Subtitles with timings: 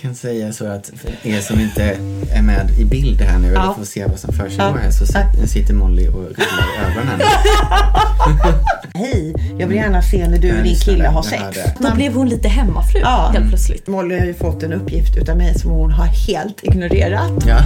[0.00, 1.96] kan säga så att för er som inte
[2.32, 3.62] är med i bild här nu Ja.
[3.62, 4.76] eller får se vad som försiggår Ja.
[4.82, 7.20] här så sit- sitter Molly och rullar ögonen.
[8.94, 11.42] Hej, jag vill gärna se när du och Jag din kille har sex.
[11.80, 13.30] Då blev hon lite hemmafru Ja.
[13.34, 13.86] helt plötsligt.
[13.86, 17.44] Molly har ju fått en uppgift utav mig som hon har helt ignorerat.
[17.46, 17.58] Ja.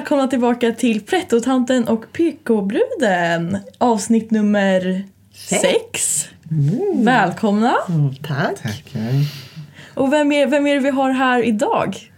[0.00, 3.58] Välkomna tillbaka till Prettotanten och PK-bruden.
[3.78, 5.62] Avsnitt nummer Sex.
[5.62, 6.28] sex.
[6.94, 7.74] Välkomna.
[7.88, 8.62] Mm, tack.
[8.62, 9.12] Tackar.
[9.94, 12.10] Och vem är, vem är det vi har här idag?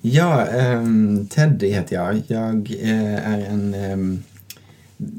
[0.00, 2.22] Ja, um, Teddy heter jag.
[2.26, 3.74] Jag eh, är en...
[3.74, 4.22] ehm,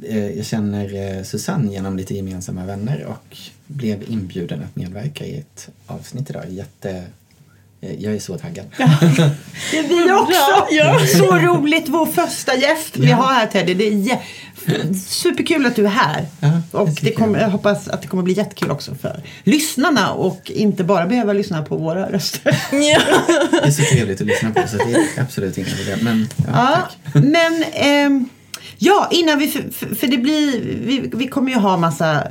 [0.03, 5.39] eh, jag känner eh, Susanne genom lite gemensamma vänner och blev inbjuden att medverka i
[5.39, 6.49] ett avsnitt idag.
[6.49, 7.03] Jätte...
[7.87, 8.65] eh, jag är så taggad.
[9.71, 10.67] Det är vi också!
[10.71, 10.99] Ja.
[11.17, 13.15] Så roligt, vår första gäst vi Ja.
[13.15, 13.73] har här Teddy.
[13.73, 16.25] Det är superkul att du är här.
[16.39, 17.49] Ja, och det kommer, jag.
[17.49, 21.77] hoppas att det kommer bli jättekul också för lyssnarna och inte bara behöva lyssna på
[21.77, 22.57] våra röster.
[22.71, 22.99] Ja.
[23.51, 25.99] Det är så trevligt att lyssna på så det är absolut inga problem.
[26.01, 26.77] Men ja,
[27.13, 28.29] Ja, men ehm,
[28.77, 32.21] ja, innan vi, för, för- för det blir, vi, vi kommer ju ha massa eh,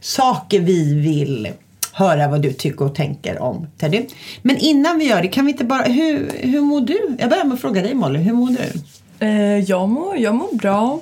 [0.00, 1.48] saker vi vill
[1.92, 4.06] höra vad du tycker och tänker om Teddy.
[4.42, 7.16] Men innan vi gör det, kan vi inte bara, hur, hur mår du?
[7.18, 8.80] Jag börjar med att fråga dig Molly, hur mår du?
[9.26, 11.00] Eh, jag, mår, jag mår bra.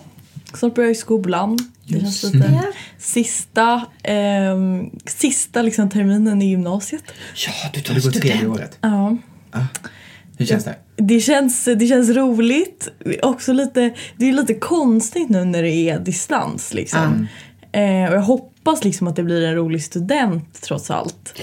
[0.54, 1.58] Snart börjar jag i skolan.
[1.84, 2.72] Det känns lite det.
[2.98, 7.04] sista, ehm, sista liksom, terminen i gymnasiet.
[7.46, 8.78] Ja, du Och det går tredje året.
[8.80, 9.16] Ja.
[9.50, 9.64] Ah,
[10.38, 10.74] hur känns det?
[10.96, 12.88] Det känns, det känns roligt.
[13.22, 16.74] Också lite, det är lite konstigt nu när det är distans.
[16.74, 17.28] Liksom.
[17.78, 21.34] Eh, och jag hoppas liksom att det blir en rolig student trots allt.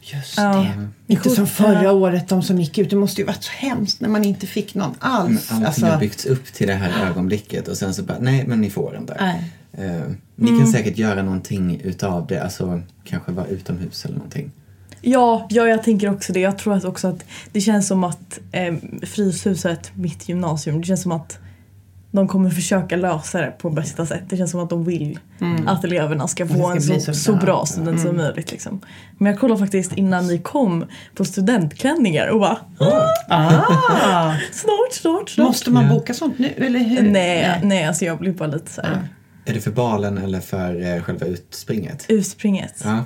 [0.00, 0.66] Just Ja.
[1.06, 1.12] det.
[1.14, 2.90] Inte som förra året, de som gick ut.
[2.90, 5.50] Det måste ju varit så hemskt när man inte fick någon Men alls.
[5.52, 8.60] Allting Alltså, har byggts upp till det här ögonblicket och sen så bara, nej men
[8.60, 9.16] ni får inte.
[9.20, 9.52] Nej.
[9.72, 10.02] Eh,
[10.36, 14.50] ni kan säkert göra någonting utav det, alltså kanske vara utomhus eller någonting.
[15.00, 16.40] Ja, ja, jag tänker också det.
[16.40, 21.02] Jag tror att också att det känns som att eh, Fryshuset, mitt gymnasium, det känns
[21.02, 21.38] som att
[22.10, 24.22] de kommer försöka lösa det på bästa sätt.
[24.28, 25.18] Det känns som att de vill
[25.66, 27.66] att eleverna ska få ska en så, så så bra.
[27.66, 28.50] student som möjligt.
[28.50, 28.80] Liksom.
[29.18, 32.58] Men jag kollade faktiskt innan ni kom på studentklänningar och bara
[33.28, 35.46] ah, snart, snart, snart.
[35.46, 36.48] måste man boka sånt nu?
[36.56, 37.02] Eller hur?
[37.10, 39.08] Nej, nej, alltså jag blir bara lite så här
[39.44, 42.04] Är det för balen eller för eh, själva utspringet?
[42.08, 42.80] utspringet.
[42.84, 43.04] Ja.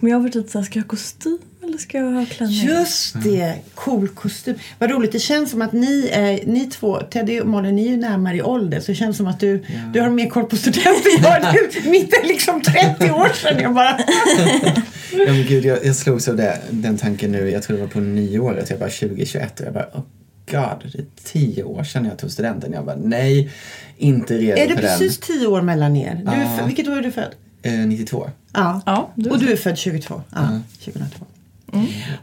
[0.00, 2.66] Men jag har varit lite såhär, ska jag ha kostym eller ska jag ha klänning?
[2.66, 4.54] Just det, cool kostym.
[4.78, 7.90] Vad roligt, det känns som att ni, är, ni två, Teddy och Molly, ni är
[7.90, 10.56] ju närmare i ålder så det känns som att du, du har mer koll på
[10.56, 11.84] studenter än jag.
[11.90, 13.60] Mitt är liksom 30 år sedan.
[13.62, 13.98] Jag bara,
[15.12, 17.90] Ja men gud, jag, jag slogs av det, den tanken nu, jag tror det var
[17.90, 20.02] på nyåret, jag bara 2021 och jag bara, oh
[20.50, 22.72] god, det är tio år sedan jag tog studenten.
[22.72, 23.50] Jag bara, nej,
[23.98, 26.20] inte redo är det för precis 10 år mellan er?
[26.24, 26.66] Du är Ja.
[26.66, 27.34] vilket år är du född?
[27.62, 27.80] den.
[27.80, 28.30] Eh, 92.
[28.52, 28.80] Ja.
[28.86, 30.22] Ja, du- Och du är född 22?
[30.34, 30.48] Ja,
[30.84, 31.26] 2002.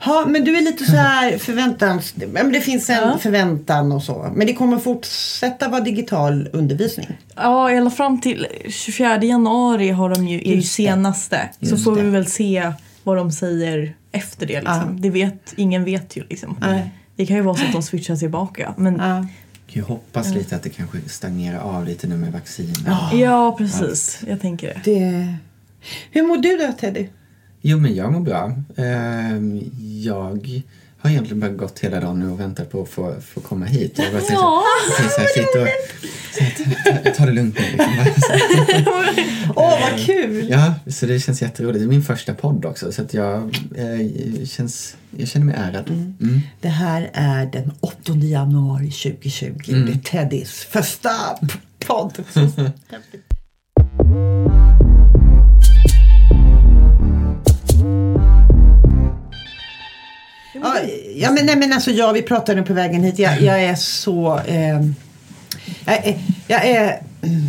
[0.05, 2.13] Ja, men du är lite så här förväntans...
[2.27, 3.17] Men det finns en Ja.
[3.17, 4.31] förväntan och så.
[4.35, 7.07] Men det kommer fortsätta vara digital undervisning.
[7.35, 10.83] Ja, ända fram till 24 januari har de ju, är ju Just det.
[10.83, 11.49] senaste.
[11.61, 12.01] Så får det.
[12.01, 12.71] vi väl se
[13.03, 14.53] vad de säger efter det.
[14.61, 14.75] Liksom.
[14.75, 14.95] Ja.
[14.99, 16.57] Det vet, ingen vet ju liksom.
[16.61, 16.91] Nej.
[17.15, 18.73] Det kan ju vara så att de switchar tillbaka.
[18.77, 19.25] Men ja, Ja.
[19.71, 22.73] Jag hoppas lite att det kanske stagnerar av lite nu med vaccin.
[23.57, 24.19] precis.
[24.27, 24.81] Jag tänker det.
[24.93, 25.33] Det...
[26.11, 27.07] Hur mår du då, Teddy?
[27.61, 28.53] Jo men jag mår bra.
[28.77, 29.61] Ehm,
[30.03, 30.69] jag
[31.01, 33.93] har egentligen bara gått hela dagen nu och väntat på att få, få komma hit.
[33.95, 34.63] Jag bara Ja.
[34.97, 37.63] så, så ta, ta det lugnt nu.
[37.71, 38.35] Liksom.
[39.55, 40.47] Åh, vad kul!
[40.49, 41.79] Ja, så det känns jätteroligt.
[41.79, 43.37] Det är min första podd också så att jag,
[43.75, 45.89] eh, känns, jag känner mig ärad.
[45.89, 46.41] Mm.
[46.61, 49.53] Det här är den 8 januari 2020.
[49.67, 51.09] Det är Teddys första
[51.85, 52.17] podd.
[60.61, 60.75] Ja,
[61.15, 63.19] ja, men, nej, men alltså jag, vi pratade på vägen hit.
[63.19, 64.39] Jag, jag är så...
[64.47, 64.81] Eh,
[65.85, 66.17] jag är...
[66.47, 67.47] Jag är mm,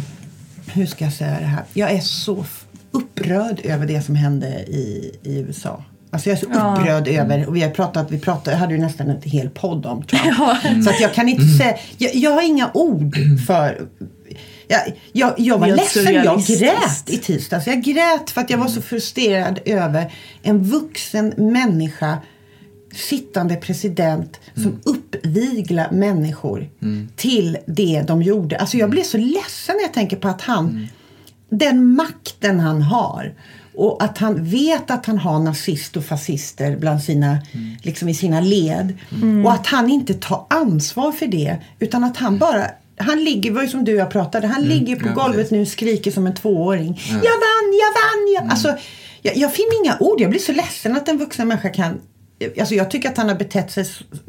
[0.73, 1.65] hur ska jag säga det här?
[1.73, 2.45] Jag är så
[2.91, 5.85] upprörd över det som hände i, i USA.
[6.11, 6.77] Alltså jag är så Ja.
[6.79, 9.87] upprörd över, och vi har pratat, vi pratade, jag hade ju nästan en hel podd
[9.87, 10.23] om Trump.
[10.39, 10.57] Ja.
[10.85, 13.89] Så att jag kan inte säga, jag, jag har inga ord för
[14.69, 14.81] jag,
[15.13, 17.67] jag, jag var Helt ledsen, jag grät i tisdags.
[17.67, 20.13] Jag grät för att jag var så frustrerad över
[20.43, 22.19] en vuxen människa
[22.93, 26.69] sittande president som uppviglar människor
[27.17, 28.59] till det de gjorde.
[28.59, 30.89] Alltså jag blir så ledsen när jag tänker på att han,
[31.49, 33.35] den makten han har
[33.75, 37.39] Och att han vet att han har nazist och fascister bland sina,
[37.83, 38.99] liksom i sina led.
[39.45, 41.57] Och att han inte tar ansvar för det.
[41.79, 42.67] Utan att han bara
[42.97, 45.61] han ligger, var ju som du och jag pratade, han ligger på ja, golvet nu
[45.61, 47.01] och skriker som en tvååring.
[47.09, 48.33] Jag vann, jag vann!
[48.35, 48.51] Jag...
[48.51, 48.77] Alltså,
[49.23, 50.21] jag, jag finner inga ord.
[50.21, 52.01] Jag blir så ledsen att en vuxen människa kan...
[52.61, 53.85] Alltså jag tycker att han har betett sig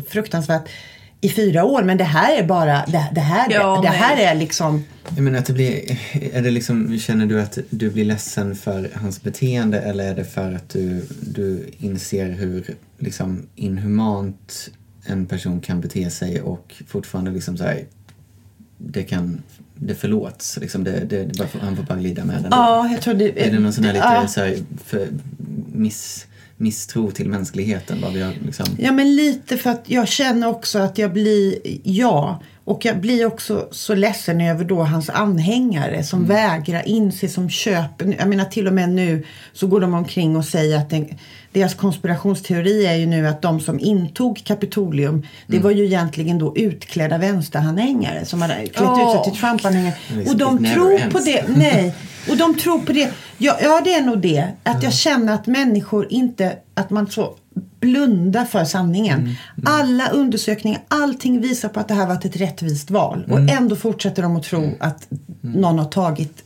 [0.07, 0.69] fruktansvärt
[1.21, 1.83] i fyra år.
[1.83, 2.85] Men det här är bara...
[2.85, 3.97] Det, det här, Ja, det nej.
[3.97, 4.83] här är liksom...
[5.15, 5.99] Jag menar att det blir,
[6.33, 10.25] är det liksom, känner du att du blir ledsen för hans beteende eller är det
[10.25, 14.69] för att du, du inser hur liksom inhumant
[15.05, 17.83] en person kan bete sig och fortfarande liksom så här,
[18.77, 19.41] det kan,
[19.75, 22.47] det förlåts liksom, det, det, det bara, han får bara glida med den.
[22.51, 23.45] Ja, jag tror det...
[23.47, 24.27] Är det någon sån här lite Ja.
[24.27, 25.07] så här, för,
[25.73, 26.27] miss,
[26.61, 28.01] misstro till mänskligheten?
[28.01, 31.55] Vad vi har liksom, Ja, men lite för att jag känner också att jag blir,
[31.83, 37.49] ja, och jag blir också så ledsen över då hans anhängare som vägrar inse, som
[37.49, 38.15] köper.
[38.19, 41.07] Jag menar till och med nu så går de omkring och säger att den,
[41.51, 46.57] deras konspirationsteori är ju nu att de som intog Kapitolium, det var ju egentligen då
[46.57, 49.93] utklädda vänsteranhängare som hade klätt ut sig till Trump-anhängare.
[50.27, 51.45] Och de tror på det.
[51.47, 51.95] Nej,
[52.29, 53.11] och de tror på det.
[53.37, 54.47] Ja, ja det är nog det.
[54.63, 57.35] Att jag känner att människor inte, att man så
[57.79, 59.35] blundar för sanningen.
[59.65, 63.25] Alla undersökningar, allting visar på att det här varit ett rättvist val.
[63.29, 65.07] Och ändå fortsätter de att tro att
[65.41, 66.43] någon har tagit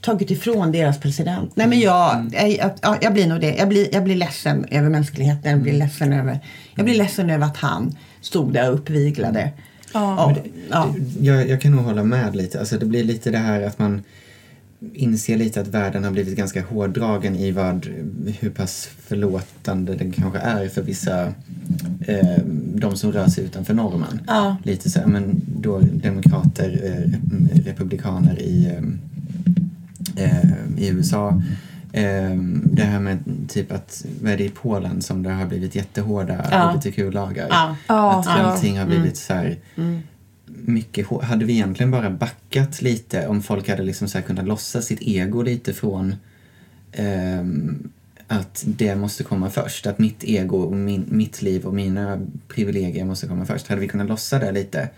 [0.00, 1.52] tagit ifrån deras president.
[1.54, 3.54] Nej men jag, jag, jag, ja, jag blir nog det.
[3.54, 5.50] Jag blir, jag blir ledsen över mänskligheten.
[5.50, 6.40] Jag blir ledsen över,
[6.74, 9.50] jag blir ledsen över att han stod där uppviglade.
[9.94, 10.36] Ja.
[10.70, 10.94] ja.
[11.20, 12.60] jag, jag kan nog hålla med lite.
[12.60, 14.02] Alltså det blir lite det här att man
[14.92, 17.86] inser lite att världen har blivit ganska hårdragen i vad,
[18.40, 21.26] hur pass förlåtande den kanske är för vissa,
[22.06, 22.38] eh,
[22.74, 24.20] de som rör sig utanför normen.
[24.26, 24.56] Ja.
[24.62, 28.66] Lite så men då demokrater, eh, rep- republikaner i,
[30.16, 31.42] eh, eh, i USA.
[31.92, 32.34] Eh,
[32.64, 36.44] det här med typ att, vad är det i Polen som det har blivit jättehårda
[36.50, 36.70] Ja.
[36.70, 37.46] hbtq-lagar?
[37.50, 37.76] Ja.
[37.86, 38.32] Att ja.
[38.32, 39.56] allting har blivit så här
[40.46, 41.22] mycket hår.
[41.22, 45.42] Hade vi egentligen bara backat lite om folk hade liksom så kunnat lossa sitt ego
[45.42, 46.14] lite från
[46.92, 47.90] ehm,
[48.26, 49.86] att det måste komma först.
[49.86, 53.68] Att mitt ego och min, mitt liv och mina privilegier måste komma först.
[53.68, 54.88] Hade vi kunnat lossa det lite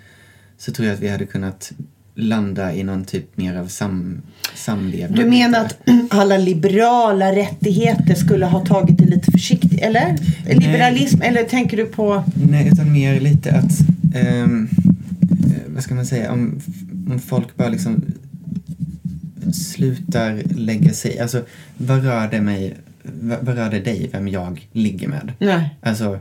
[0.59, 1.73] så tror jag att vi hade kunnat
[2.17, 4.23] landa i någon typ mer av sam,
[4.55, 5.19] samlevnad.
[5.19, 5.77] Du menar att
[6.11, 9.83] alla liberala rättigheter skulle ha tagit det lite försiktigt?
[9.83, 10.17] Eller?
[10.47, 11.23] Liberalism?
[11.23, 12.25] Eller tänker du på...
[12.51, 13.81] Nej, utan mer lite att,
[14.15, 14.47] eh,
[15.77, 16.61] vad ska man säga, om,
[17.11, 18.05] om folk bara liksom
[19.55, 21.45] slutar lägga sig Alltså,
[21.77, 25.33] vad rör det mig, vad, vad rör det dig vem jag ligger med?
[25.39, 25.77] Nej.
[25.83, 26.21] Alltså,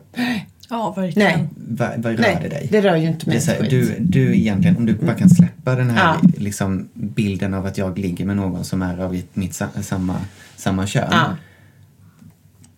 [0.69, 1.29] Ja, verkligen.
[1.39, 1.47] Nej.
[1.55, 2.67] vad, vad rör Nej, det dig?
[2.71, 3.95] det rör ju inte Det mig är så här, ett du, skit.
[3.99, 6.29] du egentligen, om du bara kan släppa den här Ja.
[6.37, 10.15] liksom, bilden av att jag ligger med någon som är av mitt sa, samma,
[10.55, 11.07] samma kön.
[11.11, 11.35] Ja.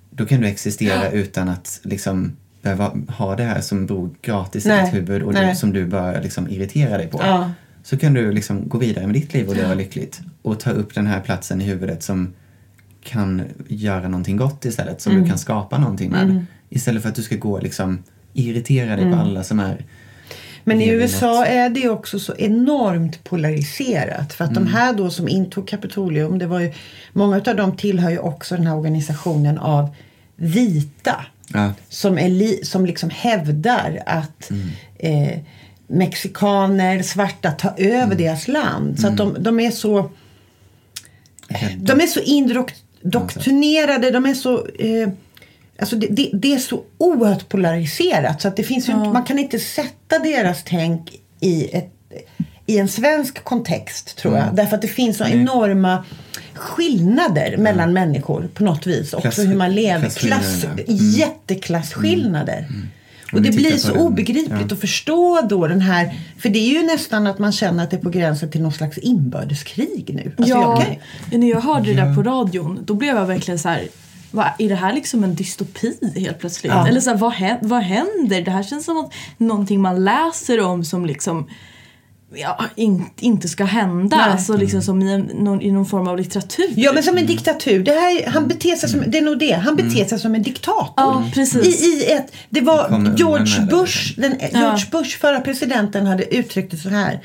[0.10, 2.32] Då kan du existera utan att liksom
[2.62, 4.86] behöva ha det här som bor gratis i Nej.
[4.86, 7.20] ditt huvud och det, som du bara liksom irritera dig på.
[7.22, 7.52] Ja.
[7.84, 10.22] Så kan du liksom gå vidare med ditt liv och leva lyckligt.
[10.42, 12.34] Och ta upp den här platsen i huvudet som
[13.04, 15.02] kan göra någonting gott istället.
[15.02, 15.24] Som Mm.
[15.24, 16.46] du kan skapa någonting med.
[16.70, 19.18] Istället för att du ska gå och liksom irritera dig Mm.
[19.18, 19.86] på alla som är
[20.64, 24.34] Men i USA är det också så enormt polariserat.
[24.34, 24.64] För att Mm.
[24.66, 26.74] de här då som intog Kapitolium, det var ju,
[27.14, 29.90] många av dem tillhör ju också den här organisationen av
[30.36, 31.26] vita.
[31.54, 31.74] Ja.
[31.90, 34.52] Som, är li, som liksom hävdar att
[35.00, 35.40] eh,
[35.88, 39.00] mexikaner, svarta tar över deras land.
[39.00, 40.12] Så att de, de är så
[41.78, 44.68] de är så indoktrinerade, de är så...
[44.68, 45.10] Eh,
[45.80, 48.42] alltså det, det, det är så oerhört polariserat.
[48.42, 51.94] Så att det finns ju inte, man kan inte sätta deras tänk i, ett,
[52.68, 54.56] i en svensk kontext tror jag.
[54.56, 56.04] Därför att det finns så enorma
[56.54, 59.14] skillnader mellan människor på något vis.
[59.14, 60.10] Också Klass- hur man lever.
[60.10, 60.64] Klass.
[60.64, 60.86] Mm.
[60.88, 62.68] Jätteklasskillnader.
[63.34, 64.76] Och det blir så obegripligt ja.
[64.76, 67.98] att förstå då den här, för det är ju nästan att man känner att det
[67.98, 70.32] är på gränsen till någon slags inbördeskrig nu.
[70.38, 71.00] Alltså ja, jag
[71.32, 73.88] kan, när jag hörde det där på radion då blev jag verkligen så här.
[74.32, 76.74] Vad, är det här liksom en dystopi helt plötsligt?
[76.74, 76.88] Ja.
[76.88, 78.42] Eller så här, vad, vad händer?
[78.42, 81.48] Det här känns som att någonting man läser om som liksom
[82.36, 84.18] ja, in, inte ska hända.
[84.18, 84.30] Nej.
[84.32, 86.74] Alltså liksom som i, en, någon, i någon form av litteratur.
[86.76, 87.84] Ja men som en diktatur.
[87.84, 89.54] Det här, han beter sig som, det är nog det.
[89.54, 90.94] Han beter sig som en diktator.
[90.98, 91.84] Ja, precis.
[91.84, 96.78] I, i ett, det var George Bush, den, George Bush, förra presidenten, hade uttryckt det
[96.78, 97.20] så här.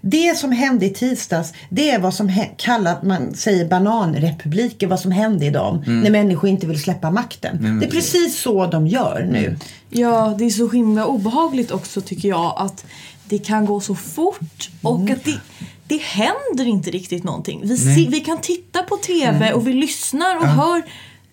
[0.00, 5.10] Det som hände i tisdags, det är vad som kallat, man säger bananrepubliker, vad som
[5.10, 5.84] hände i dem.
[5.86, 7.58] När människor inte vill släppa makten.
[7.60, 8.12] men det är precis.
[8.12, 9.56] precis så de gör nu.
[9.90, 12.84] Ja, det är så himla obehagligt också tycker jag att
[13.28, 15.38] det kan gå så fort och att det,
[15.86, 17.60] det händer inte riktigt någonting.
[17.64, 20.82] Vi, se, vi kan titta på TV och vi lyssnar och hör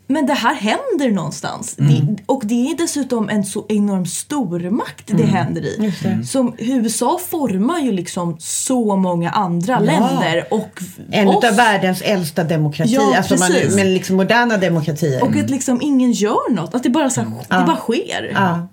[0.07, 1.75] men det här händer någonstans.
[1.75, 5.93] Det, och det är dessutom en så enorm stormakt det händer i.
[6.25, 10.81] Som USA formar ju liksom så många andra länder och
[11.12, 11.43] En oss.
[11.43, 13.01] av världens äldsta demokratier.
[13.01, 15.23] Ja, alltså man, men liksom moderna demokratier.
[15.23, 16.75] Och att liksom ingen gör något.
[16.75, 18.31] Att det bara, så här, det bara sker.
[18.33, 18.67] ja.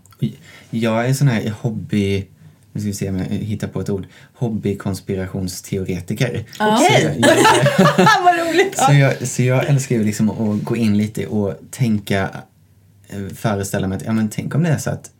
[0.70, 2.26] Jag är sån här hobby...
[2.72, 4.06] Nu ska vi se om jag hittar på ett ord.
[4.34, 6.44] Hobbykonspirationsteoretiker.
[6.60, 7.20] Okej.
[8.24, 8.78] Vad roligt!
[8.78, 12.30] så, jag, så jag älskar ju liksom att gå in lite och tänka,
[13.08, 15.10] eh, föreställa mig att, ja men tänk om det är så att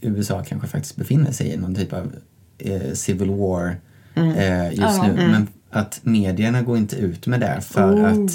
[0.00, 2.12] USA kanske faktiskt befinner sig i någon typ av
[2.58, 3.76] eh, civil war
[4.14, 5.06] eh, just Ja.
[5.06, 5.12] nu.
[5.28, 8.12] Men att medierna går inte ut med det för Oh.
[8.24, 8.30] att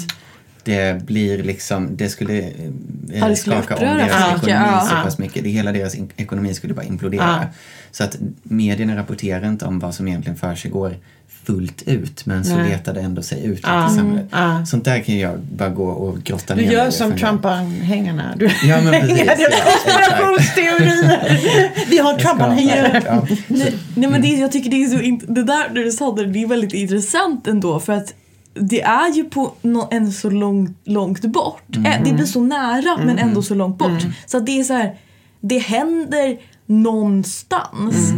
[0.70, 2.46] det blir liksom, det skulle eh,
[3.14, 4.80] Ja, det skaka om deras folk, ekonomi ja.
[4.88, 5.02] så Ja.
[5.02, 5.42] pass mycket.
[5.44, 7.22] Det, hela deras in- ekonomi skulle bara implodera.
[7.42, 7.48] Ja.
[7.90, 10.96] Så att medierna rapporterar inte om vad som egentligen försiggår
[11.44, 12.70] fullt ut men så Nej.
[12.70, 13.86] letar det ändå sig ut Ja.
[13.86, 14.26] i samhället.
[14.30, 14.66] Ja.
[14.66, 17.16] Sånt där kan jag bara gå och grotta Du ner mig gör som.
[17.16, 18.34] Trump-anhängarna.
[18.36, 19.20] Du Ja, men precis.
[19.26, 19.34] Ja,
[20.20, 21.90] konspirationsteorier.
[21.90, 23.02] Vi har Trump-anhängare.
[23.06, 23.26] Ja.
[23.48, 26.26] Nej, nej men det, jag tycker det är så int- det där du sa det,
[26.26, 28.14] det är väldigt intressant ändå för att
[28.60, 31.76] det är ju på nå en så långt, långt bort.
[31.76, 33.90] Eh, Det blir så nära men ändå så långt bort.
[34.26, 34.96] Så att det är så här,
[35.40, 38.12] det händer någonstans.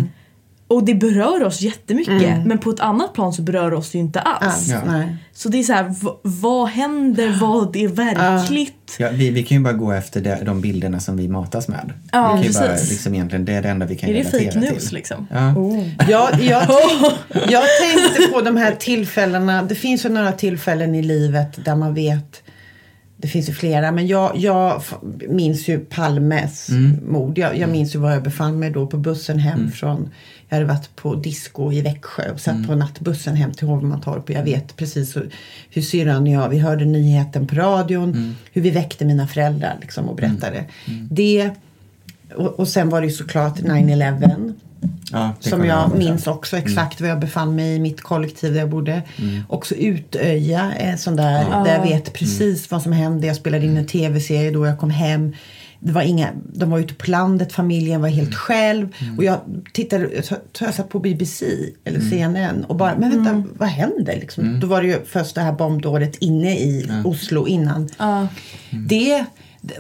[0.73, 4.05] Och det berör oss jättemycket men på ett annat plan så berör oss det ju
[4.05, 4.69] inte alls.
[4.69, 5.03] Ja.
[5.33, 8.97] Så det är så här, vad händer, vad är verkligt?
[8.99, 11.93] Ja, vi, vi kan ju bara gå efter det, de bilderna som vi matas med.
[12.13, 14.21] Ja, vi kan ju bara, liksom egentligen, det är det enda vi kan Är det
[14.21, 14.95] relatera fake news till.
[14.95, 15.27] liksom?
[15.31, 15.55] Ja.
[16.09, 16.63] Jag, jag,
[17.49, 19.63] jag tänkte på de här tillfällena.
[19.63, 22.43] Det finns ju några tillfällen i livet där man vet
[23.23, 24.83] det finns ju flera, men jag, jag
[25.29, 26.69] minns ju Palmes
[27.09, 27.39] mord.
[27.39, 30.11] Jag, jag minns ju var jag befann mig då på bussen hem från...
[30.49, 34.31] Jag hade varit på disco i Växjö och satt på nattbussen hem till Hovmantorp.
[34.31, 35.31] Jag vet precis hur,
[35.71, 38.37] hur syrran och jag, vi hörde nyheten på radion.
[38.53, 40.65] Hur vi väckte mina föräldrar liksom, och berättade.
[41.11, 41.51] Det,
[42.37, 44.53] och, och sen var det ju såklart 9-11
[45.13, 48.71] Ja, som jag minns också exakt var jag befann mig i mitt kollektiv där jag
[48.71, 49.03] bodde.
[49.49, 53.27] Också Utöja, en sån där, där jag vet precis vad som hände.
[53.27, 55.35] Jag spelade in en tv-serie då jag kom hem.
[55.81, 58.89] Det var inga, de var ute på landet, familjen var helt själv.
[59.19, 59.41] Och jag
[59.73, 61.47] tittade, jag tror jag satt på BBC
[61.85, 64.17] eller CNN och bara, men vänta, vad händer?
[64.21, 64.61] Liksom.
[64.61, 67.89] Då var det ju först det här bombdådet inne i Oslo innan.
[67.99, 68.29] Ja.
[68.71, 69.25] Det,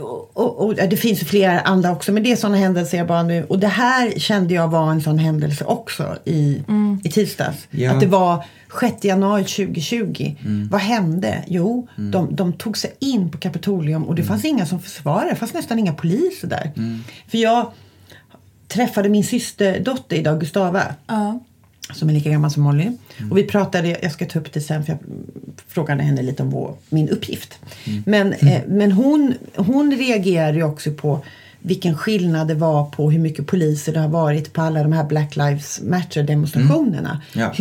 [0.01, 3.23] och, och, och det finns flera andra också, men det är sådana händelser jag bara
[3.23, 3.45] nu.
[3.45, 6.63] Och det här kände jag var en sån händelse också i,
[7.05, 7.67] i tisdags.
[7.71, 7.93] Ja.
[7.93, 8.45] Att det var
[8.81, 10.35] 6 januari 2020.
[10.71, 11.45] Vad hände?
[11.47, 15.31] Jo, de, de tog sig in på Kapitolium och det fanns inga som försvarade.
[15.31, 16.73] Det fanns nästan inga poliser där.
[17.29, 17.73] För jag
[18.69, 21.41] träffade min systerdotter idag, Gustava Ja.
[21.91, 22.91] Som är lika gammal som Molly.
[23.31, 24.99] Och vi pratade, jag ska ta upp det sen för jag
[25.69, 27.59] frågade henne lite om vår, min uppgift.
[28.07, 31.25] Men, eh, men hon, hon reagerade ju också på
[31.61, 35.05] vilken skillnad det var på hur mycket poliser det har varit på alla de här
[35.05, 37.23] Black Lives Matter demonstrationerna.
[37.35, 37.53] Ja.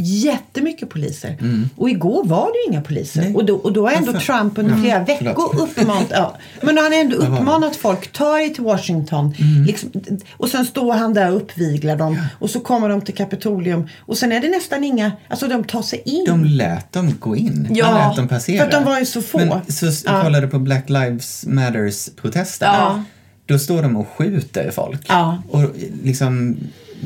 [0.00, 1.36] Jättemycket poliser.
[1.76, 3.20] Och igår var det ju inga poliser.
[3.20, 3.34] Nej.
[3.34, 4.26] Och då, och då har ändå Varför?
[4.38, 8.48] Trump under Ja, flera veckor uppmanat, ja, men han har ändå uppmanat folk, ta er
[8.48, 9.34] till Washington.
[9.66, 9.90] Liksom,
[10.36, 12.18] och sen står han där och uppviglar dem.
[12.38, 13.88] Och så kommer de till Kapitolium.
[13.98, 16.24] Och sen är det nästan inga, alltså de tar sig in.
[16.28, 17.68] De lät dem gå in.
[17.70, 18.58] Ja, de lät dem passera.
[18.58, 19.38] för att de var ju så få.
[19.38, 20.22] Men så Ja.
[20.22, 22.68] kollade på Black Lives Matters-protesten.
[22.72, 23.02] Ja.
[23.46, 25.00] Då står de och skjuter folk.
[25.08, 25.42] Ja.
[25.50, 25.62] Och
[26.02, 26.56] liksom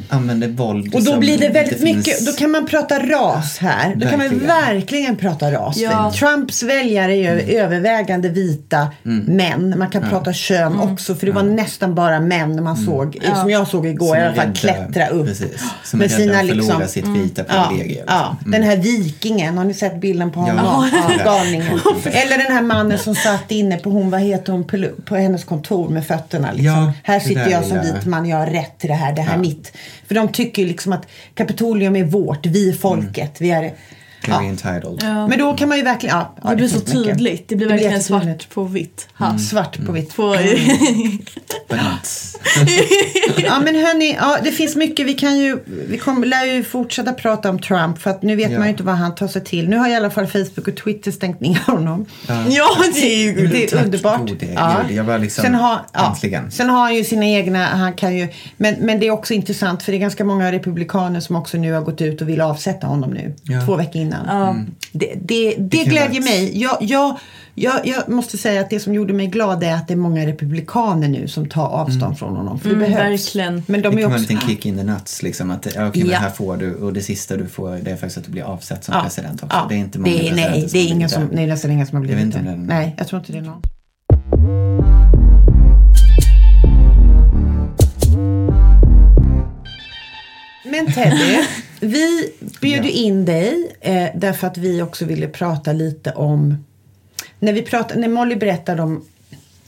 [0.09, 3.95] använder våld Och då blir det väldigt finns- mycket, då kan man prata ras här.
[3.95, 4.47] Då kan man Verkligen.
[4.47, 5.77] verkligen prata ras.
[5.77, 6.13] Ja.
[6.17, 9.25] Trumps väljare är ju övervägande vita Mm.
[9.37, 9.75] män.
[9.79, 13.69] Man kan prata kön också för det var nästan bara män man såg, som jag
[13.69, 15.27] såg igår Som i är alla fall, klättra upp.
[15.27, 15.63] Precis.
[15.85, 18.05] Som Med är rädda sina att liksom- sitt vita Ja, privilegium.
[18.09, 18.37] ja.
[18.47, 20.57] den här vikingen, har ni sett bilden på honom?
[20.65, 20.89] Ja.
[21.25, 21.43] Ja,
[22.05, 22.11] Ja.
[22.11, 24.65] Eller den här mannen som satt inne på, hon, vad heter hon,
[25.05, 26.49] på, hennes kontor med fötterna.
[26.53, 26.67] Liksom.
[26.67, 29.33] Ja, här sitter jag som vit man, jag har rätt till det här, det här
[29.33, 29.41] är Ja.
[29.41, 29.73] mitt.
[30.07, 33.41] För de tycker liksom att Kapitolium är vårt, vi är folket.
[33.41, 33.73] Vi är,
[34.29, 34.51] Very ja.
[34.51, 34.99] entitled.
[35.03, 35.27] Ja.
[35.27, 37.17] Men då kan man ju verkligen, ja, ja, Det blir så finns mycket.
[37.19, 37.49] tydligt.
[37.49, 39.09] Det blir Det blir verkligen svart på vitt.
[39.19, 39.39] Ha.
[39.39, 40.17] Svart på vitt.
[40.17, 40.37] På,
[43.37, 45.07] Ja men hörni, ja, det finns mycket.
[45.07, 48.51] Vi kan ju, vi kommer, lär ju fortsätta prata om Trump för att nu vet
[48.51, 48.59] Ja.
[48.59, 49.69] man ju inte vad han tar sig till.
[49.69, 52.07] Nu har i alla fall Facebook och Twitter stängt ner honom.
[52.49, 54.19] ja, det är ju Det är Tack underbart.
[54.19, 54.97] gode Gud.
[54.97, 56.51] Jag var liksom, sen, har, ja, äntligen.
[56.51, 59.83] sen har han ju sina egna, han kan ju, men, men det är också intressant
[59.83, 62.87] för det är ganska många republikaner som också nu har gått ut och vill avsätta
[62.87, 63.35] honom nu.
[63.43, 63.67] Ja.
[63.67, 64.65] Två veckor innan feminina.
[64.69, 64.73] Ja.
[64.93, 66.59] Det, det, det, kan glädjer mig.
[66.61, 67.19] Jag, jag,
[67.55, 70.27] jag, jag måste säga att det som gjorde mig glad är att det är många
[70.27, 72.59] republikaner nu som tar avstånd från honom.
[72.61, 73.27] För det Mm, behövs.
[73.27, 73.63] verkligen.
[73.67, 74.35] Men de det är kan vara en också...
[74.35, 75.23] liten kick in the nuts.
[75.23, 76.05] Liksom, att okej, Ja.
[76.07, 78.43] men här får du, och det sista du får det är faktiskt att du blir
[78.43, 79.03] avsatt som Ja.
[79.03, 79.57] president också.
[79.57, 79.67] Ja.
[79.69, 81.35] Det är inte många det är, Nej, det är ingen som, det.
[81.35, 82.51] nej, nästan ingen som har blivit inte det.
[82.51, 82.57] det.
[82.57, 83.63] Nej, jag tror inte det är någon.
[90.65, 91.39] Men Teddy,
[91.83, 96.65] vi bjöd ju in dig eh, därför att vi också ville prata lite om...
[97.39, 99.05] När, vi pratade, när Molly berättade om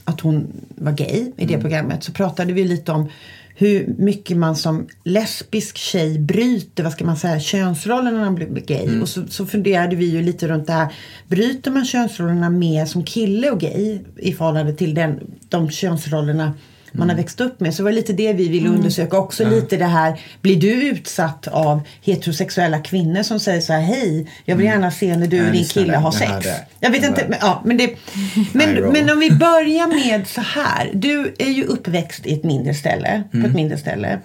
[0.03, 3.09] att hon var gay i det programmet så pratade vi lite om
[3.57, 8.47] hur mycket man som lesbisk tjej bryter, vad ska man säga, könsrollerna när man blir
[8.47, 9.01] gay.
[9.01, 10.93] Och så, så funderade vi ju lite runt det här.
[11.27, 15.19] Bryter man könsrollerna mer som kille och gay i förhållande till den,
[15.49, 16.53] de könsrollerna
[16.97, 17.73] man har växt upp med.
[17.73, 19.49] Så det var lite det vi ville undersöka också.
[19.49, 24.55] Lite det här, blir du utsatt av heterosexuella kvinnor som säger så här, hej, jag
[24.55, 26.47] vill gärna se när du och din kille har sex.
[26.79, 27.89] Jag vet inte, men, ja, men, det,
[28.53, 30.91] men, men om vi börjar med så här.
[30.93, 33.49] Du är ju uppväxt i ett mindre ställe, på Mm.
[33.49, 34.19] ett mindre ställe.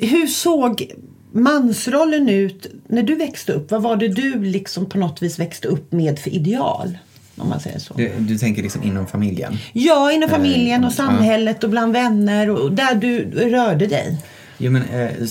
[0.00, 0.92] Hur såg
[1.32, 3.70] mansrollen ut när du växte upp?
[3.70, 6.98] Vad var det du liksom på något vis växte upp med för ideal?
[7.42, 7.94] Om man säger så.
[7.94, 9.56] Du, du tänker liksom inom familjen?
[9.72, 10.96] Ja, inom familjen och ja.
[10.96, 14.18] samhället och bland vänner och där du rörde dig.
[14.58, 15.26] Jo, men, eh,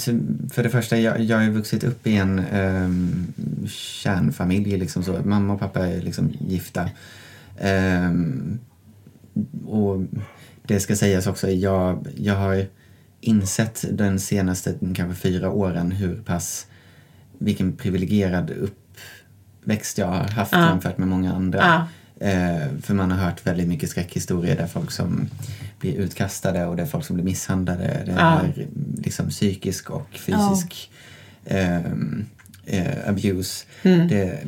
[0.51, 3.33] för det första, jag, jag har ju vuxit upp i en um,
[3.67, 4.77] kärnfamilj.
[4.77, 5.19] Liksom så.
[5.25, 6.89] Mamma och pappa är liksom gifta.
[7.59, 8.59] Ehm,
[9.65, 10.01] och
[10.63, 12.65] det ska sägas också, jag, jag har
[13.21, 16.67] insett den senaste kanske fyra åren hur pass,
[17.37, 20.69] vilken privilegierad uppväxt jag har haft Ja.
[20.69, 21.59] jämfört med många andra.
[21.59, 21.87] Ja.
[22.21, 25.27] Eh, för man har hört väldigt mycket skräckhistorier där folk som
[25.79, 28.01] blir utkastade och det är folk som blir misshandlade.
[28.05, 28.39] Det Ja.
[28.41, 28.67] är
[29.03, 30.91] liksom psykisk och fysisk
[31.45, 32.25] ehm,
[32.65, 33.65] eh, abuse.
[33.83, 34.07] Mm.
[34.07, 34.39] Det,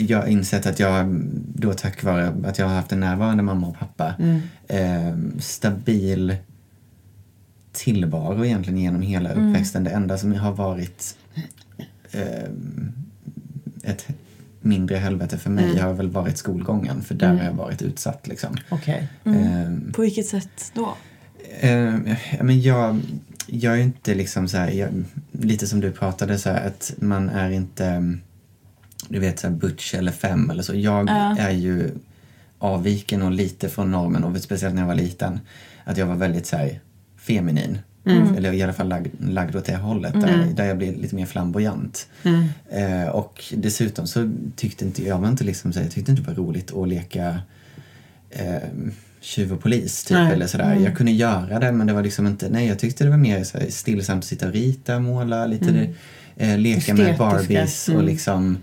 [0.00, 1.06] jag, har insett att jag
[1.54, 4.40] då tack vare att jag har haft en närvarande mamma och pappa Mm.
[4.68, 6.36] ehm, stabil
[7.72, 9.48] tillvaro egentligen genom hela Mm.
[9.48, 9.84] uppväxten.
[9.84, 11.16] Det enda som har varit
[12.12, 12.92] ehm,
[13.82, 14.06] ett
[14.64, 15.84] mindre helvete för mig Mm.
[15.84, 18.26] har väl varit skolgången för där har jag varit utsatt.
[18.28, 18.56] Liksom.
[18.68, 19.08] Okej.
[19.24, 20.94] Ehm, På vilket sätt då?
[21.60, 21.94] Eh,
[22.40, 23.00] men jag,
[23.46, 24.88] jag är inte liksom så här, jag,
[25.32, 28.20] lite som du pratade så här, att man är inte, mm,
[29.08, 30.74] du vet så här butch eller fem eller så.
[30.74, 31.36] Jag Ja.
[31.38, 31.90] är ju
[32.58, 35.40] avviken och lite från normen och speciellt när jag var liten.
[35.84, 36.80] Att jag var väldigt så här
[37.16, 37.78] feminin.
[38.36, 41.26] Eller i alla fall lagd, lagd åt det hållet där, där jag blev lite mer
[41.26, 42.08] flamboyant.
[42.70, 46.34] Eh, och dessutom så tyckte inte jag var inte liksom jag tyckte inte det var
[46.34, 47.40] roligt att leka
[48.30, 48.56] eh,
[49.20, 50.32] tjuv och polis typ Nej.
[50.32, 50.74] eller sådär.
[50.84, 53.44] Jag kunde göra det men det var liksom inte, nej jag tyckte det var mer
[53.44, 55.90] så här, stillsamt att sitta och rita, måla, lite det,
[56.36, 57.24] eh, leka med Estetiska.
[57.24, 58.06] Barbies och Mm.
[58.06, 58.58] liksom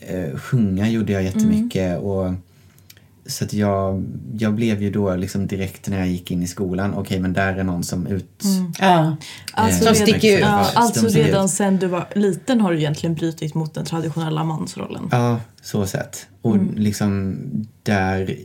[0.00, 2.32] eh, sjunga gjorde jag jättemycket och
[3.28, 4.04] så att jag,
[4.38, 7.54] jag blev ju då liksom direkt när jag gick in i skolan, okej men där
[7.56, 8.42] är någon som ut...
[8.78, 9.16] Ja.
[9.52, 10.40] Alltså, Eh, Som redan, sticker ut.
[10.40, 11.50] Ja, alltså redan ut.
[11.50, 15.08] sen du var liten har du egentligen brutit mot den traditionella mansrollen.
[15.12, 16.26] Ja, så sett.
[16.42, 17.36] Och liksom
[17.82, 18.36] där,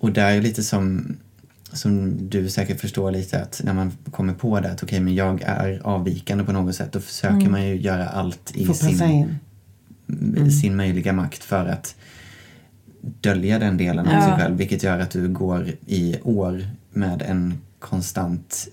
[0.00, 1.16] och där är lite som,
[1.72, 5.42] som du säkert förstår lite att när man kommer på det att okej men jag
[5.42, 9.02] är avvikande på något sätt då försöker man ju göra allt i Får sin,
[10.36, 10.52] in.
[10.52, 11.94] sin möjliga makt för att
[13.00, 14.22] dölja den delen av Ja.
[14.22, 18.68] sig själv vilket gör att du går i år med en konstant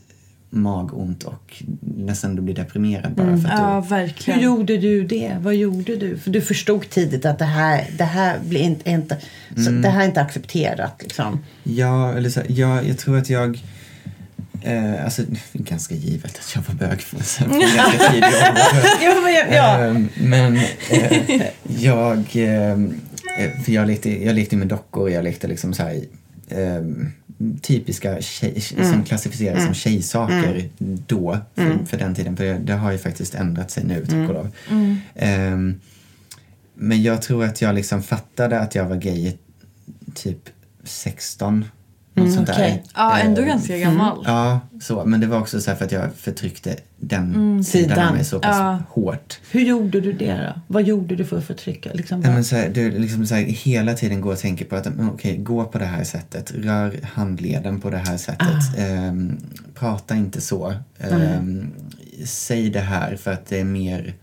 [0.50, 1.64] magont och
[1.98, 4.40] nästan du blir deprimerad bara för att Ja, du Hur verkligen.
[4.42, 5.38] gjorde du det?
[5.42, 6.18] Vad gjorde du?
[6.18, 9.18] För du förstod tidigt att det här, det här blir inte, inte,
[9.66, 10.94] så det här är inte accepterat.
[11.02, 11.40] Liksom.
[11.64, 13.62] Ja, eller så, ja, jag tror att jag...
[14.62, 15.22] Eh, alltså,
[15.54, 18.58] ganska givet att jag var bög från från ganska tidig ålder.
[19.04, 19.78] Ja, men, ja.
[19.86, 20.58] Ehm, men
[20.90, 21.42] eh,
[21.80, 22.24] jag...
[23.38, 26.02] eh, för jag lekte, jag lekte med dockor, jag lekte liksom så här...
[26.50, 27.12] ehm,
[27.62, 30.70] typiska tjej, som klassificeras som tjejsaker
[31.08, 32.38] då, för, för den tiden.
[32.38, 34.50] För det, det har ju faktiskt ändrat sig nu, tack och lov.
[35.16, 35.80] Ehm,
[36.74, 39.34] men jag tror att jag liksom fattade att jag var gay
[40.14, 40.50] typ
[40.84, 41.66] 16.
[42.18, 42.54] Något sånt där.
[42.54, 42.84] okej.
[42.96, 44.24] Ja, ändå Ehm, ganska gammal.
[44.26, 45.06] Ja, så.
[45.06, 48.08] Men det var också så för att jag förtryckte den sidan Sidan.
[48.08, 48.80] av mig så pass Ja.
[48.90, 49.40] hårt.
[49.52, 50.62] Hur gjorde du det då?
[50.68, 51.90] Vad gjorde du för att förtrycka?
[51.94, 54.76] Liksom, Nej, men så här, du liksom så här, hela tiden går och tänker på
[54.76, 59.38] att men okej, gå på det här sättet, rör handleden på det här sättet, ehm,
[59.76, 61.72] prata inte så, ehm,
[62.26, 64.14] säg det här för att det är mer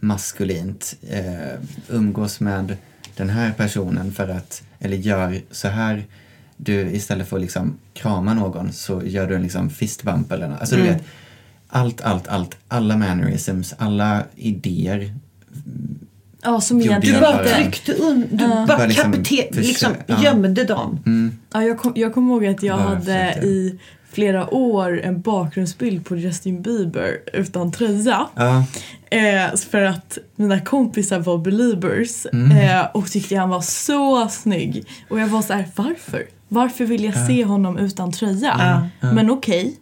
[0.00, 1.58] maskulint, eh,
[1.88, 2.76] umgås med
[3.16, 6.04] den här personen för att, eller gör så här,
[6.62, 10.48] du istället för att liksom krama någon så gör du en liksom fist bump eller
[10.48, 10.60] något.
[10.60, 11.02] Alltså du vet,
[11.68, 15.14] allt, allt, allt, alla mannerisms, alla idéer
[16.42, 18.64] Ja, som egentligen Du jag bara tryckte un, du Ja.
[18.68, 20.22] bara liksom kapite- försö- liksom ja.
[20.24, 20.98] gömde dem.
[21.52, 23.46] Ja, jag, kom, jag kommer ihåg att jag Bara hade försökte.
[23.46, 23.78] i
[24.12, 28.26] flera år en bakgrundsbild på Justin Bieber utan tröja.
[28.34, 28.64] Ja,
[29.12, 32.50] Eh, för att mina kompisar var beliebers Mm.
[32.56, 34.84] eh, och tyckte han var så snygg.
[35.10, 36.26] Och jag var så här, varför?
[36.52, 38.88] Varför vill jag se honom utan tröja?
[39.00, 39.08] Ja.
[39.10, 39.76] Men okej,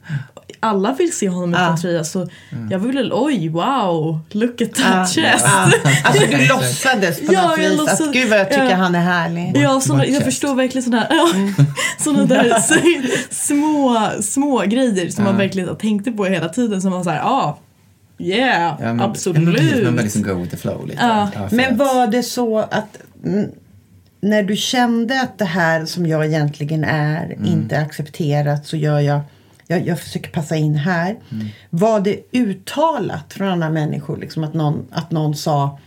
[0.61, 1.77] alla vill se honom utan Ja.
[1.77, 2.29] tröja så
[2.71, 4.85] jag ville, oj wow, look at that
[5.17, 5.23] Ja.
[5.23, 5.45] chest.
[5.47, 5.71] Ja.
[6.05, 8.77] Alltså du låtsades på Ja, något jag vis låtsas- att gud vad jag tycker ja.
[8.77, 9.53] han är härlig.
[9.57, 11.29] Ja, såna, jag förstår verkligen sådana ja,
[12.05, 12.55] såna där
[13.35, 15.39] små, små grejer som man Ja.
[15.39, 17.59] verkligen tänkte på hela tiden som man såhär, ja,
[18.19, 19.43] yeah, ja men, absolut.
[19.85, 21.03] Man bara liksom go with the flow lite.
[21.35, 21.49] Ja.
[21.49, 23.47] för Men var det så att mm,
[24.21, 27.45] när du kände att det här som jag egentligen är Mm.
[27.45, 29.21] inte accepterat så gör jag,
[29.67, 31.17] jag, jag försöker passa in här.
[31.33, 31.47] Mm.
[31.71, 35.79] Var det uttalat från andra människor liksom att någon, att någon sa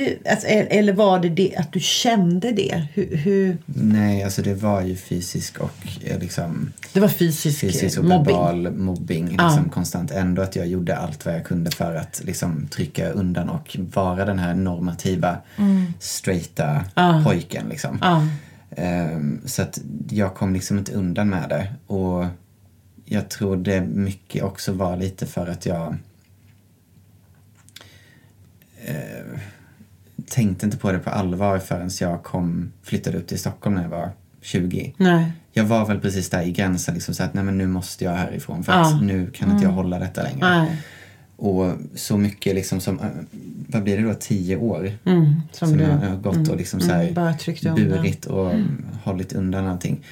[0.00, 2.86] det, alltså, eller var det, det att du kände det?
[2.94, 7.98] Hur, hur, Nej, alltså det var ju fysisk och eh, liksom det var fysisk, fysisk
[7.98, 8.36] och mobbing?
[8.36, 10.10] verbal mobbing liksom, konstant.
[10.10, 14.24] Ändå att jag gjorde allt vad jag kunde för att liksom, trycka undan och vara
[14.24, 15.38] den här normativa,
[16.00, 17.22] straighta Ja.
[17.26, 17.68] pojken.
[17.68, 17.98] Liksom.
[18.02, 18.26] Ja.
[18.76, 19.80] Ehm, så att
[20.10, 21.72] jag kom liksom inte undan med det.
[21.86, 22.24] Och
[23.04, 25.96] jag tror det mycket också var lite för att jag
[28.84, 29.40] eh,
[30.28, 33.90] tänkte inte på det på allvar förrän jag kom, flyttade upp till Stockholm när jag
[33.90, 34.10] var
[34.40, 34.94] 20.
[34.96, 35.32] Nej.
[35.52, 38.12] Jag var väl precis där i gränsen, liksom, så att nej, men nu måste jag
[38.12, 38.80] härifrån för Ja.
[38.94, 40.38] att nu kan inte jag hålla detta längre.
[40.58, 40.82] Nej.
[41.36, 43.06] Och så mycket liksom som, eh,
[43.68, 46.80] vad blir det då, tio år Mm, som, som, du, jag har gått och liksom
[46.80, 47.14] så här mm,
[47.66, 47.74] undan.
[48.02, 48.52] burit och
[49.04, 50.04] hållit undan allting.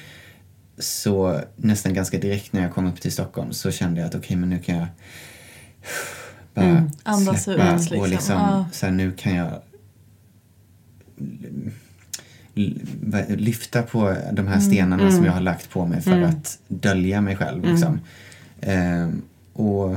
[0.77, 4.37] Så nästan ganska direkt när jag kom upp till Stockholm så kände jag att okej
[4.37, 4.87] men nu kan jag
[6.53, 6.89] bara Mm.
[7.03, 7.99] Andas släppa ut, liksom.
[7.99, 8.65] och liksom Ja.
[8.71, 9.49] så här, nu kan jag
[13.27, 17.35] lyfta på de här stenarna som jag har lagt på mig för att dölja mig
[17.35, 17.65] själv.
[17.65, 17.99] Liksom.
[18.61, 19.21] Ehm,
[19.53, 19.95] och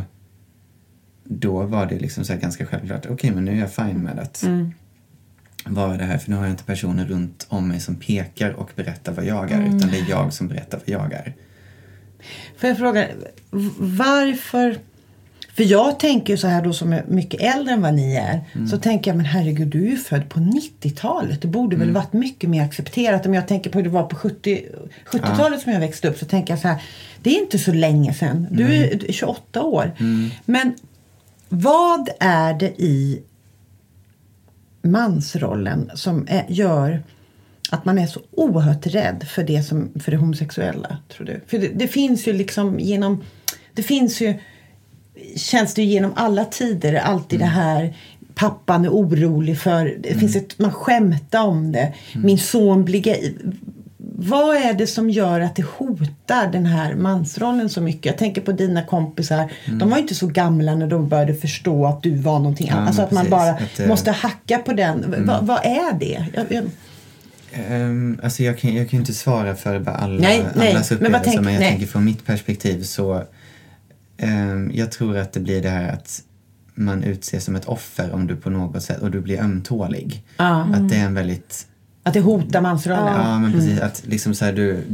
[1.24, 4.18] då var det liksom så här ganska självklart, okej men nu är jag fine med
[4.18, 4.72] att Mm.
[5.64, 8.70] vara det här för nu har jag inte personer runt om mig som pekar och
[8.76, 11.34] berättar vad jag är utan det är jag som berättar vad jag är.
[12.58, 13.06] Får jag fråga,
[13.78, 14.78] varför...
[15.58, 18.66] För jag tänker ju så här då som är mycket äldre än vad ni är.
[18.66, 21.42] Så tänker jag, men herregud du är ju född på 90-talet.
[21.42, 23.26] Det borde väl varit mycket mer accepterat.
[23.26, 24.66] Om jag tänker på hur det var på 70
[25.06, 26.82] 70-talet som jag växte upp så tänker jag så här.
[27.22, 28.46] Det är inte så länge sedan.
[28.50, 29.92] Du är 28 år.
[30.44, 30.74] Men
[31.48, 33.22] vad är det i
[34.82, 37.02] mansrollen som är, gör
[37.70, 41.40] att man är så oerhört rädd för det, som, för det homosexuella, tror du?
[41.46, 43.24] För det, det finns ju liksom genom...
[43.74, 44.34] Det finns ju...
[45.36, 47.94] Känns det ju genom alla tider alltid det här
[48.34, 49.96] pappan är orolig för...
[50.00, 51.92] Det finns ett, man skämtar om det.
[52.14, 53.32] Min son blir gay.
[54.20, 58.06] Vad är det som gör att det hotar den här mansrollen så mycket?
[58.06, 59.52] Jag tänker på dina kompisar.
[59.66, 62.74] De var ju inte så gamla när de började förstå att du var någonting Ja,
[62.74, 62.86] annat.
[62.88, 63.76] Alltså men att man precis.
[63.78, 65.24] bara Att, måste hacka på den.
[65.26, 66.26] Va, vad är det?
[66.34, 66.64] Jag, jag,
[67.70, 70.98] Um, alltså jag kan, jag kan ju inte svara för alla, Nej, nej, allas men
[71.00, 71.70] vad upplevelser tänk- men jag nej.
[71.70, 73.22] tänker från mitt perspektiv så
[74.72, 76.22] jag tror att det blir det här att
[76.74, 80.24] man utses som ett offer om du på något sätt och du blir ömtålig.
[80.36, 80.68] Ja.
[80.74, 81.66] Att det är en väldigt
[82.08, 83.06] att det hotar mansrollen.
[83.06, 83.80] Ja, men precis.
[83.80, 84.84] Att liksom så här, du...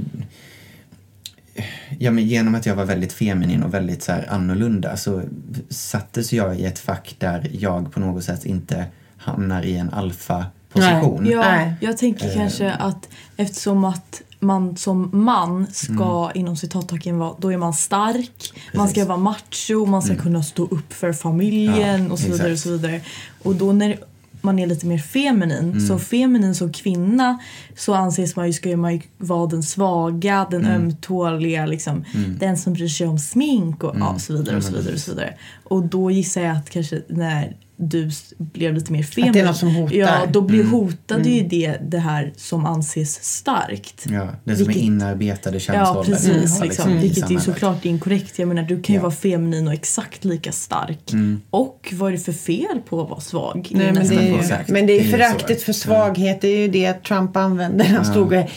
[1.99, 5.23] Ja, men genom att jag var väldigt feminin och väldigt så här annorlunda så
[5.69, 8.85] sattes jag i ett fack där jag på något sätt inte
[9.17, 11.27] hamnar i en alfa-position.
[11.27, 11.75] Ja, Nej.
[11.81, 12.35] jag tänker Eh.
[12.35, 16.39] kanske att eftersom att man som man ska Mm.
[16.41, 19.09] inom citattecken vara, då är man stark, man ska Precis.
[19.09, 22.63] vara macho, man ska kunna stå upp för familjen Ja, och så vidare och exakt.
[22.63, 23.01] så vidare.
[23.43, 23.99] Och då när
[24.41, 25.81] man är lite mer feminin, Mm.
[25.81, 27.39] så feminin som kvinna
[27.77, 30.83] så anses man ju, ska man ju vara den svaga, den Mm.
[30.83, 32.05] ömtåliga, liksom,
[32.39, 34.81] den som bryr sig om smink och ja, så vidare och så Mm.
[34.81, 35.35] Vidare och så vidare.
[35.65, 39.45] Och då gissar jag att kanske när du blev lite mer det är feminin.
[39.45, 39.97] något som hotar.
[39.97, 40.73] Ja, då blir Mm.
[40.73, 44.05] hotade ju det, det här som anses starkt.
[44.09, 46.05] Ja, det som Vilket- är inarbetade Ja, könsroller.
[46.05, 46.29] precis.
[46.29, 48.39] har, Liksom, liksom, i vilket är såklart inkorrekt.
[48.39, 49.03] Jag menar, du kan ju Ja.
[49.03, 51.13] vara feminin och exakt lika stark.
[51.13, 51.41] Mm.
[51.51, 53.69] Och vad är det för fel på att vara svag?
[53.71, 56.41] Nej, men, det är men det är föraktet för svaghet.
[56.41, 57.85] Det är ju det Trump använde.
[57.85, 58.51] Han stod och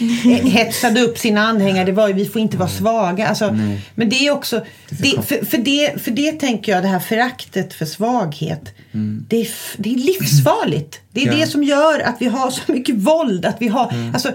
[0.44, 1.86] hetsade upp sina anhängare.
[1.86, 3.28] Det var ju, vi får inte vara svaga.
[3.28, 3.82] Alltså, Nej.
[3.96, 6.84] men det är också, Det är för det, för, för, det, för det tänker jag,
[6.84, 8.74] det här föraktet för svaghet.
[8.94, 9.07] Mm.
[9.28, 11.00] Det, är, det är livsfarligt.
[11.12, 11.36] Det är Ja.
[11.36, 13.46] det som gör att vi har så mycket våld.
[13.46, 14.32] Att vi har, alltså,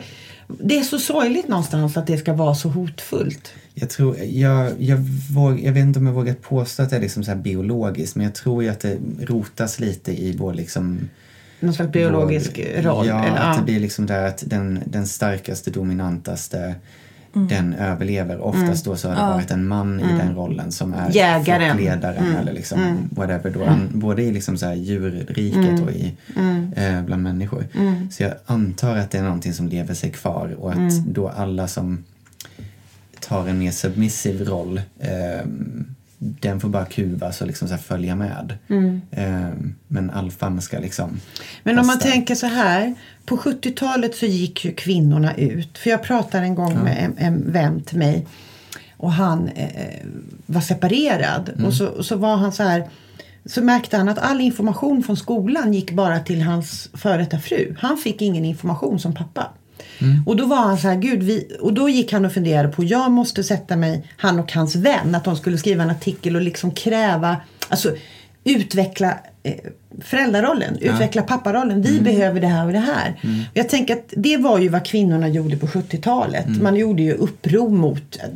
[0.61, 3.53] det är så sorgligt någonstans att det ska vara så hotfullt.
[3.75, 4.97] Jag, tror, jag, jag,
[5.35, 8.25] våg, jag vet inte om jag vågar påstå att det är liksom så biologiskt men
[8.25, 11.09] jag tror ju att det rotas lite i vår liksom
[11.61, 13.07] någon slags biologisk roll?
[13.07, 16.75] Ja, eller, att det blir liksom där att den, den starkaste, dominantaste
[17.33, 18.41] den överlever.
[18.41, 21.77] Oftast då så har det varit en man i den rollen som är Jägaren.
[21.77, 23.51] flockledaren eller liksom whatever.
[23.51, 23.99] Då.
[23.99, 26.15] Både i liksom så här djurriket och i,
[26.77, 27.67] eh, bland människor.
[28.11, 31.69] Så jag antar att det är någonting som lever sig kvar och att då alla
[31.69, 32.05] som
[33.21, 35.47] tar en mer submissiv roll eh,
[36.25, 38.59] den får bara kuvas och liksom så följa med.
[39.11, 39.49] Eh,
[39.89, 41.21] men alfan ska liksom
[41.63, 42.11] Men om man testa.
[42.11, 42.95] tänker så här.
[43.25, 45.79] På 70-talet så gick ju kvinnorna ut.
[45.79, 48.27] För jag pratade en gång med en, en vän till mig.
[48.97, 50.07] Och han eh,
[50.47, 51.49] var separerad.
[51.49, 51.65] Mm.
[51.67, 52.89] Och, så, och så var han så här.
[53.45, 57.75] Så märkte han att all information från skolan gick bara till hans före detta fru.
[57.79, 59.51] Han fick ingen information som pappa.
[59.99, 60.23] Mm.
[60.27, 62.85] Och då var han så här, gud, vi, och då gick han och funderade på,
[62.85, 66.43] jag måste sätta mig, han och hans vän, att de skulle skriva en artikel och
[66.43, 67.37] liksom kräva,
[67.69, 67.97] alltså
[68.45, 69.55] utveckla eh,
[70.01, 71.83] föräldrarollen, utveckla papparollen.
[71.83, 73.21] Vi behöver det här och det här.
[73.51, 76.47] Och Jag tänker att det var ju vad kvinnorna gjorde på 70-talet.
[76.63, 78.29] Man gjorde ju uppror mot eh,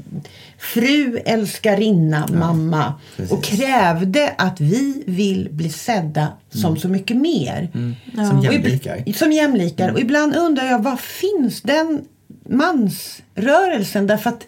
[0.58, 3.32] fru, älskarinna, mamma precis.
[3.32, 7.68] och krävde att vi vill bli sedda som så mycket mer.
[8.14, 9.12] Som Och ib- jämlikar.
[9.12, 9.92] Som jämlikar.
[9.92, 12.04] Och ibland undrar jag, var finns den
[12.48, 14.06] mansrörelsen?
[14.06, 14.46] Därför att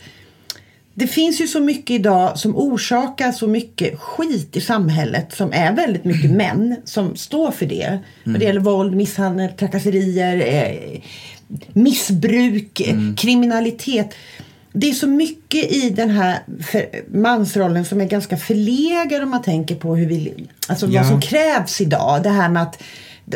[0.98, 5.72] det finns ju så mycket idag som orsakar så mycket skit i samhället som är
[5.72, 7.98] väldigt mycket män som står för det.
[8.24, 11.00] Vad det gäller våld, misshandel, trakasserier, eh,
[11.72, 14.14] missbruk, eh, kriminalitet.
[14.72, 16.38] Det är så mycket i den här
[17.12, 20.34] mansrollen som är ganska förlegad om man tänker på hur vi,
[20.68, 21.00] alltså Ja.
[21.00, 22.22] vad som krävs idag.
[22.22, 22.82] Det här med att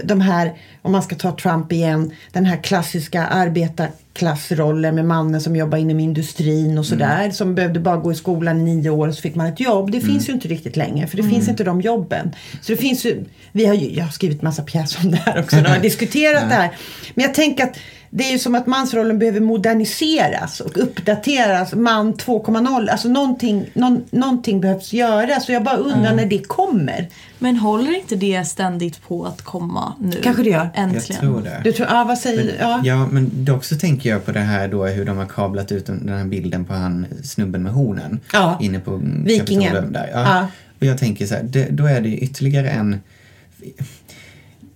[0.05, 0.53] de här,
[0.83, 6.01] om man ska ta Trump igen, den här klassiska arbetarklassrollen med mannen som jobbar inom
[6.01, 7.31] industrin och sådär.
[7.31, 9.91] Som behövde bara gå i skolan i nio år och så fick man ett jobb.
[9.91, 12.35] Det finns ju inte riktigt längre för det finns inte de jobben.
[12.61, 15.41] Så det finns ju, vi har ju, jag har skrivit massa pjäser om det här
[15.41, 16.71] också och har diskuterat det här.
[17.15, 17.77] Men jag tänker att
[18.15, 21.75] det är ju som att mansrollen behöver moderniseras och uppdateras.
[21.75, 22.89] Man 2.0.
[22.91, 25.47] Alltså någonting, någon, någonting behövs göras.
[25.47, 27.09] Så jag bara undrar när det kommer.
[27.39, 30.21] Men håller inte det ständigt på att komma nu?
[30.23, 30.71] Kanske det gör.
[30.75, 31.21] Jag Äntligen.
[31.21, 31.61] tror det.
[31.65, 32.55] Du tror, ja, vad säger du?
[32.61, 32.81] Ja.
[32.85, 35.87] Ja, men dock så tänker jag på det här då hur de har kablat ut
[35.87, 38.21] den här bilden på han snubben med hornen.
[38.33, 38.59] Ja.
[38.61, 39.93] Inne på Vikingen.
[39.93, 40.11] Där.
[40.13, 40.21] Ja.
[40.21, 40.47] Ja.
[40.81, 43.01] Och jag tänker så här, det, då är det ju ytterligare en...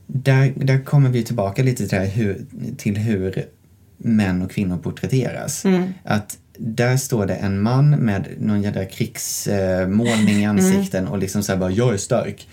[0.06, 2.44] Där, där kommer vi tillbaka lite till, hur,
[2.76, 3.44] till hur
[3.96, 5.64] män och kvinnor porträtteras.
[5.64, 5.92] Mm.
[6.04, 10.56] Att där står det en man med någon jävla krigsmålning i Mm.
[10.56, 12.48] ansikten och liksom så här bara, jag är stark.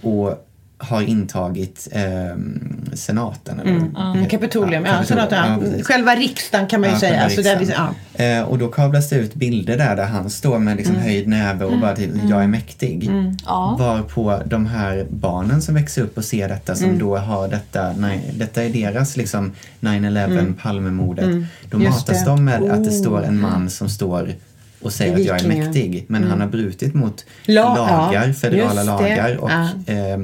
[0.00, 0.45] Och
[0.78, 2.60] har intagit ehm,
[2.94, 3.60] senaten.
[3.60, 4.92] Eller, Mm, Kapitolium, ja.
[4.92, 5.58] Kapitolium, Senaten, ja.
[5.60, 5.86] precis.
[5.86, 7.24] Själva riksdagen kan man ju Ja, säga.
[7.24, 7.94] Alltså där vi, riksdagen.
[8.16, 8.24] ja.
[8.24, 11.64] Eh, och då kablas det ut bilder där, där han står med liksom höjd näve
[11.64, 13.10] och bara till jag är mäktig.
[13.46, 13.76] Ja.
[13.78, 18.30] Varpå de här barnen som växer upp och ser detta som då har detta, nej,
[18.34, 21.30] detta är deras liksom 9-11, Palmemordet.
[21.70, 22.30] Då Just matas det.
[22.30, 23.00] de med att det Oh.
[23.00, 24.34] står en man som står
[24.82, 26.04] och säger att jag är mäktig.
[26.08, 29.92] Men han har brutit mot La- lagar, ja, federala lagar och Ja.
[29.94, 30.18] eh,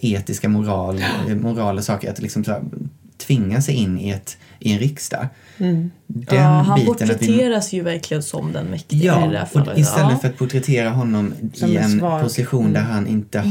[0.00, 2.10] etiska moral, eh, moral och saker.
[2.10, 2.62] Att liksom så här,
[3.16, 5.26] tvinga sig in i, ett, i en riksdag.
[5.56, 5.90] Den
[6.30, 9.44] Ja, han biten att vi porträtteras ju verkligen som den mäktiga i det Ja, här
[9.46, 9.78] fallet.
[9.78, 10.18] istället ja.
[10.18, 12.22] för att porträttera honom Som i en svag.
[12.22, 13.42] position där han inte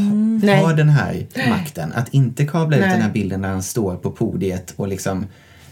[0.44, 0.64] Nej.
[0.64, 1.94] har den här makten.
[1.96, 2.92] Att inte kabla ut Nej.
[2.92, 5.26] den här bilden där han står på podiet och liksom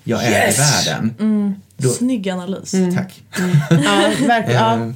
[0.03, 0.87] jag äger Yes!
[0.87, 1.55] världen.
[1.77, 2.71] Då, Snygg analys.
[2.95, 3.23] Tack.
[3.69, 4.61] Ja, verkligen.
[4.61, 4.75] Ja.
[4.75, 4.91] Eh,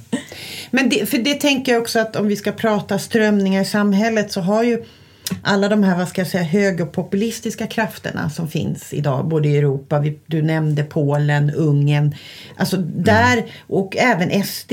[0.72, 4.32] Men det, för det tänker jag också att om vi ska prata strömningar i samhället
[4.32, 4.84] så har ju
[5.42, 10.00] alla de här, vad ska jag säga, högerpopulistiska krafterna som finns idag, både i Europa,
[10.00, 12.16] vi, du nämnde Polen, Ungern,
[12.58, 14.72] alltså där, och även SD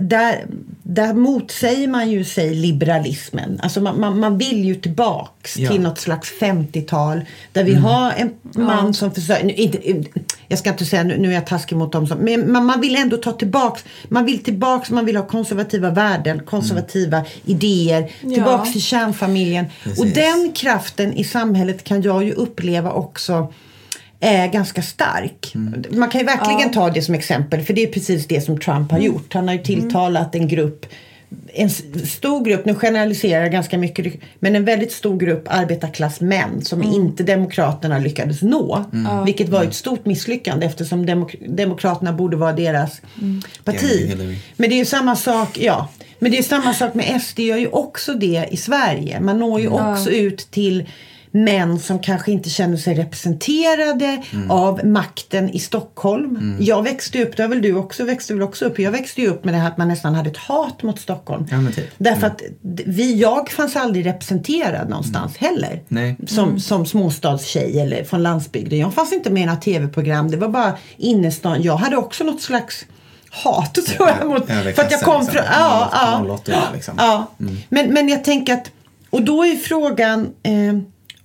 [0.00, 0.44] där,
[0.82, 3.60] där motsäger man ju sig liberalismen.
[3.62, 5.70] Alltså man, man, man vill ju tillbaks Ja.
[5.70, 7.20] till något slags 50-tal
[7.52, 9.78] där vi har en man som försörjer, nu, inte,
[10.48, 12.80] jag ska inte säga, nu, nu är jag taskig mot dem som, men man, man
[12.80, 18.68] vill ändå ta tillbaks, man vill tillbaks, man vill ha konservativa värden, konservativa idéer, tillbaks
[18.68, 18.72] Ja.
[18.72, 19.66] till kärnfamiljen.
[19.82, 20.00] Precis.
[20.00, 23.52] Och den kraften i samhället kan jag ju uppleva också
[24.20, 25.52] är ganska stark.
[25.90, 28.90] Man kan ju verkligen ta det som exempel för det är precis det som Trump
[28.90, 29.34] har gjort.
[29.34, 30.86] Han har ju tilltalat en grupp
[31.54, 31.70] en
[32.06, 37.22] stor grupp, nu generaliserar jag ganska mycket, men en väldigt stor grupp arbetarklassmän som inte
[37.22, 38.84] Demokraterna lyckades nå.
[39.26, 43.00] Vilket var ett stort misslyckande eftersom demok- Demokraterna borde vara deras
[43.64, 43.80] parti.
[43.82, 44.38] Hillary, Hillary.
[44.56, 45.88] Men det är ju samma sak, ja.
[46.18, 49.20] Men det är samma sak med SD gör ju också det i Sverige.
[49.20, 50.84] Man når ju också ut till
[51.44, 54.50] män som kanske inte känner sig representerade Mm.
[54.50, 56.56] av makten i Stockholm.
[56.60, 58.78] Jag växte upp, det har väl du också, växte väl också upp.
[58.78, 61.46] Jag växte ju upp med det här att man nästan hade ett hat mot Stockholm.
[61.50, 61.90] Ja, typ.
[61.98, 65.70] Därför att d- vi, jag fanns aldrig representerad någonstans heller.
[65.72, 65.82] Mm.
[65.88, 66.16] Nej.
[66.26, 68.78] Som, som småstadstjej eller från landsbygden.
[68.78, 70.30] Jag fanns inte med i några tv-program.
[70.30, 71.62] Det var bara innerstan.
[71.62, 72.84] Jag hade också något slags
[73.30, 74.28] hat tror jag.
[74.28, 75.26] Mot, för att jag kom liksom.
[75.34, 75.42] från...
[75.52, 75.90] Ja,
[76.28, 76.34] ja.
[76.34, 76.94] 08, liksom.
[76.98, 77.26] Ja,
[77.68, 78.70] men, men jag tänker att,
[79.10, 80.52] och då är frågan eh,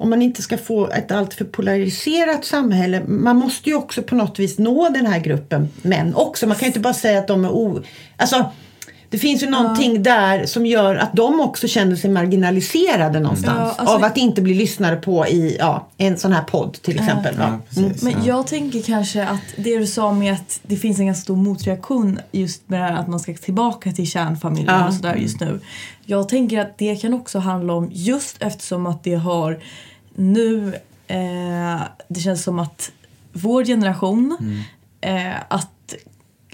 [0.01, 3.01] om man inte ska få ett alltför polariserat samhälle.
[3.07, 6.47] Man måste ju också på något vis nå den här gruppen män också.
[6.47, 7.81] Man kan ju inte bara säga att de är o...
[8.17, 8.45] Alltså,
[9.09, 13.57] det finns ju någonting där som gör att de också känner sig marginaliserade någonstans.
[13.59, 16.99] Ja, alltså- av att inte bli lyssnade på i ja, en sån här podd till
[16.99, 17.35] exempel.
[17.37, 17.59] Ja, Ja.
[17.69, 18.03] precis.
[18.03, 18.19] Men ja.
[18.25, 22.19] jag tänker kanske att det du sa med att det finns en ganska stor motreaktion
[22.31, 24.87] just med det här att man ska tillbaka till kärnfamiljen Ja.
[24.87, 25.59] och sådär just nu.
[26.05, 29.59] Jag tänker att det kan också handla om just eftersom att det har
[30.21, 30.75] nu,
[31.07, 32.91] eh, det känns som att
[33.34, 34.38] vår generation,
[35.01, 35.95] eh, att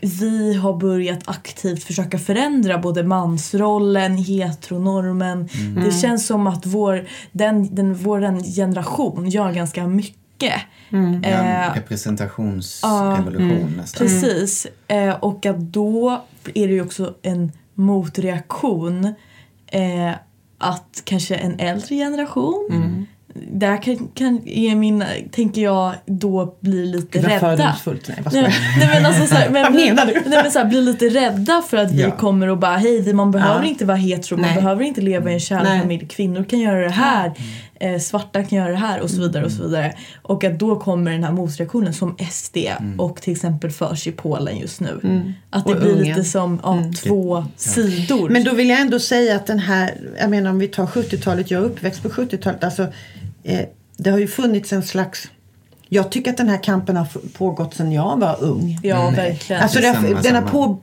[0.02, 5.50] vi har börjat aktivt försöka förändra både mansrollen, heteronormen.
[5.86, 10.54] Det känns som att vår, den, den, vår generation gör ganska mycket.
[10.90, 14.08] En Eh, representationsrevolution nästan.
[14.08, 14.68] Precis.
[14.88, 16.22] Eh, och att då
[16.54, 19.14] är det ju också en motreaktion.
[19.68, 20.12] Eh,
[20.58, 23.08] att kanske en äldre generation
[23.52, 27.58] där kan, kan är min, tänker jag, då bli lite Gud vad rädda.
[27.58, 28.08] fördomsfullt.
[28.08, 30.14] Nej, vad Nej, nej men alltså så här, men, Vad menar du?
[30.14, 32.12] Nej men så här, bli lite rädda för att vi Ja.
[32.12, 33.70] kommer och bara hej, vi- man behöver Ja.
[33.70, 34.56] inte vara hetero, man Nej.
[34.56, 37.26] behöver inte leva i en kärnfamilj, kvinnor kan göra det här,
[37.80, 37.96] Mm.
[37.96, 39.94] eh, svarta kan göra det här och så vidare och så vidare.
[40.22, 42.58] Och att då kommer den här motreaktionen som SD
[42.98, 45.24] och till exempel förs i Polen just nu.
[45.50, 46.08] Att det Och blir Ungern.
[46.08, 48.30] lite som ja, två sidor.
[48.30, 51.52] Men då vill jag ändå säga att den här, jag menar om vi tar 70-talet,
[51.52, 52.88] jag är uppväxt på 70-talet, alltså
[53.98, 55.28] det har ju funnits en slags
[55.90, 58.80] jag tycker att den här kampen har pågått sedan jag var ung.
[58.84, 59.62] ja, verkligen.
[59.62, 60.80] Alltså det samma, den har på...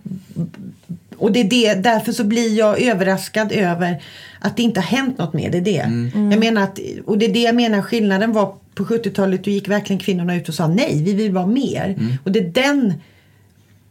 [1.16, 4.02] Och det är det, därför så blir jag överraskad över
[4.40, 5.50] att det inte har hänt något mer.
[5.50, 5.78] Det är det.
[5.78, 6.30] Mm.
[6.30, 9.44] Jag menar att, och det är det jag menar skillnaden var på 70-talet.
[9.44, 11.84] Då gick verkligen kvinnorna ut och sa nej, vi vill vara mer.
[11.84, 12.12] Mm.
[12.24, 12.94] Och det är den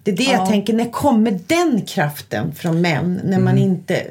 [0.03, 0.45] det är det jag Ja.
[0.45, 3.21] tänker, när kommer den kraften från män?
[3.23, 3.63] När man Mm.
[3.63, 4.03] inte...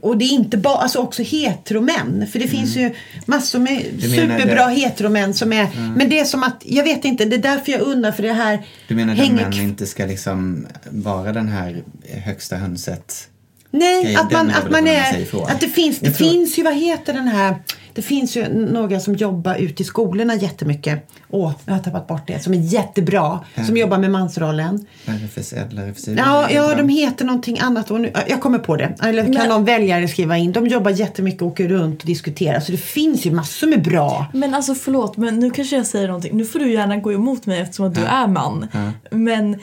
[0.00, 2.26] Och det är inte bara, alltså också heteromän.
[2.32, 2.94] För det finns ju
[3.26, 3.84] massor med Mm.
[4.00, 5.66] Du superbra det- heteromän som är...
[5.96, 8.32] Men det är som att, jag vet inte, det är därför jag undrar för det
[8.32, 11.82] här Du menar att hänger män kv- inte ska liksom vara den här
[12.24, 13.28] högsta hönset?
[13.70, 15.26] Nej, att man, att man är...
[15.48, 17.56] Att det finns, det Jag tror- finns ju, vad heter den här...
[17.98, 21.10] Det finns ju några som jobbar ute i skolorna jättemycket.
[21.30, 22.40] Åh, jag har tappat bort det.
[22.42, 23.40] Som är jättebra.
[23.66, 24.86] Som jobbar med mansrollen.
[25.06, 26.14] RFSL, RFSU?
[26.18, 27.90] Ja, ja, de heter någonting annat.
[27.90, 28.94] Och nu, jag kommer på det.
[29.02, 30.52] Eller kan Men- någon väljare skriva in.
[30.52, 32.60] De jobbar jättemycket och åker runt och diskuterar.
[32.60, 34.26] Så det finns ju massor med bra.
[34.32, 36.36] Men alltså förlåt, men nu kanske jag säger någonting.
[36.36, 38.66] Nu får du gärna gå emot mig eftersom att du är man.
[38.72, 38.90] Ja.
[39.10, 39.56] Men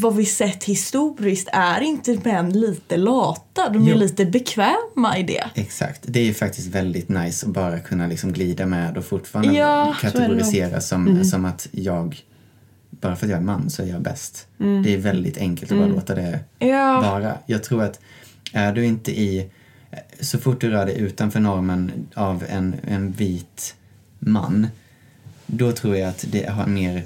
[0.00, 3.68] vad vi sett historiskt är inte män lite lata?
[3.68, 3.96] De är Jo.
[3.96, 5.44] lite bekväma i det.
[5.54, 6.00] Exakt.
[6.02, 9.96] Det är ju faktiskt väldigt nice att bara kunna liksom glida med och fortfarande Ja,
[10.00, 12.20] kategorisera som, som att jag,
[12.90, 14.46] bara för att jag är man så är jag bäst.
[14.58, 17.00] Det är väldigt enkelt att bara låta det Ja.
[17.00, 17.38] vara.
[17.46, 18.00] Jag tror att
[18.52, 19.50] är du inte i,
[20.20, 23.74] så fort du rör dig utanför normen av en, en vit
[24.18, 24.66] man,
[25.46, 27.02] då tror jag att det har mer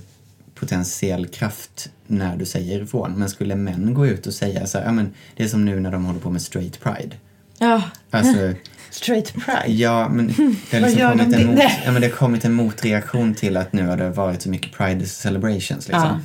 [0.54, 3.12] potentiell kraft när du säger ifrån.
[3.12, 5.80] Men skulle män gå ut och säga så här, ja men det är som nu
[5.80, 7.16] när de håller på med straight pride.
[7.58, 7.82] Ja.
[8.10, 8.54] Alltså,
[8.90, 9.74] Straight pride.
[9.74, 10.26] ja men
[10.70, 11.36] det har, liksom de kommit, det?
[11.36, 14.42] en mot, ja, men det har kommit en motreaktion till att nu har det varit
[14.42, 16.02] så mycket pride celebrations liksom.
[16.02, 16.20] Ja.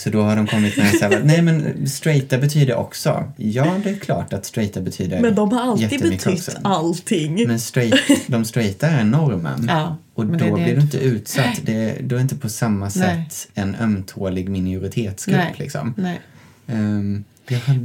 [0.00, 3.32] Så då har de kommit med så här, nej men straighta betyder också.
[3.36, 6.50] Ja, det är klart att straighta betyder Men de har alltid betytt också.
[6.64, 7.46] allting.
[7.46, 7.94] Men straight,
[8.26, 9.66] de straighta är normen.
[9.68, 10.98] Ja, och då det blir du inte.
[10.98, 11.60] utsatt.
[11.62, 15.38] Det, du är inte på samma sätt en ömtålig minoritetsgrupp.
[15.38, 15.54] Nej.
[15.58, 15.94] Liksom.
[15.96, 16.20] Nej.
[16.66, 17.24] Hade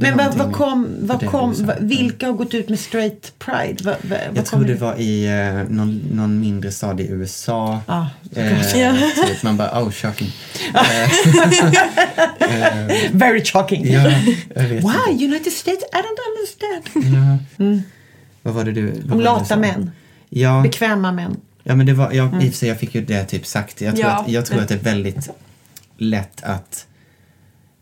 [0.00, 3.76] Men vad, vad kom, vad kom, vilka har gått ut med straight pride?
[3.84, 7.80] Vad, vad, vad Jag tror det var i eh, någon, någon mindre stad i USA.
[7.86, 8.96] Ja, eh, Ja.
[9.26, 10.32] typ, man bara, oh shocking.
[13.12, 13.92] Very shocking.
[13.92, 14.10] Ja,
[14.54, 14.76] jag Why?
[15.10, 15.24] inte.
[15.24, 15.82] United States?
[15.92, 16.82] I don't understand.
[17.58, 17.78] Ja.
[18.42, 19.02] Vad var det du...
[19.10, 19.90] Om lata män.
[20.28, 21.36] Ja, Bekväma män.
[21.62, 23.80] ja, men det var, ja, i och för sig, jag fick ju det typ sagt.
[23.80, 24.12] Jag tror, Ja.
[24.16, 25.30] att, jag tror att det är väldigt
[25.98, 26.86] lätt att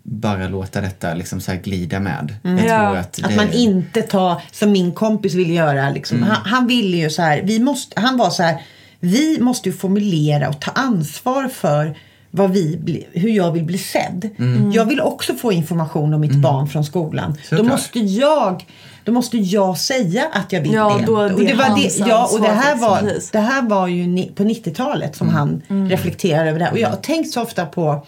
[0.07, 2.35] bara låta detta liksom så här glida med.
[2.43, 2.59] Jag Ja.
[2.88, 5.90] tror att, Att det, man inte tar, som min kompis vill göra.
[5.90, 6.17] Liksom.
[6.17, 6.29] Mm.
[6.31, 8.62] Han, han ville ju så här, vi måste, han var så här,
[9.01, 11.97] vi måste ju formulera och ta ansvar för
[12.31, 14.31] vad vi bli, hur jag vill bli sedd.
[14.72, 17.37] Jag vill också få information om mitt barn från skolan.
[17.51, 18.64] Då måste jag
[19.05, 21.07] då måste jag säga att jag vill Ja, det.
[21.07, 23.31] då det och det, var det, ja, och det, här var, precis.
[23.31, 26.72] det här var ju ni, på 90-talet som han reflekterade över det här.
[26.72, 28.07] Och jag har tänkt så ofta på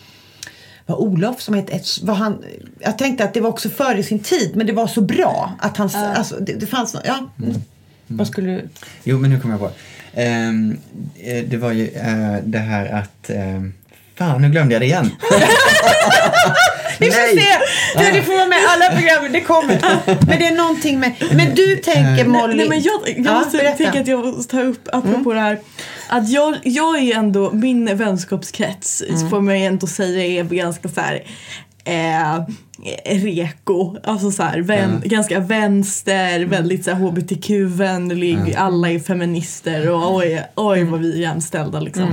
[0.87, 2.45] vad Olof som hette, ett- vad han,
[2.79, 5.77] jag tänkte att det var också före sin tid men det var så bra att
[5.77, 7.29] han, alltså, det, det fanns, ja.
[8.07, 8.69] Vad skulle du?
[9.05, 9.71] Jo, men nu kommer jag på.
[10.21, 13.31] Eh, det var ju eh, det här att...
[13.31, 13.73] ehm,
[14.19, 15.11] fan, nu glömde jag det igen.
[16.99, 17.37] Vi får Nej.
[17.37, 18.03] se!
[18.05, 19.79] Du, du får vara med alla program, det kommer.
[20.27, 22.55] Men det är någonting med, men du tänker Molly.
[22.55, 23.77] Nej, men jag, jag Ja, måste berätta.
[23.77, 25.59] tänka att jag måste ta upp apropå det här.
[26.09, 31.23] Att jag, jag är ändå, min vänskapskrets får man ändå säga är ganska så här
[31.87, 32.45] eh,
[33.05, 40.43] reko, alltså så här, vän, ganska vänster, väldigt så hbtq-vänlig, alla är feminister och oj,
[40.55, 42.13] oj vad vi är jämställda liksom.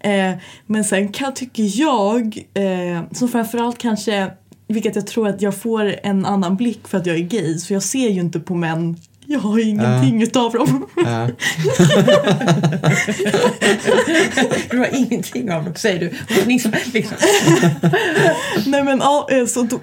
[0.00, 0.32] Eh,
[0.66, 4.30] men sen kan, tycker jag, eh, som framförallt kanske,
[4.68, 7.72] vilket jag tror att jag får en annan blick för att jag är gay, så
[7.72, 8.96] jag ser ju inte på män
[9.26, 10.86] jag har ingenting utav dem.
[10.96, 11.28] Ja.
[14.70, 16.06] Du har ingenting av det, säger du.
[16.40, 17.16] Och ni som- Liksom.
[18.66, 19.78] Nej men ja, eh, så då,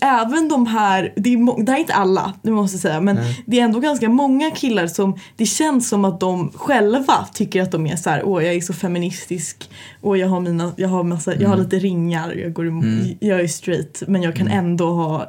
[0.00, 3.18] även de här, det är, det här är inte alla, det måste jag säga, men
[3.46, 7.70] det är ändå ganska många killar som det känns som att de själva tycker att
[7.72, 9.70] de är så här, åh jag är så feministisk,
[10.00, 12.84] åh jag har mina, jag har massa, jag har lite ringar, jag, går emot,
[13.20, 15.26] jag är straight men jag kan ändå ha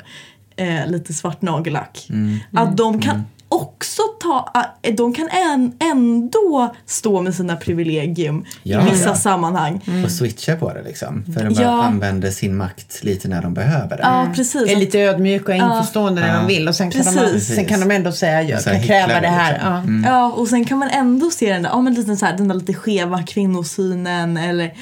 [0.55, 2.07] eh, lite svart nagellack.
[2.53, 3.23] Att de kan
[3.53, 4.49] också ta,
[4.81, 9.15] eh, de kan än, ändå stå med sina privilegium Ja, i vissa ja.
[9.15, 10.03] sammanhang.
[10.05, 11.25] Och switcha på det liksom.
[11.33, 11.83] För de bara Ja.
[11.83, 14.03] använder sin makt lite när de behöver det.
[14.03, 14.69] Ja precis.
[14.71, 17.91] Är lite ödmjuka och införstående när de vill och sen kan, de, sen kan de
[17.91, 19.53] ändå säga jag kan kräva det här.
[19.53, 19.71] liksom.
[19.71, 19.77] Ja.
[19.77, 20.03] Mm.
[20.03, 22.47] Ja, och sen kan man ändå se den där, ja, men lite så här, den
[22.47, 24.73] där lite skeva kvinnosynen eller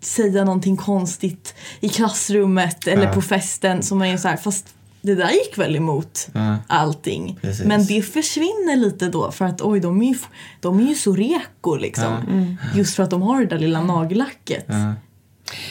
[0.00, 3.12] säga någonting konstigt i klassrummet eller Ja.
[3.12, 4.66] på festen som man är så här, fast
[5.02, 6.56] det där gick väl emot Ja.
[6.66, 7.38] allting.
[7.42, 7.66] Precis.
[7.66, 10.18] Men det försvinner lite då för att oj, de är ju,
[10.60, 12.56] de är ju så reko liksom.
[12.74, 14.64] Just för att de har det där lilla nagellacket.
[14.68, 14.94] Ja.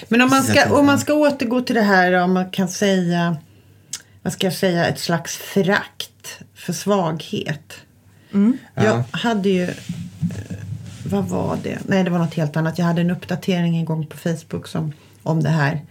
[0.07, 2.67] Men om man, ska, att- om man ska återgå till det här om man kan
[2.67, 3.37] säga
[4.21, 7.73] vad ska jag säga, ett slags förakt för svaghet.
[8.31, 8.53] Jag
[8.85, 9.03] Ja.
[9.11, 9.69] hade ju, eh,
[11.05, 11.77] vad var det?
[11.87, 12.77] Nej det var något helt annat.
[12.79, 15.81] Jag hade en uppdatering en gång på Facebook som, om det här.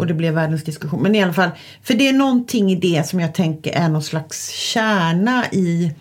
[0.00, 1.02] Och det blev världens diskussion.
[1.02, 1.50] Men i alla fall,
[1.82, 5.92] för det är någonting i det som jag tänker är någon slags kärna i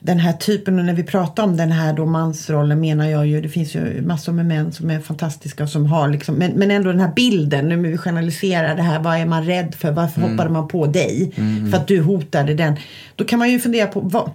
[0.00, 3.40] den här typen, och när vi pratar om den här då mansrollen menar jag ju,
[3.40, 6.70] det finns ju massor med män som är fantastiska och som har liksom, men, men
[6.70, 9.90] ändå den här bilden, nu när vi generaliserar det här, vad är man rädd för,
[9.90, 11.32] varför hoppade man på dig?
[11.70, 12.76] För att du hotade den.
[13.16, 14.30] Då kan man ju fundera på, vad,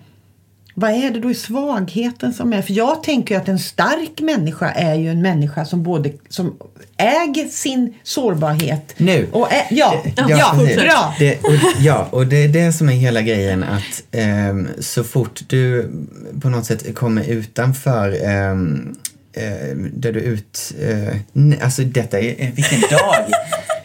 [0.73, 2.61] vad är det då i svagheten som är?
[2.61, 6.57] För jag tänker att en stark människa är ju en människa som både som
[6.97, 8.93] äger sin sårbarhet.
[8.97, 9.27] Nu.
[9.31, 10.75] Och ä, ja, ja, ja, precis.
[10.83, 11.15] bra.
[11.19, 15.41] Det, och, ja, och det är det som är hela grejen att ehm, så fort
[15.47, 15.91] du
[16.41, 18.55] på något sätt kommer utanför eh,
[19.93, 20.73] där du ut...
[20.81, 22.29] Eh, alltså detta är...
[22.41, 23.15] eh, Vilken dag!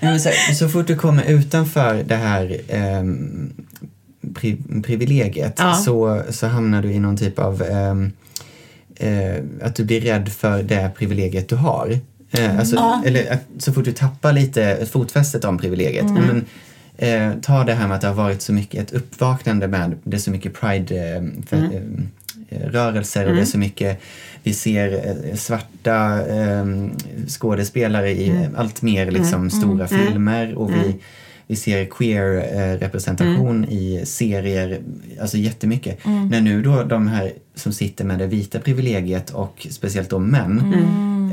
[0.21, 3.53] Så, så fort du kommer utanför det här ehm,
[4.35, 5.75] pri, privilegiet Ja.
[5.75, 7.63] så, så hamnar du i någon typ av...
[7.63, 8.13] ehm,
[8.97, 11.99] eh, att du blir rädd för det privilegiet du har.
[12.31, 16.11] Eh, alltså, Eller att så fort du tappar lite fotfästet om privilegiet.
[16.11, 16.45] Men,
[16.97, 20.17] eh, ta det här med att det har varit så mycket ett uppvaknande med det
[20.17, 24.01] är så mycket pride-rörelser och det är så mycket
[24.43, 26.67] vi ser eh, svarta eh,
[27.29, 30.97] skådespelare i allt mer liksom, stora filmer och vi,
[31.51, 34.81] vi ser queer-representation i serier,
[35.21, 35.99] alltså jättemycket.
[36.31, 40.75] När nu då de här som sitter med det vita privilegiet och speciellt då män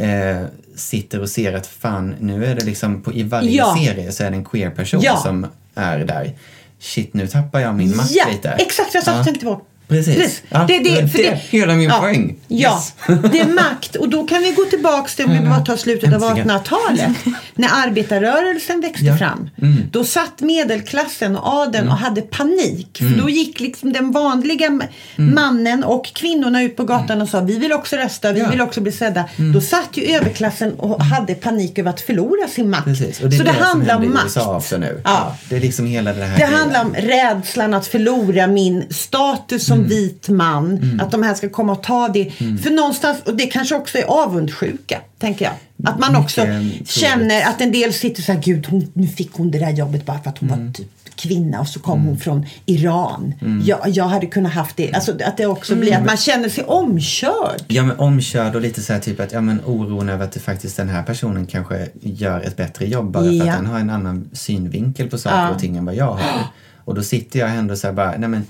[0.02, 0.46] eh,
[0.76, 3.76] sitter och ser att fan, nu är det liksom på, i varje Ja.
[3.80, 5.18] serie så är det en queer-person Ja.
[5.18, 6.32] som är där.
[6.80, 8.50] Shit, nu tappar jag min makt Ja, lite.
[8.50, 9.62] exakt vad jag och tänkte på.
[9.88, 10.42] Precis.
[10.50, 12.00] Ja, Det- det- för det, det- är hela min Ja.
[12.00, 12.36] poäng.
[12.48, 12.94] Ja, Yes.
[13.32, 13.96] det är makt.
[13.96, 16.50] Och då kan vi gå tillbaks till, om vi bara tar slutet av Äntligen.
[16.52, 17.10] 1800-talet.
[17.56, 19.18] När arbetarrörelsen växte Ja.
[19.18, 19.50] fram.
[19.62, 19.76] Mm.
[19.92, 22.98] Då satt medelklassen och adeln och hade panik.
[22.98, 27.40] För då gick liksom den vanliga ma- mannen och kvinnorna ut på gatan och sa
[27.40, 29.24] vi vill också rösta, vi vill också bli sedda.
[29.54, 32.84] Då satt ju överklassen och hade panik över att förlora sin makt.
[32.86, 33.20] Precis.
[33.22, 34.38] Och det är Så det, det, handlar om makt.
[34.38, 35.02] Också nu.
[35.04, 35.36] Ja.
[35.50, 39.82] Det är liksom hela det här Det handlar om rädslan att förlora min status som
[39.82, 41.00] som vit man.
[41.04, 42.32] Att de här ska komma och ta det.
[42.64, 45.54] För någonstans, och det kanske också är avundsjuka, tänker jag.
[45.90, 46.90] Att man också Mycket troligt.
[46.90, 50.06] känner att en del sitter så här, gud hon, nu fick hon det där jobbet
[50.06, 53.34] bara för att hon var typ kvinna och så kom hon från Iran.
[53.66, 54.94] Jag, jag hade kunnat haft det.
[54.94, 57.62] Alltså att det också blir att man känner sig omkörd.
[57.68, 60.40] Ja men omkörd och lite så här typ att ja men oron över att det
[60.40, 63.52] faktiskt den här personen kanske gör ett bättre jobb bara för Ja.
[63.52, 65.50] att den har en annan synvinkel på saker Ja.
[65.50, 66.44] och ting än vad jag har.
[66.86, 68.44] Och då sitter jag ändå så här bara, nej men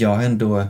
[0.00, 0.66] jag har ändå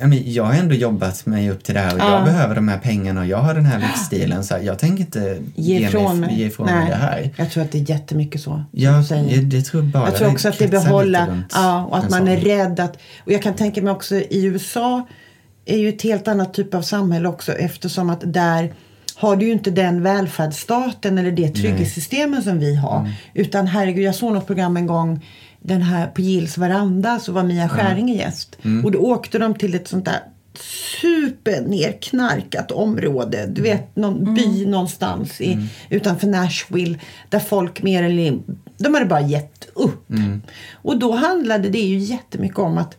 [0.00, 2.78] jag jag har ändå jobbat mig upp till det här och jag behöver de här
[2.78, 6.38] pengarna och jag har den här livsstilen så jag tänker inte Ge ifrån mig.
[6.38, 7.30] ge ifrån mig det här.
[7.36, 8.50] Jag tror att det är jättemycket så.
[8.50, 9.42] som Ja, du säger.
[9.42, 10.66] det, tror jag bara Jag tror också att det
[11.26, 12.28] runt ja, och att man sån.
[12.28, 15.06] är rädd att, och jag kan tänka mig också i USA
[15.64, 18.72] är ju ett helt annat typ av samhälle också eftersom att där
[19.16, 22.98] har du ju inte den välfärdsstaten eller det trygghetssystemen som vi har.
[23.00, 23.12] Mm.
[23.34, 25.24] Utan herregud, jag såg något program en gång
[25.62, 28.58] den här på Gills veranda så var Mia Skäringer gäst.
[28.62, 28.84] Mm.
[28.84, 30.20] Och då åkte de till ett sånt där
[31.00, 33.46] super nerknarkat område.
[33.46, 36.98] Du vet någon by någonstans i, utanför Nashville.
[37.28, 38.38] Där folk mer eller
[38.78, 40.10] de hade bara gett upp.
[40.72, 42.96] Och då handlade det ju jättemycket om att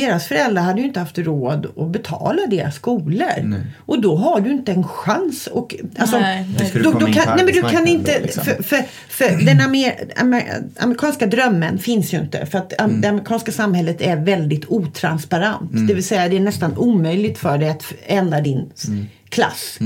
[0.00, 3.54] deras föräldrar hade ju inte haft råd att betala deras skolor.
[3.86, 5.46] Och då har du inte en chans.
[5.46, 6.72] Och, alltså, Nej, nej.
[6.84, 8.44] då, då kan, nej, men du kan inte, då, liksom?
[8.44, 10.44] för, för, för den amer, amer,
[10.78, 12.46] amerikanska drömmen finns ju inte.
[12.46, 13.00] För att Mm.
[13.00, 15.70] det amerikanska samhället är väldigt otransparent.
[15.88, 19.06] Det vill säga det är nästan omöjligt för dig att ändra din Mm.
[19.28, 19.78] klass.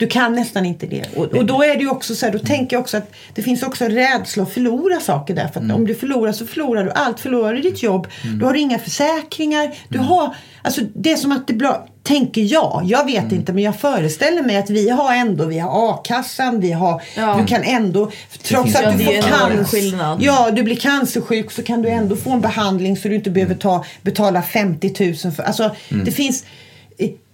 [0.00, 1.04] Du kan nästan inte det.
[1.16, 3.62] Och, och då är det också så här, då tänker jag också att det finns
[3.62, 5.48] också rädsla att förlora saker där.
[5.48, 7.20] För att om du förlorar så förlorar du allt.
[7.20, 8.06] Förlorar du ditt jobb,
[8.42, 9.74] har du inga försäkringar.
[9.88, 13.62] Du har, alltså det är som att det blir, tänker jag, jag vet inte men
[13.64, 17.36] jag föreställer mig att vi har ändå, vi har a-kassan, vi har, Ja.
[17.40, 18.10] du kan ändå,
[18.42, 22.40] trots att du får cancer, ja du blir cancersjuk så kan du ändå få en
[22.40, 24.94] behandling så du inte behöver ta, betala 50
[25.24, 25.70] 000 för, alltså
[26.04, 26.44] det finns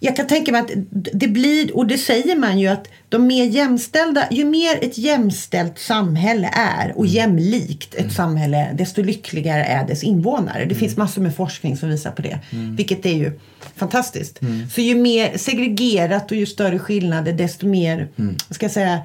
[0.01, 0.71] jag kan tänka mig att
[1.13, 5.79] det blir, och det säger man ju att de mer jämställda, ju mer ett jämställt
[5.79, 10.65] samhälle är och jämlikt ett samhälle, desto lyckligare är dess invånare.
[10.65, 12.39] Det finns massor med forskning som visar på det,
[12.77, 13.33] vilket är ju
[13.77, 14.41] fantastiskt.
[14.75, 19.01] Så ju mer segregerat och ju större skillnader, desto mer, vad ska jag säga,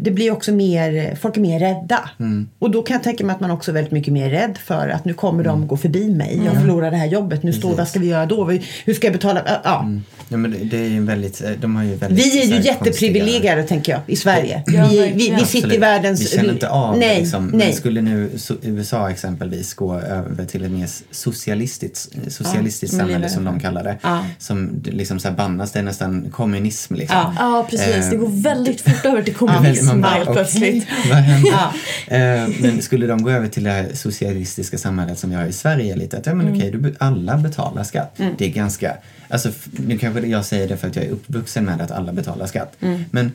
[0.00, 2.10] det blir också mer, folk är mer rädda.
[2.58, 4.88] Och då kan jag tänka mig att man också är väldigt mycket mer rädd för
[4.88, 6.40] att nu kommer de gå förbi mig.
[6.44, 7.42] Jag förlorar det här jobbet.
[7.42, 8.44] Nu står, vad ska vi göra då?
[8.84, 9.42] Hur ska jag betala?
[9.46, 9.84] Ja, Ja.
[10.28, 13.92] Ja, men det, är ju väldigt, de har ju väldigt Vi är ju jätteprivilegierade tänker
[13.92, 14.62] jag i Sverige.
[14.66, 16.20] Ja, vi, vi, vi sitter i världens...
[16.20, 17.46] Vi känner inte av nej, det liksom.
[17.46, 17.66] Nej.
[17.66, 18.30] Men skulle nu
[18.62, 23.96] USA exempelvis gå över till ett mer socialistiskt, socialistiskt Ja, samhälle som de kallar det.
[24.02, 24.26] Ja.
[24.38, 27.18] Som liksom så här bannas, det är nästan kommunism liksom.
[27.18, 27.34] Ja.
[27.38, 28.10] Ja, precis.
[28.10, 30.86] Det går väldigt fort över till kommunism helt okej, plötsligt.
[31.08, 31.50] vad händer?
[31.50, 31.72] Ja.
[32.16, 35.52] Eh, men skulle de gå över till det här socialistiska samhället som vi har i
[35.52, 38.20] Sverige lite, att ja men okej, du be- alla betalar skatt.
[38.38, 38.96] Det är ganska,
[39.28, 42.46] alltså nu kanske jag säger det för att jag är uppvuxen med att alla betalar
[42.46, 42.76] skatt.
[43.10, 43.32] Men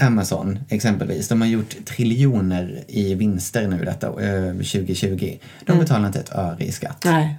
[0.00, 5.36] Amazon exempelvis, de har gjort triljoner i vinster nu detta eh, 2020.
[5.66, 7.02] De betalar inte ett öre i skatt.
[7.04, 7.34] Nej.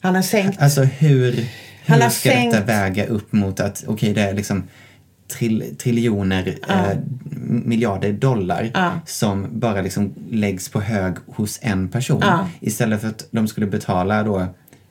[0.00, 0.62] Han har sänkt...
[0.62, 1.32] Alltså hur,
[1.86, 4.62] Han hur har ska detta sänkt- väga upp mot att, okej det är liksom
[5.28, 6.98] trill, triljoner, eh,
[7.48, 8.90] miljarder dollar Ja.
[9.06, 12.20] som bara liksom läggs på hög hos en person.
[12.24, 12.48] Ja.
[12.60, 14.46] Istället för att de skulle betala då,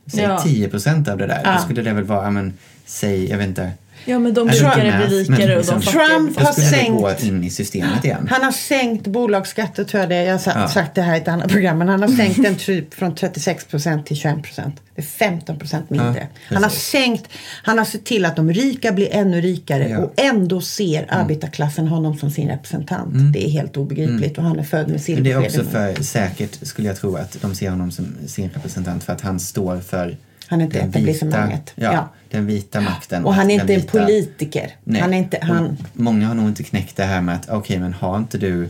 [0.06, 0.40] säg Ja.
[0.40, 1.54] 10 procent av det där.
[1.54, 2.54] Då skulle det väl vara, men,
[2.86, 3.72] säg, jag vet inte.
[4.06, 7.50] Ja, men de Alltså, blir men rikare och liksom- de Trump har sänkt- in i
[7.50, 8.28] systemet igen.
[8.32, 10.24] Han har sänkt bolagsskatter tror jag det.
[10.24, 10.68] Jag har sa- Ja.
[10.68, 11.78] sagt det här i ett annat program.
[11.78, 14.76] Men han har sänkt den typ från 36 procent till 21 procent.
[14.96, 16.28] Det är 15 procent mindre.
[16.50, 17.28] Ja, han har sänkt,
[17.64, 19.90] han har sett till att de rika blir ännu rikare Ja.
[19.90, 20.04] Mm.
[20.04, 23.34] och ändå ser arbetarklassen honom som sin representant.
[23.34, 26.68] Det är helt obegripligt och han är född med Men det är också för säkert,
[26.68, 30.18] skulle jag tro, att de ser honom som sin representant för att han står för
[30.48, 31.74] Han är inte den etablissemanget.
[31.76, 32.10] Ja, Ja.
[32.32, 33.26] den vita makten.
[33.26, 34.72] Och han är inte en vita- politiker.
[34.84, 35.02] Nej.
[35.02, 37.94] Han är inte, han, Många har nog inte knäckt det här med att okej, men
[37.94, 38.70] har inte du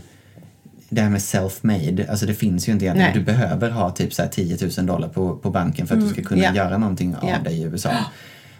[0.89, 3.11] det här med self-made, alltså det finns ju inte egentligen.
[3.13, 3.19] Nej.
[3.19, 6.09] Du behöver ha typ så här 10 000 dollar på, på banken för att du
[6.09, 6.53] ska kunna Ja.
[6.55, 7.35] göra någonting av Ja.
[7.43, 7.91] dig i USA.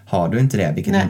[0.08, 1.08] Har du inte det, vilket Nej.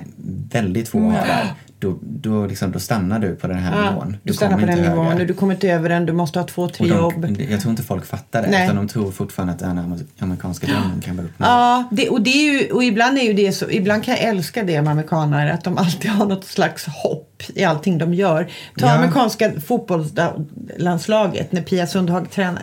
[0.52, 4.18] väldigt få har där, då, då, liksom, då stannar du på den här ja, nivån.
[4.24, 6.06] du stannar på den nivån och du kommer inte över den.
[6.06, 7.14] Du måste ha två, tre Och jobb.
[7.38, 8.64] de, jag tror inte folk fattar det, Nej.
[8.66, 11.50] utan de tror fortfarande att den amer- amerikanska drömmen kan vara uppnådd.
[11.50, 14.24] Ja, det, och, det är ju, och ibland är ju det så, ibland kan jag
[14.24, 18.44] älska det med amerikaner, att de alltid har något slags hopp i allting de gör.
[18.78, 18.92] Ta Ja.
[18.92, 22.60] amerikanska fotbollslandslaget, när Pia Sundhag träna,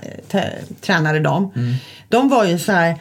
[0.80, 1.52] tränade dem.
[1.56, 1.74] Mm.
[2.08, 2.94] De var ju så här,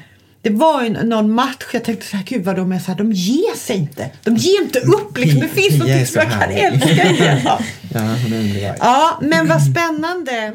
[0.44, 2.98] det var ju någon match, jag tänkte så här, gud vad de är så här,
[2.98, 4.10] de ger sig inte.
[4.24, 5.40] De ger inte upp liksom.
[5.40, 7.64] Det finns något typ som jag kan älska igenom.
[7.94, 10.54] ja, ja, men vad spännande.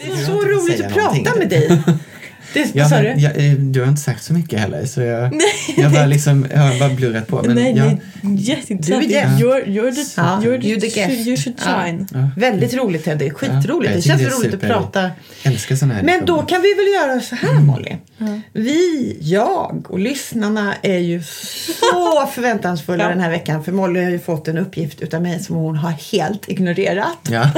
[0.00, 1.82] Det är så roligt att prata med dig.
[2.54, 3.08] Det, Ja, sa du?
[3.08, 5.40] jag, eh, du har inte sagt så mycket heller så jag,
[5.76, 7.42] jag bara liksom, jag har bara blurrat på.
[7.42, 7.86] Men Nej, jag,
[8.22, 9.08] det är jätteintressant.
[9.08, 9.26] Du är.
[9.26, 11.26] You're, you're the, Ja, you're the, you're the guest.
[11.26, 11.82] You should Ja.
[11.84, 12.06] shine.
[12.36, 13.90] Väldigt roligt Teddy, skitroligt.
[13.90, 15.10] Ja, det känns det roligt super- att prata.
[15.42, 16.48] älskar såna här Men då diskussioner.
[16.48, 17.96] kan vi väl göra så här Molly.
[18.52, 23.08] Vi, jag och lyssnarna är ju så förväntansfulla Ja.
[23.10, 23.64] den här veckan.
[23.64, 27.50] För Molly har ju fått en uppgift utav mig som hon har helt ignorerat Ja.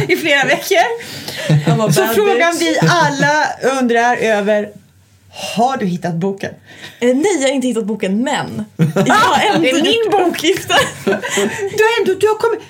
[0.08, 1.92] i flera veckor.
[1.92, 3.46] Så frågan vi alla
[3.80, 4.70] undrar över.
[5.56, 6.50] Har du hittat boken?
[7.00, 10.76] Eh, nej, jag har inte hittat boken, men jag har ändå Det är min uppgiften.
[11.04, 12.60] Du har ändå, du har kommit...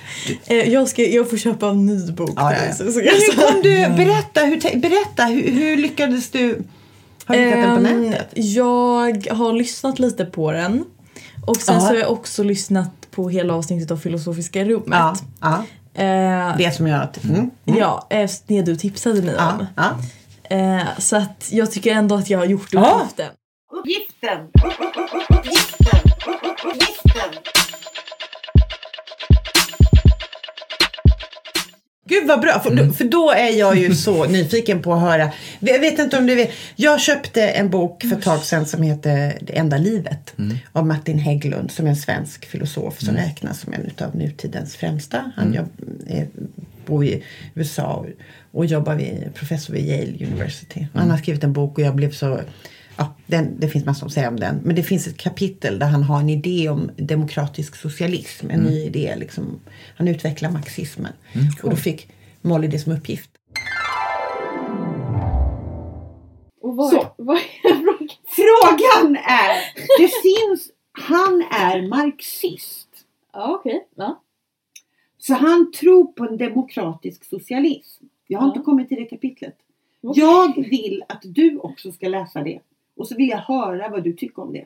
[0.46, 2.30] Eh, jag, ska, jag får köpa en ny bok.
[2.36, 6.30] Ja, där, ja, så- så- Men hur kom du, berätta, hur, berätta hur, hur lyckades
[6.30, 6.62] du?
[7.24, 8.28] Har du hittat den på Ehm, nätet?
[8.34, 10.84] Jag har lyssnat lite på den.
[11.46, 11.80] Och sen Ja.
[11.80, 14.88] så har jag också lyssnat på hela avsnittet av Filosofiska rummet.
[14.90, 17.08] Ja, ja, Eh, det som jag...
[17.24, 17.50] Mm.
[17.64, 19.66] ja, eh, det du tipsade mig om.
[20.52, 23.30] Eh, så att jag tycker ändå att jag har gjort uppgiften.
[23.72, 24.38] Uppgiften!
[25.30, 26.00] Uppgiften!
[26.64, 27.30] Uppgiften!
[32.08, 35.30] Gud vad bra, för, då- för då är jag ju så nyfiken på att höra.
[35.60, 38.82] Jag vet inte om du vet, jag köpte en bok för ett tag sedan som
[38.82, 40.34] heter Det enda livet
[40.72, 45.32] av Martin Hägglund som är en svensk filosof som räknas som en av nutidens främsta.
[45.36, 45.68] Han jobb,
[46.06, 46.26] är,
[46.86, 47.24] bor i
[47.54, 48.06] USA och,
[48.50, 50.86] och jobbar vid, professor vid Yale University.
[50.94, 52.40] Han har skrivit en bok och jag blev så
[52.96, 54.60] Ja, den, det finns massor att säga om den.
[54.64, 58.50] Men det finns ett kapitel där han har en idé om demokratisk socialism.
[58.50, 59.14] En ny idé.
[59.16, 59.60] Liksom.
[59.96, 61.12] Han utvecklar marxismen.
[61.62, 62.08] Och då fick
[62.42, 63.30] Molly det som uppgift.
[66.62, 67.14] Och vad, Så.
[67.18, 67.42] vad är
[67.74, 68.08] frågan?
[68.36, 69.54] Frågan är,
[69.98, 72.88] det finns, han är marxist.
[73.32, 73.88] Ja, okej.
[73.96, 74.21] Ja.
[75.26, 78.04] Så han tror på en demokratisk socialism.
[78.26, 78.50] Jag har Ja.
[78.52, 79.54] inte kommit till det kapitlet.
[80.02, 80.22] Okej.
[80.24, 82.60] Jag vill att du också ska läsa det.
[82.96, 84.64] Och så vill jag höra vad du tycker om det.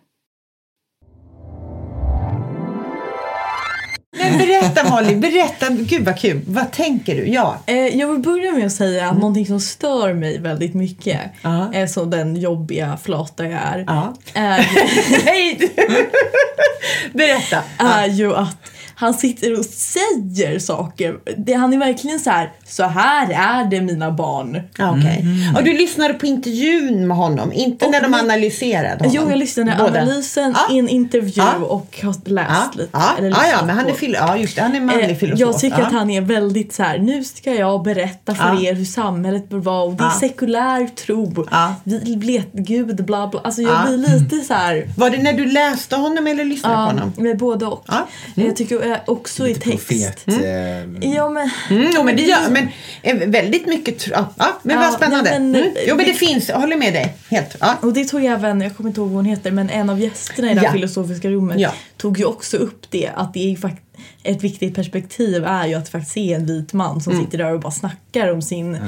[4.19, 5.67] Men berätta Molly, berätta.
[5.71, 6.41] Gud vad kul.
[6.49, 7.27] Vad tänker du?
[7.29, 7.59] Ja.
[7.67, 11.71] Eh, jag vill börja med att säga att någonting som stör mig väldigt mycket, Ja.
[11.75, 14.15] är så den jobbiga flata jag är, Ja.
[14.35, 14.67] är,
[15.25, 15.59] Nej!
[17.13, 17.63] berätta.
[17.79, 21.17] är ju att han sitter och säger saker.
[21.37, 24.61] Det, han är verkligen så här, så här är det mina barn.
[24.79, 25.25] Ja, okej.
[25.57, 29.13] Och du lyssnade på intervjun med honom, inte när de analyserade honom?
[29.15, 31.55] Jo, jag lyssnade på analysen i en intervju Ja.
[31.65, 32.89] och har läst Ja, lite.
[32.93, 35.17] ja, eller ja, ja, men han är, fil- ja, just det, han är manlig Eh,
[35.17, 35.41] filosof.
[35.41, 36.99] Jag tycker att han är väldigt så här.
[36.99, 41.47] nu ska jag berätta för er hur samhället bör vara och det är sekulär tro.
[41.85, 43.41] Vi vet Gud, bla bla.
[43.45, 43.83] Alltså jag Ja.
[43.87, 44.87] blir lite så här.
[44.97, 47.13] Var det när du läste honom eller lyssnade på honom?
[47.17, 47.85] med både och.
[47.89, 48.07] Ja.
[48.35, 49.87] Jag tycker eh, också i Lite text.
[49.89, 50.29] profet.
[50.29, 52.69] Eh, Ja men, Mm, jo, men det gör men
[53.03, 54.07] eh, väldigt mycket.
[54.07, 55.31] Ja, ja, men Ja, vad spännande.
[55.31, 55.75] nej, men, mm.
[55.87, 56.49] Jo, men det finns.
[56.49, 57.15] Jag håller med dig.
[57.31, 57.57] Helt.
[57.61, 57.77] Ja.
[57.83, 60.51] och det tog även, jag kommer inte ihåg vad hon heter, men en av gästerna
[60.51, 60.73] i det här Ja.
[60.73, 61.71] filosofiska rummet Ja.
[61.97, 63.11] tog ju också upp det.
[63.15, 63.83] Att det är ju fakt-
[64.23, 67.61] ett viktigt perspektiv är ju att faktiskt se en vit man som sitter där och
[67.61, 68.79] bara snackar om sin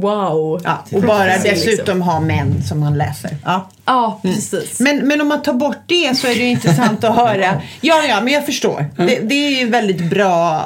[0.00, 0.60] wow.
[0.64, 1.50] Ja, och bara Liksom.
[1.50, 3.36] dessutom ha män som man läser.
[3.44, 3.68] Ja.
[3.84, 4.80] Ja, precis.
[4.80, 7.62] Men, men om man tar bort det så är det ju intressant att höra.
[7.80, 8.86] Ja, ja, men jag förstår.
[8.96, 10.64] Det, det är ju väldigt bra.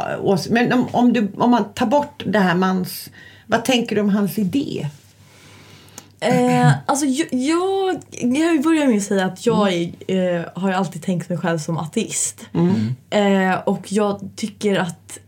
[0.51, 3.11] Men om, om, du, om man tar bort det här mans...
[3.47, 4.87] Vad tänker du om hans idé?
[6.21, 10.73] Eh, alltså jag, jag, jag vill börja med att säga att jag är, eh, har
[10.73, 12.41] alltid tänkt mig själv som ateist.
[13.11, 15.19] Eh, och jag tycker att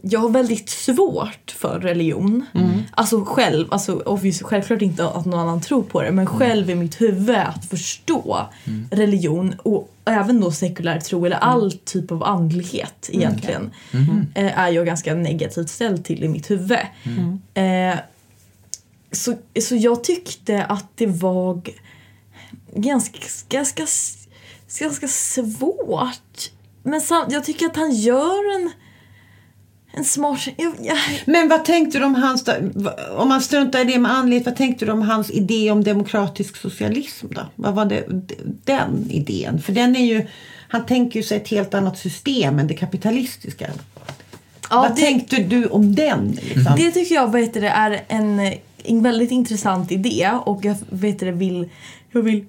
[0.00, 2.46] jag har väldigt svårt för religion.
[2.90, 6.74] Alltså själv, alltså obvious, självklart inte att någon annan tror på det men själv i
[6.74, 8.46] mitt huvud att förstå
[8.90, 13.70] religion och även då sekulär tro eller all typ av andlighet egentligen
[14.34, 16.78] eh, är jag ganska negativt ställd till i mitt huvud.
[17.54, 17.98] Eh,
[19.12, 21.60] så, så jag tyckte att det var
[22.74, 23.86] ganska, ganska,
[24.78, 26.50] ganska svårt.
[26.82, 28.70] Men sam, jag tycker att han gör en,
[29.96, 30.48] en smart...
[30.56, 32.48] Jag, jag, Men vad tänkte du om hans...
[33.16, 36.56] Om man struntar i det med andlighet, vad tänkte du om hans idé om demokratisk
[36.56, 37.40] socialism då?
[37.54, 38.04] Vad var det,
[38.64, 39.62] den idén?
[39.62, 40.26] För den är ju...
[40.68, 43.70] Han tänker ju sig ett helt annat system än det kapitalistiska.
[44.70, 46.38] vad det- tänkte du om den?
[46.42, 46.72] Liksom?
[46.76, 48.52] Det tycker jag vet du, är en,
[48.84, 51.68] en väldigt intressant idé och jag vet du, vill...
[52.12, 52.44] Jag vill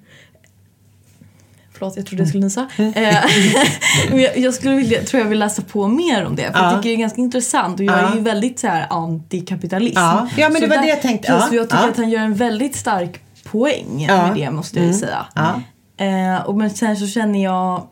[1.78, 2.66] Förlåt, jag trodde jag skulle nysa.
[2.76, 2.84] Eh,
[4.10, 6.42] men jag, jag skulle vilja, tror jag vill läsa på mer om det.
[6.42, 6.70] För jag Ja.
[6.70, 8.10] tycker det är ganska intressant och jag Ja.
[8.12, 9.98] är ju väldigt så här antikapitalism.
[9.98, 10.28] Ja.
[10.36, 11.28] Ja, men det Så var det jag tänkte.
[11.32, 11.48] Ja.
[11.52, 15.26] jag tycker att han gör en väldigt stark poäng med det måste jag ju säga.
[15.34, 15.60] Ja.
[16.04, 17.82] Eh, och men sen så känner jag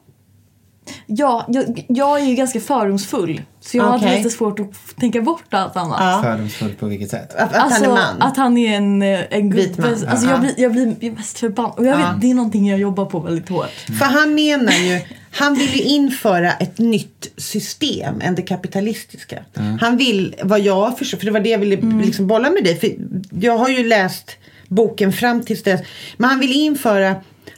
[1.06, 3.42] Ja, jag, jag är ju ganska fördomsfull.
[3.60, 4.16] Så jag hade Okej.
[4.18, 5.96] lite svårt att tänka bort allt annat.
[6.00, 6.20] Ja.
[6.22, 7.34] Fördomsfull på vilket sätt?
[7.34, 8.22] Att, att han är man.
[8.22, 9.62] Att han är en, eh, en gubbe.
[9.62, 9.88] Vit man.
[10.08, 10.30] Alltså Ja.
[10.32, 11.72] jag, blir, jag blir mest förbannad.
[11.78, 12.12] Och jag Ja.
[12.12, 13.70] vet, det är någonting jag jobbar på väldigt hårt.
[13.98, 19.44] För han menar ju, han vill ju införa ett nytt system än det kapitalistiska.
[19.80, 22.80] Han vill, vad jag förstår, för det var det jag ville liksom bolla med dig.
[22.80, 22.90] För
[23.40, 24.30] jag har ju läst
[24.68, 25.80] boken fram tills dess.
[26.16, 27.14] Men han vill införa,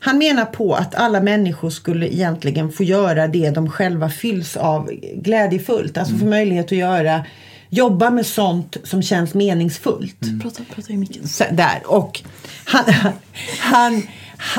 [0.06, 4.90] han menar på att alla människor skulle egentligen få göra det de själva fylls av
[5.14, 5.98] glädjefullt.
[5.98, 7.24] Alltså få möjlighet att göra,
[7.68, 10.20] jobba med sånt som känns meningsfullt.
[10.42, 11.22] Prata, prata i micken.
[11.50, 11.82] Där.
[11.86, 12.22] Och,
[12.64, 12.84] han,
[13.58, 14.02] han,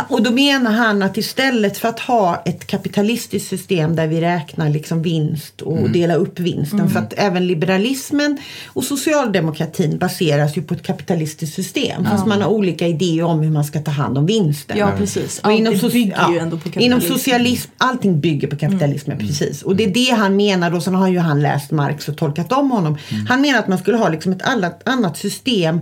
[0.10, 4.70] och då menar han att istället för att ha ett kapitalistiskt system där vi räknar
[4.70, 6.90] liksom vinst och delar upp vinsten.
[6.90, 12.06] För att även liberalismen och socialdemokratin baseras ju på ett kapitalistiskt system.
[12.06, 14.78] Fast man har olika idéer om hur man ska ta hand om vinsten.
[14.78, 15.40] Ja, precis.
[15.40, 18.56] Och inom, Allt det soci- bygger ju ja, ändå på inom socialism, allting bygger på
[18.56, 19.18] kapitalismen.
[19.18, 19.62] Precis.
[19.62, 22.52] Och det är det han menar då, sen har ju han läst Marx och tolkat
[22.52, 22.98] om honom.
[23.30, 24.42] Han menar att man skulle ha liksom ett
[24.86, 25.82] annat system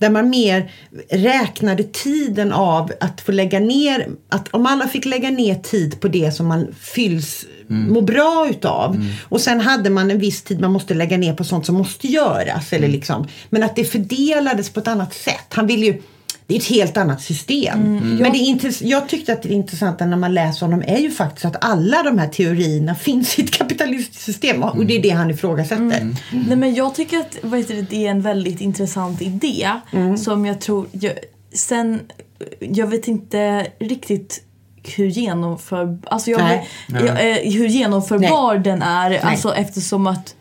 [0.00, 0.72] där man mer
[1.10, 6.08] räknade tiden av att få lägga ner, att om alla fick lägga ner tid på
[6.08, 9.06] det som man fylls, mår bra utav.
[9.28, 12.06] Och sen hade man en viss tid man måste lägga ner på sånt som måste
[12.06, 12.72] göras.
[12.72, 15.46] Eller liksom, men att det fördelades på ett annat sätt.
[15.50, 16.02] Han vill ju
[16.50, 17.96] det är ett helt annat system.
[18.20, 21.44] Men det är jag tyckte att det intressanta när man läser honom är ju faktiskt
[21.44, 24.62] att alla de här teorierna finns i ett kapitalistiskt system.
[24.62, 26.14] Och det är det han ifrågasätter.
[26.32, 29.70] Nej, men jag tycker att vad heter det, det är en väldigt intressant idé.
[30.18, 30.86] Som jag tror...
[30.92, 31.12] Jag,
[31.54, 32.00] sen,
[32.60, 34.42] jag vet inte riktigt
[34.96, 36.68] hur genomför, alltså jag, Nej.
[36.88, 39.18] jag, eh, hur genomförbar den är.
[39.24, 40.34] Alltså eftersom att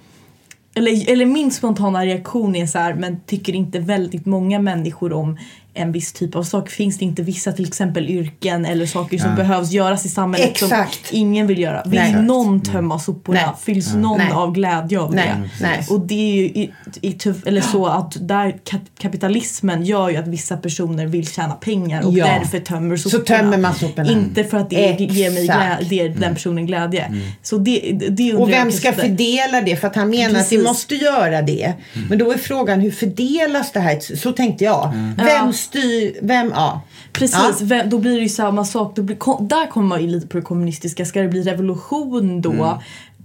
[0.75, 5.37] eller, eller min spontana reaktion är så här, men tycker inte väldigt många människor om
[5.79, 6.69] en viss typ av sak?
[6.69, 11.07] Finns det inte vissa till exempel yrken eller saker som behövs göras i samhället Exakt.
[11.07, 11.83] som ingen vill göra?
[11.85, 12.21] Vill Nej.
[12.21, 13.39] någon tömma soporna?
[13.45, 13.49] Nej.
[13.63, 14.31] Fylls någon Nej.
[14.31, 15.25] av glädje av Nej.
[15.27, 15.49] det?
[15.67, 15.85] Nej.
[15.89, 16.71] Och det är ju i,
[17.01, 21.53] i, tuff- eller så att där kap- kapitalismen gör ju att vissa personer vill tjäna
[21.53, 22.25] pengar och Ja.
[22.25, 23.37] därför tömmer Så soporna.
[23.39, 24.11] tömmer man soporna.
[24.11, 25.79] Inte för att det ger mig Exakt.
[25.79, 27.11] glädje, ger den personen glädje.
[27.43, 29.75] Så det, det, Och jag vem ska fördela det?
[29.75, 30.63] För att han menar att vi Precis.
[30.67, 31.73] måste göra det.
[32.09, 34.15] Men då är frågan hur fördelas det här?
[34.15, 34.91] Så tänkte jag.
[35.17, 35.53] Vem Ja.
[35.69, 36.15] Styr?
[36.21, 36.51] Vem?
[36.55, 36.81] Ja.
[37.13, 37.65] Precis, Ja.
[37.65, 38.95] vem, då blir det ju samma sak.
[38.95, 39.17] Då blir,
[39.47, 41.05] där kommer man ju lite på det kommunistiska.
[41.05, 42.81] Ska det bli revolution då?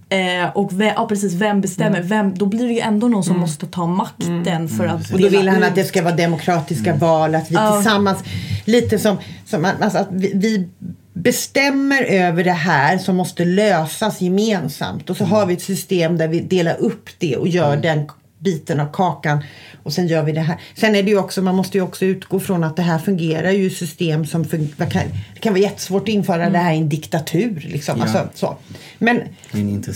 [0.08, 2.02] Eh, och ve, ja, precis, vem bestämmer?
[2.02, 5.28] Vem, då blir det ju ändå någon som måste ta makten för att Och då
[5.28, 5.68] vill han ut.
[5.68, 7.74] att det ska vara demokratiska val, att vi Ja.
[7.76, 8.18] tillsammans,
[8.64, 9.16] lite som,
[9.46, 10.68] som att- alltså att vi, vi
[11.12, 15.10] bestämmer över det här som måste lösas gemensamt.
[15.10, 18.80] Och så har vi ett system där vi delar upp det och gör den biten
[18.80, 19.44] av kakan
[19.84, 20.60] och sen gör vi det här.
[20.74, 23.50] Sen är det ju också, man måste ju också utgå från att det här fungerar
[23.50, 25.02] ju i system som fun- vad kan,
[25.34, 27.66] det kan vara jättesvårt att införa det här i en diktatur.
[27.72, 27.94] Liksom.
[27.98, 28.02] Ja.
[28.02, 28.56] Alltså, så.
[28.98, 29.20] Men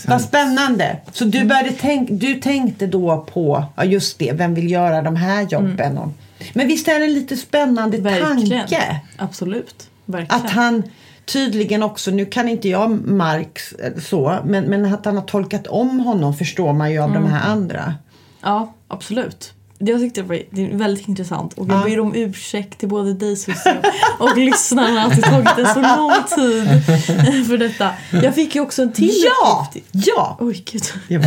[0.09, 0.97] vad spännande.
[1.13, 5.17] Så du, började tänk, du tänkte då på, ja just det, vem vill göra de
[5.17, 5.99] här jobben?
[5.99, 6.09] Och,
[6.53, 8.59] men visst är det en lite spännande Verkligen.
[8.61, 9.01] tanke?
[9.17, 9.89] Absolut.
[10.05, 10.45] Verkligen.
[10.45, 10.83] Att han
[11.25, 15.67] tydligen också, nu kan inte jag Marx eh, så, men, men att han har tolkat
[15.67, 17.95] om honom förstår man ju av de här andra.
[18.43, 19.53] Ja, absolut.
[19.81, 21.75] Jag tyckte det var väldigt intressant och Ja.
[21.75, 23.77] jag ber om ursäkt till både dig Susie
[24.19, 26.85] och lyssnarna att det tagit en så lång tid
[27.49, 27.91] för detta.
[28.23, 29.69] Jag fick ju också en till Ja!
[29.71, 29.89] uppgift.
[30.07, 30.37] Ja!
[30.41, 30.83] Oj gud.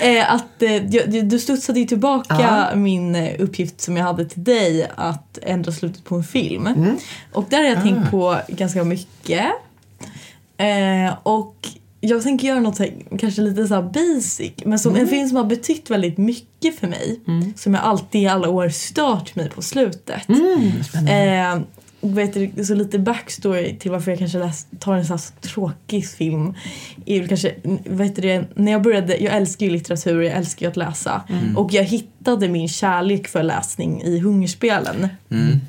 [0.00, 2.36] Eh, att, eh, du studsade ju tillbaka
[2.70, 2.76] Ja.
[2.76, 6.66] min eh, uppgift som jag hade till dig att ändra slutet på en film.
[6.66, 6.96] Mm.
[7.32, 8.10] Och där har jag tänkt Ah.
[8.10, 9.44] på ganska mycket.
[11.22, 11.56] Och
[12.04, 15.02] jag tänker göra något så här, kanske lite så här basic men som Mm.
[15.02, 17.20] en film som har betytt väldigt mycket för mig.
[17.56, 20.28] Som jag alltid i alla år stört mig på slutet.
[20.28, 21.56] Mm.
[21.56, 21.62] Eh,
[22.00, 26.54] vet du, så lite backstory till varför jag kanske läst, tar en så tråkig film.
[27.06, 30.70] Är kanske, vet du när jag började, jag älskar ju litteratur och jag älskar ju
[30.70, 31.22] att läsa.
[31.28, 31.56] Mm.
[31.56, 35.08] Och jag hittade min kärlek för läsning i Hungerspelen.
[35.30, 35.60] Mm.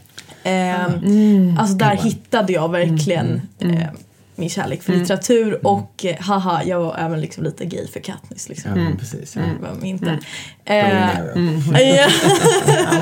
[0.44, 3.88] Eh, Alltså där hittade jag verkligen eh,
[4.36, 8.50] min kärlek för litteratur och eh, haha, jag var även liksom lite gay för Katniss.
[8.50, 8.72] Liksom.
[8.76, 9.36] Ja, men precis.
[9.36, 9.42] Ja.
[9.62, 10.06] Vem inte?
[10.06, 10.20] Chloe
[10.66, 10.86] Eh,
[11.18, 11.78] Nero.
[11.80, 12.08] ja.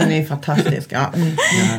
[0.02, 0.92] hon är fantastisk.
[0.92, 1.12] Ja.
[1.16, 1.32] Mm.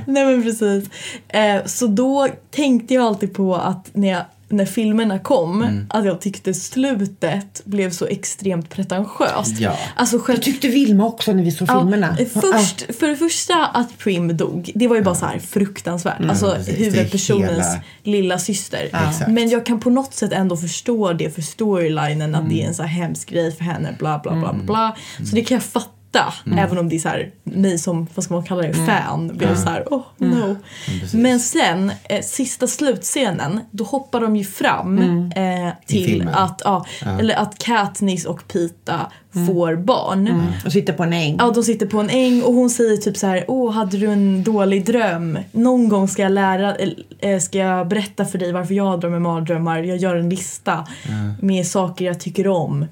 [0.07, 0.91] Nej men precis.
[1.29, 4.23] Eh, så då tänkte jag alltid på att när, jag,
[4.53, 5.87] när filmerna kom Mm.
[5.91, 9.61] att jag tyckte slutet blev så extremt pretentiöst.
[9.61, 9.77] Ja.
[9.97, 12.17] Alltså Det själv, tyckte Vilma också när vi såg filmerna.
[12.19, 16.21] eh, först, för det första att Prim dog, det var ju bara så här fruktansvärt.
[16.29, 16.77] alltså Mm, precis.
[16.79, 18.85] Det är huvudpersonens hela- lilla syster.
[18.85, 19.29] Exakt.
[19.31, 22.53] Men jag kan på något sätt ändå förstå det för storylinen att Mm.
[22.53, 24.97] det är en så här hemsk grej för henne bla bla bla bla.
[25.31, 28.25] Så det kan jag fatta Pita, även om det är så här, mig som, vad
[28.25, 30.57] ska man kalla det, fan blev så här, oh no.
[30.87, 31.15] precis.
[31.15, 34.99] Men sen, eh, sista slutscenen, då hoppar de ju fram
[35.37, 36.87] eh, till att, ja,
[37.21, 40.53] eller att Katniss och Pita får barn.
[40.65, 41.37] Och sitter på en äng.
[41.39, 44.07] Ja, de sitter på en äng och hon säger typ så här: Åh, hade du
[44.07, 45.39] en dålig dröm?
[45.53, 46.77] Någon gång ska jag lära,
[47.19, 49.79] eh, ska jag berätta för dig varför jag drömmer mardrömmar.
[49.79, 50.87] Jag gör en lista
[51.41, 52.87] med saker jag tycker om.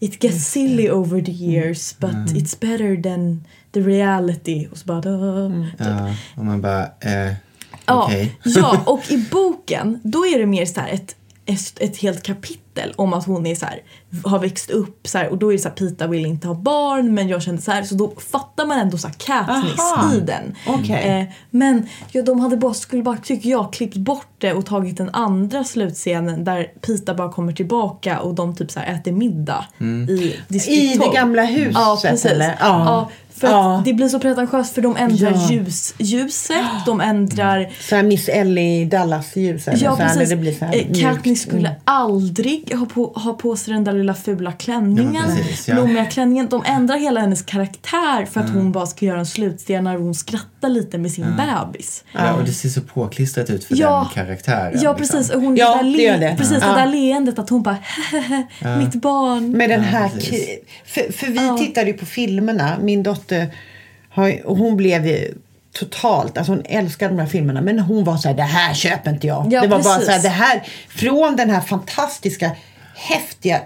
[0.00, 4.66] It gets silly over the years but it's better than the reality.
[4.70, 5.00] Och så bara...
[5.00, 7.32] "Duh." Ja, och man bara, eh,
[7.86, 8.38] Ja, okej.
[8.44, 11.16] ja, och i boken då är det mer så här ett,
[11.46, 12.60] ett, ett helt kapitel
[12.96, 13.82] om att hon är så här,
[14.24, 16.54] har växt upp så här, och då är det så här, Pita vill inte ha
[16.54, 20.14] barn men jag kände så här så då fattar man ändå så här Katniss Aha.
[20.14, 20.54] i den.
[20.66, 21.20] Okej.
[21.20, 24.96] Eh, men ja, de hade bara, skulle bara, tycker jag, klippt bort det och tagit
[24.96, 29.64] den andra slutscenen där Pita bara kommer tillbaka och de typ så här äter middag
[30.08, 31.14] i distrikt I det 12.
[31.14, 32.26] gamla huset Ja, precis.
[32.26, 32.56] eller?
[32.60, 32.84] Ja.
[32.84, 33.10] Ja.
[33.36, 33.82] För att Ja.
[33.84, 35.50] det blir så pretentiöst för de ändrar Ja.
[35.52, 36.56] ljus, ljuset,
[36.86, 40.18] de ändrar Så här Miss Ellie Dallas ljus eller Ja så här, precis.
[40.30, 41.00] när det blir så här Eh, mjukt.
[41.00, 41.80] Katniss skulle Mm.
[41.84, 45.14] aldrig ha på, ha på sig den där lilla fula klänningen.
[45.28, 45.74] Ja, precis, ja.
[45.74, 46.48] Blommiga klänningen.
[46.50, 50.14] De ändrar hela hennes karaktär för att hon bara ska göra en slutscen när hon
[50.14, 52.04] skrattar lite med sin bebis.
[52.12, 54.10] Ja, och det ser så påklistrat ut för Ja.
[54.14, 54.72] den karaktären.
[54.82, 55.18] Ja liksom.
[55.18, 56.34] precis, och hon Ja, det där det gör det.
[56.38, 56.68] Precis, Ja.
[56.68, 57.76] det där leendet att hon bara
[58.78, 59.50] mitt barn.
[59.50, 60.08] Med den här...
[60.86, 61.58] För, för vi Ja.
[61.58, 62.76] tittade ju på filmerna.
[62.82, 63.23] Min dotter
[64.10, 65.34] har, och hon blev ju
[65.72, 69.10] totalt, alltså hon älskar de här filmerna men hon var så här, det här köper
[69.10, 69.48] inte jag.
[69.52, 70.06] Ja, det var bara precis.
[70.06, 72.50] så här, det här, från den här fantastiska,
[72.94, 73.60] häftiga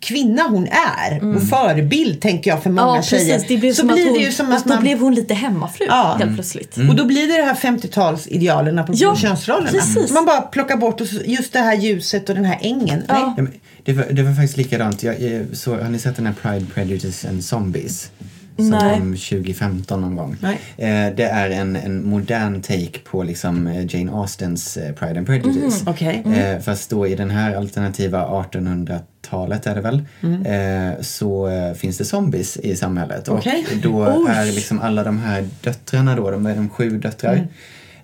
[0.00, 2.96] kvinna hon är och förebild tänker jag för många Mm.
[2.96, 3.44] Ja tjejer.
[3.48, 4.82] det blev så som blir hon, det ju som att då man...
[4.82, 6.16] blev hon lite hemmafru Ja.
[6.18, 6.76] helt plötsligt.
[6.76, 9.70] Och då blir det det här 50-talsidealen på Ja, könsrollerna.
[9.70, 10.10] precis.
[10.12, 13.02] Man bara plockar bort och just det här ljuset och den här ängen.
[13.08, 13.36] Ja.
[13.84, 15.02] Det, var, det var faktiskt likadant.
[15.02, 18.10] Jag, jag, så, har ni sett den här Pride, Prejudice and Zombies?
[18.56, 18.98] Som Nej.
[18.98, 20.36] kom 2015 någon gång.
[20.40, 20.58] Nej.
[20.76, 25.26] Eh, det är en, en modern take på liksom eh, Jane Austens eh, Pride and
[25.26, 25.82] Prejudice.
[25.86, 26.22] Okej.
[26.36, 30.04] Eh, fast då i den här alternativa 1800-talet är det väl,
[30.46, 33.28] eh, så eh, finns det zombies i samhället.
[33.28, 33.66] Okej.
[33.72, 34.32] Och då Oj.
[34.32, 37.48] är liksom alla de här döttrarna då, de är de sju döttrar.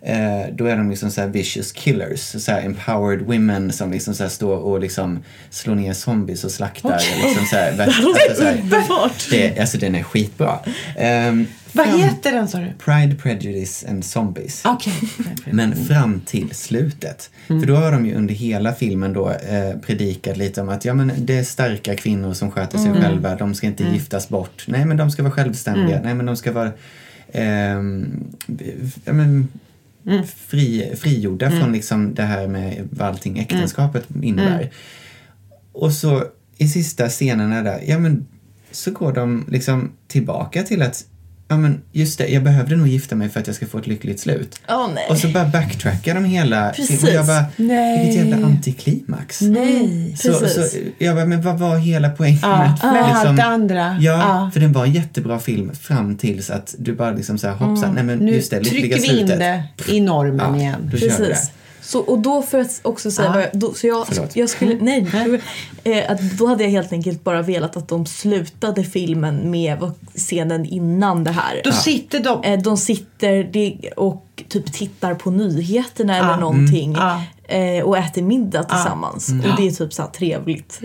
[0.04, 4.28] Eh, då är de liksom så här vicious killers, så empowered women som liksom så
[4.28, 7.00] står och liksom slår ner zombies och slaktar.
[7.24, 8.02] Liksom så här, alltså,
[8.36, 10.58] så här, det, alltså den är skitbra.
[10.98, 12.72] Ehm, Vad fram- heter den sa du?
[12.84, 14.62] Pride, Prejudice and Zombies.
[14.64, 14.92] Okej.
[15.50, 17.30] Men fram till slutet.
[17.46, 20.94] För då har de ju under hela filmen då eh, predikat lite om att ja,
[20.94, 23.34] men det är starka kvinnor som sköter sig själva.
[23.36, 24.64] De ska inte giftas bort.
[24.68, 26.00] Nej, men de ska vara självständiga.
[26.04, 26.72] Nej, men de ska vara
[27.32, 28.24] ehm,
[29.04, 29.48] ja, men,
[30.36, 34.70] fri, frigjorda från liksom det här med vad allting äktenskapet innebär.
[35.72, 36.24] Och så
[36.56, 38.26] i sista scenerna där, ja men
[38.70, 41.06] så går de liksom tillbaka till att
[41.52, 43.86] ja men just det, jag behövde nog gifta mig för att jag ska få ett
[43.86, 44.60] lyckligt slut.
[44.68, 45.06] Åh nej.
[45.10, 47.02] Och så bara backtrackar de hela Precis.
[47.02, 48.06] Och jag bara, Nej.
[48.06, 49.40] vilket jävla antiklimax.
[49.40, 50.14] Nej.
[50.18, 50.72] Så, Precis.
[50.72, 53.96] så jag bara, men vad var hela poängen Ja, att med liksom- allt det andra.
[54.00, 54.50] Ja, Ja.
[54.52, 57.94] för den var en jättebra film fram tills att du bara liksom så här hoppsan,
[57.94, 59.38] nej men Nu just det, lyckliga trycker vi in slutet.
[59.86, 60.90] det i normen Ja, igen.
[60.92, 61.16] då kör vi det.
[61.28, 61.50] Precis.
[61.92, 64.36] Så, och då för att också säga jag, då, så jag, Förlåt.
[64.36, 65.06] jag skulle, nej,
[65.84, 70.64] eh, att då hade jag helt enkelt bara velat att de slutade filmen med scenen
[70.66, 71.60] innan det här.
[71.64, 72.42] Då sitter de...
[72.44, 73.50] Eh, de sitter
[73.96, 76.36] och typ tittar på nyheterna eller Ja.
[76.40, 77.22] någonting Ja.
[77.48, 79.28] Eh, och äter middag tillsammans.
[79.28, 80.80] Och det är typ så här trevligt.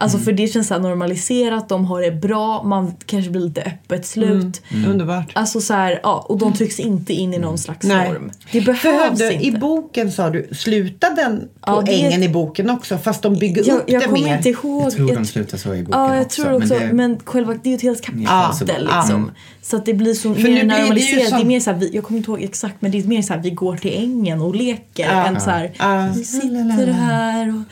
[0.00, 3.62] Alltså för det känns så här normaliserat, de har det bra, man kanske blir lite
[3.62, 4.62] öppet slut.
[4.88, 5.30] Underbart.
[5.32, 8.08] Alltså så här, ja, och de trycks inte in i någon slags Nej.
[8.08, 8.30] norm.
[8.52, 9.46] Det behövs Behövde, inte.
[9.46, 12.98] I boken sa du, slutar den på Ja, det- ängen i boken också?
[12.98, 14.36] Fast de bygger jag, upp jag det kommer mer.
[14.36, 14.82] inte ihåg.
[14.84, 16.42] Jag tror jag de slutar så i boken Ja, jag också.
[16.42, 16.74] tror också.
[16.74, 18.74] det- Men, själva, det är ju ett helt kapitel Ja, så bra.
[18.78, 19.14] liksom.
[19.14, 19.30] Mm.
[19.62, 21.22] Så att det blir så För mer nu blir det ju normaliserat.
[21.24, 23.04] Det, som- är mer så här, vi, jag kommer inte ihåg exakt men det är
[23.04, 25.26] mer så här vi går till ängen och leker Ja.
[25.26, 25.72] än så här
[26.06, 26.12] Ja.
[26.16, 27.62] vi sitter här och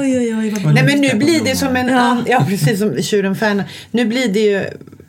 [0.00, 1.88] oj oj oj vad Nej men nu blir det som en...
[1.88, 2.22] Ja.
[2.26, 3.68] ja, precis som Tjuren Ferdinand.
[3.90, 4.64] Nu blir det ju...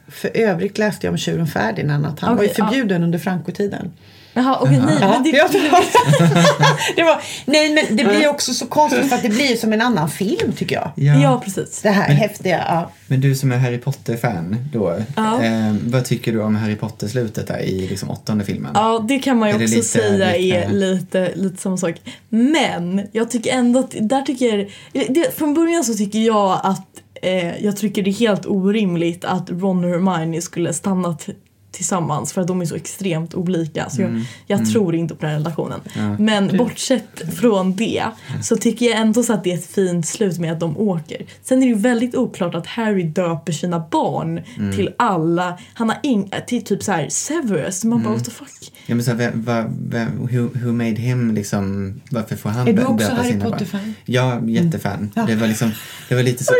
[0.07, 2.67] För övrigt läste jag om Tjuren Ferdinand att han var ju Okej, ja.
[2.67, 3.91] förbjuden under Frankotiden.
[4.33, 5.61] Jaha okej nej Ja, men det, jag tror-
[6.95, 9.73] det var, nej men det blir ju också så konstigt för att det blir som
[9.73, 10.91] en annan film tycker jag.
[10.95, 11.13] Ja.
[11.21, 11.81] ja precis.
[11.81, 12.63] Det här häftiga.
[12.67, 12.91] Ja.
[13.07, 15.43] Men du som är Harry Potter-fan då, Ja.
[15.43, 18.71] eh, vad tycker du om Harry Potter-slutet där i liksom åttonde filmen?
[18.75, 20.77] Ja, det kan man ju Är det också lite säga är liknande?
[20.77, 21.95] lite, lite samma sak.
[22.29, 24.67] Men jag tycker ändå att där tycker...
[25.13, 26.87] Det, från början så tycker jag att
[27.21, 31.27] eh, jag tycker det är helt orimligt att Ron och Hermione skulle stannat
[31.73, 33.89] tillsammans för att de är så extremt olika.
[33.89, 34.23] Så Mm.
[34.47, 35.79] jag, jag tror inte på den relationen.
[35.95, 36.15] Ja.
[36.19, 38.03] Men bortsett från det
[38.41, 41.25] så tycker jag ändå så att det är ett fint slut med att de åker.
[41.43, 44.75] Sen är det ju väldigt oklart att Harry döper sina barn Mm.
[44.75, 47.83] till alla, han har ing, till typ så här Severus.
[47.83, 48.03] Man Mm.
[48.03, 48.49] bara what the fuck.
[48.85, 52.67] Ja, men så här, vem, vem, vem, who, who made him liksom, varför får han
[52.67, 53.51] Är du också döpa Harry sina barn?
[53.51, 53.95] Potter-fan?
[54.05, 55.11] Ja, jättefan.
[55.27, 55.71] Det var liksom,
[56.09, 56.53] det var lite så...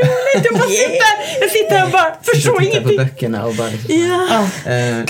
[0.43, 2.97] Jag bara sitter, jag sitter här och bara förstår titta på ingenting.
[2.97, 3.70] böckerna och bara...
[3.70, 4.47] Liksom, Ja.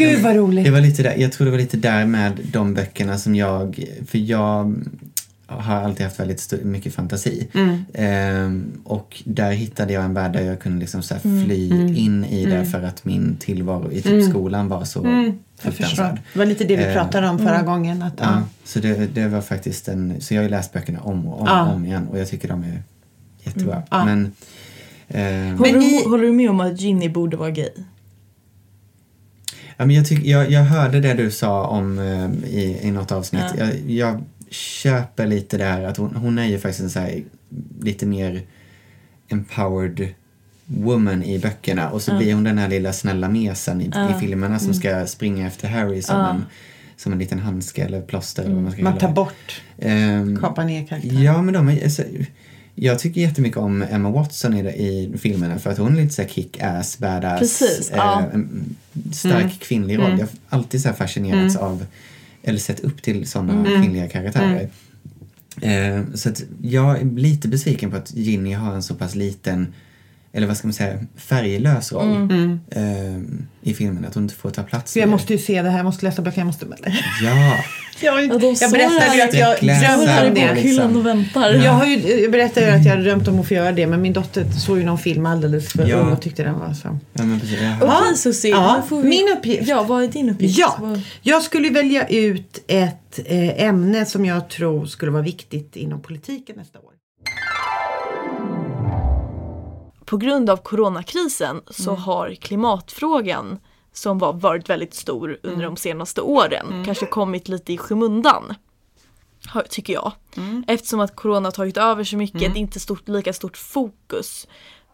[0.02, 0.66] Eh, Gud vad roligt.
[0.66, 3.86] Det var lite där, jag tror det var lite där med de böckerna som jag,
[4.08, 4.76] för jag
[5.48, 7.48] har alltid haft väldigt st- mycket fantasi.
[7.54, 7.86] Mm.
[7.94, 11.46] Ehm, och där hittade jag en värld där jag kunde liksom så här Mm.
[11.46, 15.24] fly in i det för att min tillvaro i typ skolan var så Mm.
[15.26, 15.34] Jag
[15.74, 15.90] fruktansvärd.
[15.90, 16.20] förstår.
[16.34, 18.02] Det var lite det vi Eh, pratade om förra gången.
[18.02, 21.28] Att, Ja, så det, det var faktiskt en, så jag har ju läst böckerna om
[21.28, 21.72] och om, Ja.
[21.74, 22.84] om igen och jag tycker de är
[23.44, 23.82] jättebra.
[23.92, 24.06] Ja.
[24.06, 24.32] Men,
[25.08, 27.70] ehm, Håller, Men du, ni- håller du med om att Ginny borde vara gay?
[29.86, 33.44] Men jag, tyck, jag, jag hörde det du sa om eh, i, i något avsnitt.
[33.58, 33.66] Ja.
[33.66, 37.24] Jag, jag köper lite där att hon, hon är ju faktiskt en så här,
[37.82, 38.42] lite mer
[39.30, 40.08] empowered
[40.66, 42.18] woman i böckerna och så Ja.
[42.18, 44.18] blir hon den här lilla snälla mesen i, Ja.
[44.18, 46.46] i filmerna som ska springa efter Harry som, en,
[46.98, 48.44] som en liten handske eller plåster.
[48.44, 49.14] Eller vad man man tar det.
[49.14, 51.24] bort, Ehm, kapar ner karaktären.
[51.24, 52.04] Ja, men de är, alltså,
[52.76, 56.30] jag tycker jättemycket om Emma Watson i, i filmerna för att hon är lite såhär
[56.30, 57.40] kick-ass, badass.
[57.40, 58.24] Precis, ja.
[58.34, 58.76] en
[59.12, 59.50] stark Mm.
[59.60, 60.06] kvinnlig roll.
[60.06, 60.20] Mm.
[60.20, 61.86] Jag har alltid så fascinerats av,
[62.44, 63.82] eller sett upp till sådana Mm.
[63.82, 64.70] kvinnliga karaktärer.
[65.62, 69.74] Eh, så att jag är lite besviken på att Ginny har en så pass liten,
[70.36, 72.60] eller vad ska man säga, färglös roll Mm.
[72.72, 74.06] eh, i filmen.
[74.06, 74.98] Att hon inte får ta plats.
[74.98, 75.12] Jag mer.
[75.12, 76.66] måste ju se det här, jag måste läsa böcker, jag måste...
[77.24, 77.58] Ja,
[78.02, 78.32] Jag, Ja,
[78.62, 80.54] jag berättade ju att jag drömde om det.
[80.64, 81.54] liksom- och väntar.
[81.54, 84.02] Jag, har ju, jag berättade ju att jag drömt om att få göra det men
[84.02, 85.96] min dotter såg ju någon film alldeles för Ja.
[85.96, 87.00] ung och tyckte den var så.
[87.14, 87.58] ja men precis.
[87.62, 87.78] Ja.
[87.82, 88.96] Okej Susie, Ja, vi...
[88.96, 89.68] min uppgift.
[89.70, 90.58] Ja, vad är din uppgift?
[90.60, 95.76] Ja, Vad- jag skulle välja ut ett eh, ämne som jag tror skulle vara viktigt
[95.76, 96.93] inom politiken nästa år.
[100.14, 102.02] På grund av coronakrisen så Mm.
[102.04, 103.60] har klimatfrågan
[103.94, 105.74] som var varit väldigt stor under Mm.
[105.76, 108.54] de senaste åren kanske kommit lite i skymundan.
[109.70, 110.12] Tycker jag.
[110.38, 110.64] Mm.
[110.68, 114.48] Eftersom att corona tagit över så mycket, det är inte stort, lika stort fokus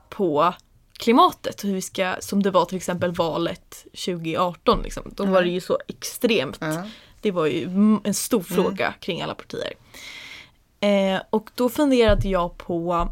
[0.10, 0.54] på
[0.94, 1.64] klimatet.
[1.64, 4.82] Hur vi ska, som det var till exempel valet 2018.
[4.84, 5.04] Liksom.
[5.16, 6.60] Då var det ju så extremt.
[7.22, 7.64] Det var ju
[8.04, 9.74] en stor fråga kring alla partier.
[10.80, 13.08] Eh, och då funderade jag på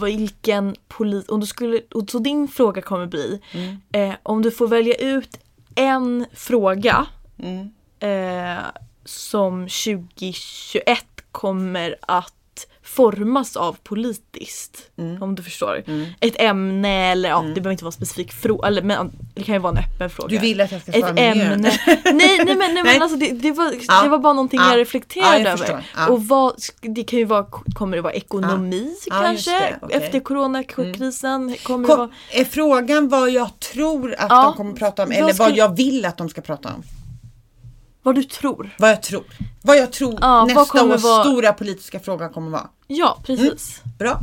[0.00, 1.30] vilken polit...
[1.30, 3.40] Om du skulle, och så din fråga kommer bli
[3.92, 5.38] eh, om du får välja ut
[5.74, 7.06] en fråga
[8.00, 8.64] eh,
[9.04, 12.34] som 2021 kommer att
[12.94, 14.82] formas av politiskt.
[15.20, 15.82] Om du förstår.
[16.20, 18.68] Ett ämne eller ja, det behöver inte vara en specifik fråga.
[18.68, 20.28] Eller, men det kan ju vara en öppen fråga.
[20.28, 21.56] Du vill att jag ska svara Ett ämne.
[22.04, 22.14] nej,
[22.44, 24.02] nej men, nej, men alltså det, det, var, Ja.
[24.02, 24.66] det var bara någonting Ja.
[24.66, 25.74] jag Ja, reflekterade jag förstår.
[25.74, 25.90] över.
[25.96, 26.08] Ja.
[26.08, 29.56] Och vad, det kan ju vara, kommer det vara ekonomi Ja, kanske?
[29.58, 29.90] Mm.
[29.90, 31.56] Efter coronakrisen?
[31.62, 34.42] Kommer det vara, Kom, är frågan vad jag tror att Ja.
[34.44, 36.82] de kommer prata om Vad eller vad skulle- jag vill att de ska prata om?
[38.02, 38.70] Vad du tror?
[38.78, 39.24] Vad jag tror.
[39.62, 42.68] Vad jag tror Ja, nästa års vara- stora politiska fråga kommer vara.
[42.86, 43.82] Ja, precis.
[43.98, 44.20] Bra.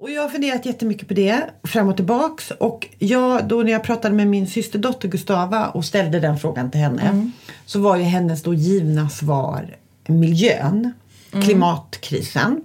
[0.00, 2.50] Och jag har funderat jättemycket på det fram och tillbaks.
[2.50, 6.80] Och jag, då när jag pratade med min systerdotter Gustava och ställde den frågan till
[6.80, 7.30] henne.
[7.66, 10.92] Så var ju hennes då givna svar miljön,
[11.30, 12.60] klimatkrisen.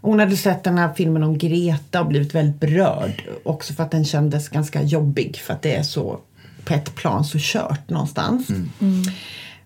[0.00, 3.22] Hon hade sett den här filmen om Greta och blivit väldigt berörd.
[3.44, 6.18] Också för att den kändes ganska jobbig för att det är så
[6.64, 8.48] på ett plan så kört någonstans.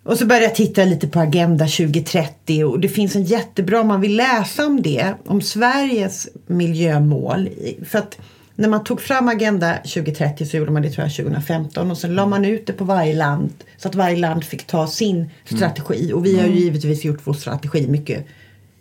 [0.03, 3.89] Och så började jag titta lite på Agenda 2030 och det finns en jättebra, om
[3.89, 7.49] man vill läsa om det, om Sveriges miljömål.
[7.87, 8.19] För att
[8.55, 12.15] när man tog fram Agenda 2030 så gjorde man det tror jag 2015 och sen
[12.15, 16.13] la man ut det på varje land så att varje land fick ta sin strategi.
[16.13, 18.27] Och vi har ju givetvis gjort vår strategi mycket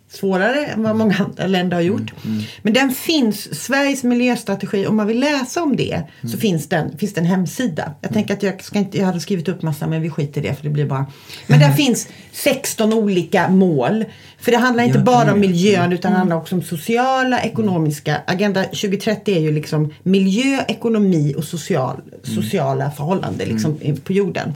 [0.09, 2.13] svårare än vad många andra länder har gjort.
[2.61, 7.13] Men den finns, Sveriges miljöstrategi, om man vill läsa om det så finns, den, finns
[7.13, 7.93] det en hemsida.
[8.01, 10.47] Jag tänker att jag ska inte, jag hade skrivit upp massa men vi skiter i
[10.47, 11.05] det för det blir bara.
[11.47, 14.05] Men där finns 16 olika mål.
[14.39, 18.21] För det handlar inte bara om miljön utan det handlar också om sociala, ekonomiska.
[18.27, 24.53] Agenda 2030 är ju liksom miljö, ekonomi och social, sociala förhållanden liksom, på jorden.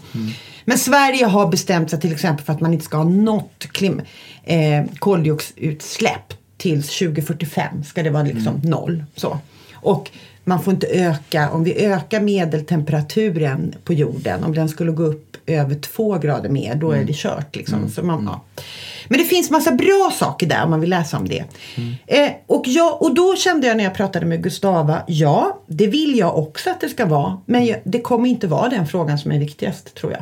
[0.70, 4.02] Men Sverige har bestämt sig till exempel för att man inte ska ha något klim,
[4.44, 9.04] eh, koldioxidutsläpp till 2045 ska det vara liksom noll.
[9.16, 9.38] Så.
[9.74, 10.12] Och
[10.44, 15.29] man får inte öka, om vi ökar medeltemperaturen på jorden, om den skulle gå upp
[15.50, 17.56] över två grader mer, då är det kört.
[17.56, 17.90] Liksom.
[17.90, 18.64] Så man, ja.
[19.08, 21.44] Men det finns massa bra saker där om man vill läsa om det.
[22.08, 26.18] Eh, och, jag, och då kände jag när jag pratade med Gustava, ja det vill
[26.18, 27.42] jag också att det ska vara.
[27.46, 30.22] Men jag, det kommer inte vara den frågan som är viktigast tror jag.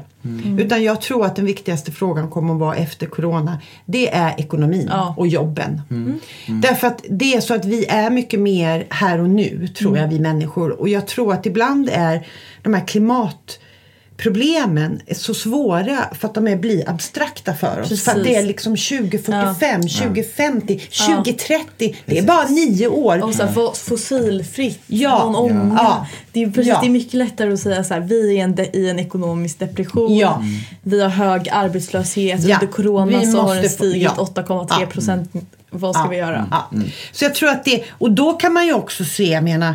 [0.60, 3.62] Utan jag tror att den viktigaste frågan kommer att vara efter corona.
[3.86, 5.14] Det är ekonomin Ja.
[5.18, 5.82] och jobben.
[6.48, 10.08] Därför att det är så att vi är mycket mer här och nu tror jag
[10.08, 10.80] vi människor.
[10.80, 12.28] Och jag tror att ibland är
[12.64, 12.88] de här
[14.18, 18.04] klimatproblemen är så svåra för att de är, blir abstrakta för oss.
[18.04, 18.48] För att det är Precis.
[18.48, 21.96] liksom 2045, 2050, 2030.
[22.06, 23.24] Det är bara nio år.
[23.24, 25.18] Och så här, få- fossilfritt, Ja.
[25.32, 25.76] någon ånga.
[25.84, 26.08] Ja.
[26.32, 26.80] Det, är precis, Ja.
[26.82, 29.60] det är mycket lättare att säga så här, vi är en de, i en ekonomisk
[29.60, 30.18] depression.
[30.18, 30.44] Ja.
[30.84, 32.44] Vi har hög arbetslöshet.
[32.44, 32.56] Ja.
[32.56, 34.28] Under corona Vi så har den stigit ja.
[34.36, 35.32] 8,3 procent.
[35.70, 36.10] Vad ska Ja.
[36.10, 36.48] vi göra?
[36.52, 36.70] Ja.
[37.12, 39.74] Så jag tror att det, och då kan man ju också se, jag menar,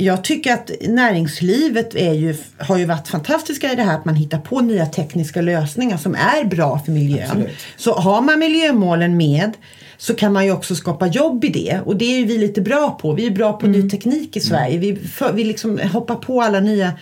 [0.00, 4.14] jag tycker att näringslivet är ju, har ju varit fantastiska i det här att man
[4.14, 7.22] hittar på nya tekniska lösningar som är bra för miljön.
[7.22, 7.56] Absolut.
[7.76, 9.52] Så har man miljömålen med
[9.96, 12.90] så kan man ju också skapa jobb i det och det är vi lite bra
[12.90, 13.12] på.
[13.12, 14.78] Vi är bra på ny teknik i Sverige.
[14.78, 16.92] Vi, för, vi liksom hoppar på alla nya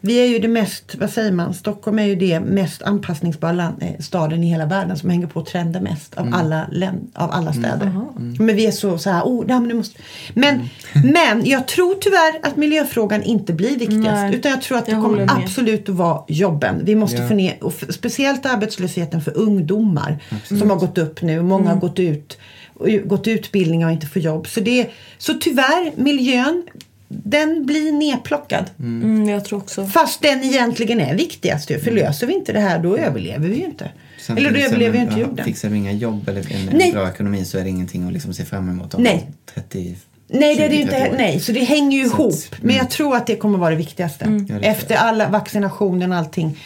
[0.00, 4.00] Vi är ju det mest, vad säger man, Stockholm är ju det mest anpassningsbara eh,
[4.00, 7.92] staden i hela världen som hänger på trenda mest av, alla, län, av alla städer.
[8.38, 9.98] Men vi är så, så här, oh, nej, men, måste.
[10.34, 10.68] Men,
[11.12, 14.04] men jag tror tyvärr att miljöfrågan inte blir viktigast.
[14.04, 15.30] Nej, utan jag tror att det kommer med.
[15.30, 16.80] absolut att vara jobben.
[16.84, 17.28] Vi måste Ja.
[17.28, 21.42] få ner, och speciellt arbetslösheten för ungdomar som har gått upp nu.
[21.42, 22.38] Många har gått ut
[22.74, 24.48] och gått utbildningar och inte får jobb.
[24.48, 26.62] Så, det, så tyvärr, miljön
[27.08, 28.70] den blir nedplockad.
[28.78, 29.86] Mm, jag tror också.
[29.86, 31.78] Fast den egentligen är viktigast ju.
[31.78, 33.90] För löser vi inte det här då överlever vi ju inte.
[34.28, 35.44] Eller då överlever men, inte jorden.
[35.44, 36.92] Fixar vi inga jobb eller en, Nej.
[36.92, 39.30] bra ekonomi så är det ingenting att liksom se fram emot om Nej.
[39.54, 39.96] 30
[40.30, 40.94] Nej, det är det 20, inte.
[40.94, 41.16] 30 år.
[41.18, 42.32] Nej, så det hänger ju Så ihop.
[42.32, 42.76] att, Men mm.
[42.76, 44.24] jag tror att det kommer vara det viktigaste.
[44.24, 46.58] Tror Efter alla vaccinationen och allting.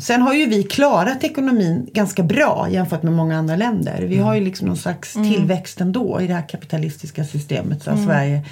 [0.00, 4.02] Sen har ju vi klarat ekonomin ganska bra jämfört med många andra länder.
[4.08, 7.82] Vi har ju liksom någon slags tillväxt ändå i det här kapitalistiska systemet.
[7.82, 8.42] Så här, Sverige.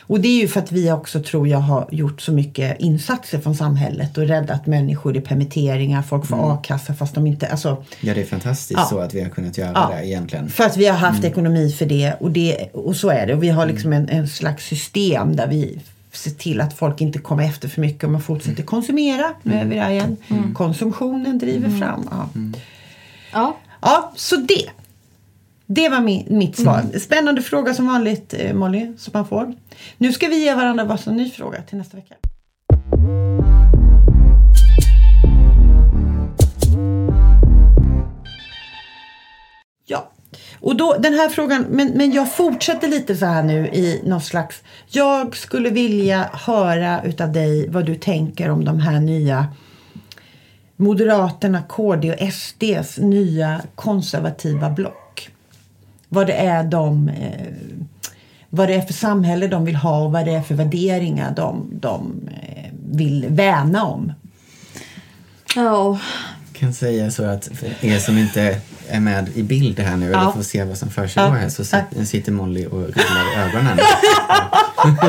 [0.00, 3.38] Och det är ju för att vi också tror jag har gjort så mycket insatser
[3.38, 6.02] från samhället och räddat människor i permitteringar.
[6.02, 7.46] Folk får a-kassa fast de inte...
[7.46, 8.86] Alltså, Ja, det är fantastiskt Ja.
[8.90, 9.90] så att vi har kunnat göra Ja.
[9.96, 10.48] det egentligen.
[10.48, 13.34] för att vi har haft ekonomi för det och, det och så är det.
[13.34, 15.80] Och vi har liksom en, en slags system där vi
[16.12, 19.34] ser till att folk inte kommer efter för mycket och man fortsätter konsumera.
[19.42, 20.16] Nu är vi där igen.
[20.54, 22.08] Konsumtionen driver fram.
[22.10, 22.28] Ja.
[23.32, 23.56] Ja.
[23.80, 24.70] ja, så det.
[25.66, 26.98] Det var min, mitt svar.
[26.98, 29.54] Spännande fråga som vanligt eh, Molly, som man får.
[29.98, 32.14] Nu ska vi ge varandra varsin ny fråga till nästa vecka.
[39.86, 40.10] Ja,
[40.60, 44.20] och då den här frågan, men, men jag fortsätter lite så här nu i någon
[44.20, 49.46] slags, jag skulle vilja höra utav dig vad du tänker om de här nya
[50.80, 55.30] Moderaterna, KD och SDs nya konservativa block.
[56.08, 57.46] Vad det är de eh,
[58.50, 61.70] vad det är för samhälle de vill ha och vad det är för värderingar de,
[61.72, 64.12] de eh, vill värna om.
[65.56, 65.98] Ja,
[66.52, 70.20] kan säga så att för er som inte är med i bild här nu Ja.
[70.22, 71.32] eller får se vad som försiggår Ja.
[71.34, 73.78] här så sit- sitter Molly och rullar ögonen.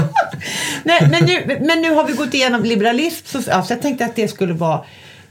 [0.84, 4.05] Nej, men, nu, men nu har vi gått igenom liberalism så, ja, så jag tänkte
[4.05, 4.84] att det skulle vara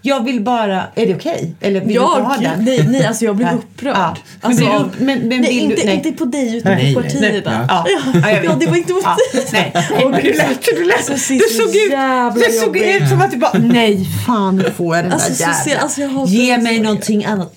[0.02, 1.54] Jag vill bara, är det okej?
[1.60, 2.64] Eller vill du inte ha jag, den?
[2.64, 3.94] nej, nej, alltså jag blir upprörd.
[3.96, 4.16] Ja.
[4.40, 5.94] Men Alltså, du av- upp- men- men nej, vill du- inte, nej.
[5.94, 7.66] inte på dig utan Nej, på nej, partierna.
[7.68, 8.44] Ja, ja, jag.
[8.44, 9.16] Ja, det var inte mot Ja,
[9.52, 9.72] nej.
[10.04, 13.20] Och du lät, du lät, Alltså, det du såg så ut, det såg ut som
[13.20, 15.82] att du bara, nej fan nu får jag den Alltså, där så jävla.
[15.82, 17.54] alltså, jag Ge det mig någonting annat.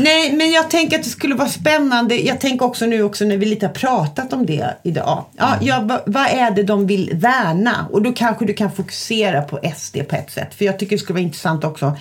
[0.00, 2.14] Nej, men jag tänker att det skulle vara spännande.
[2.16, 5.24] Jag tänker också nu också när vi lite har pratat om det idag.
[5.36, 7.86] Ja, ja, vad, vad är det de vill värna?
[7.92, 10.54] Och då kanske du kan fokusera på SD på ett sätt.
[10.54, 11.96] För jag tycker det skulle vara intressant också.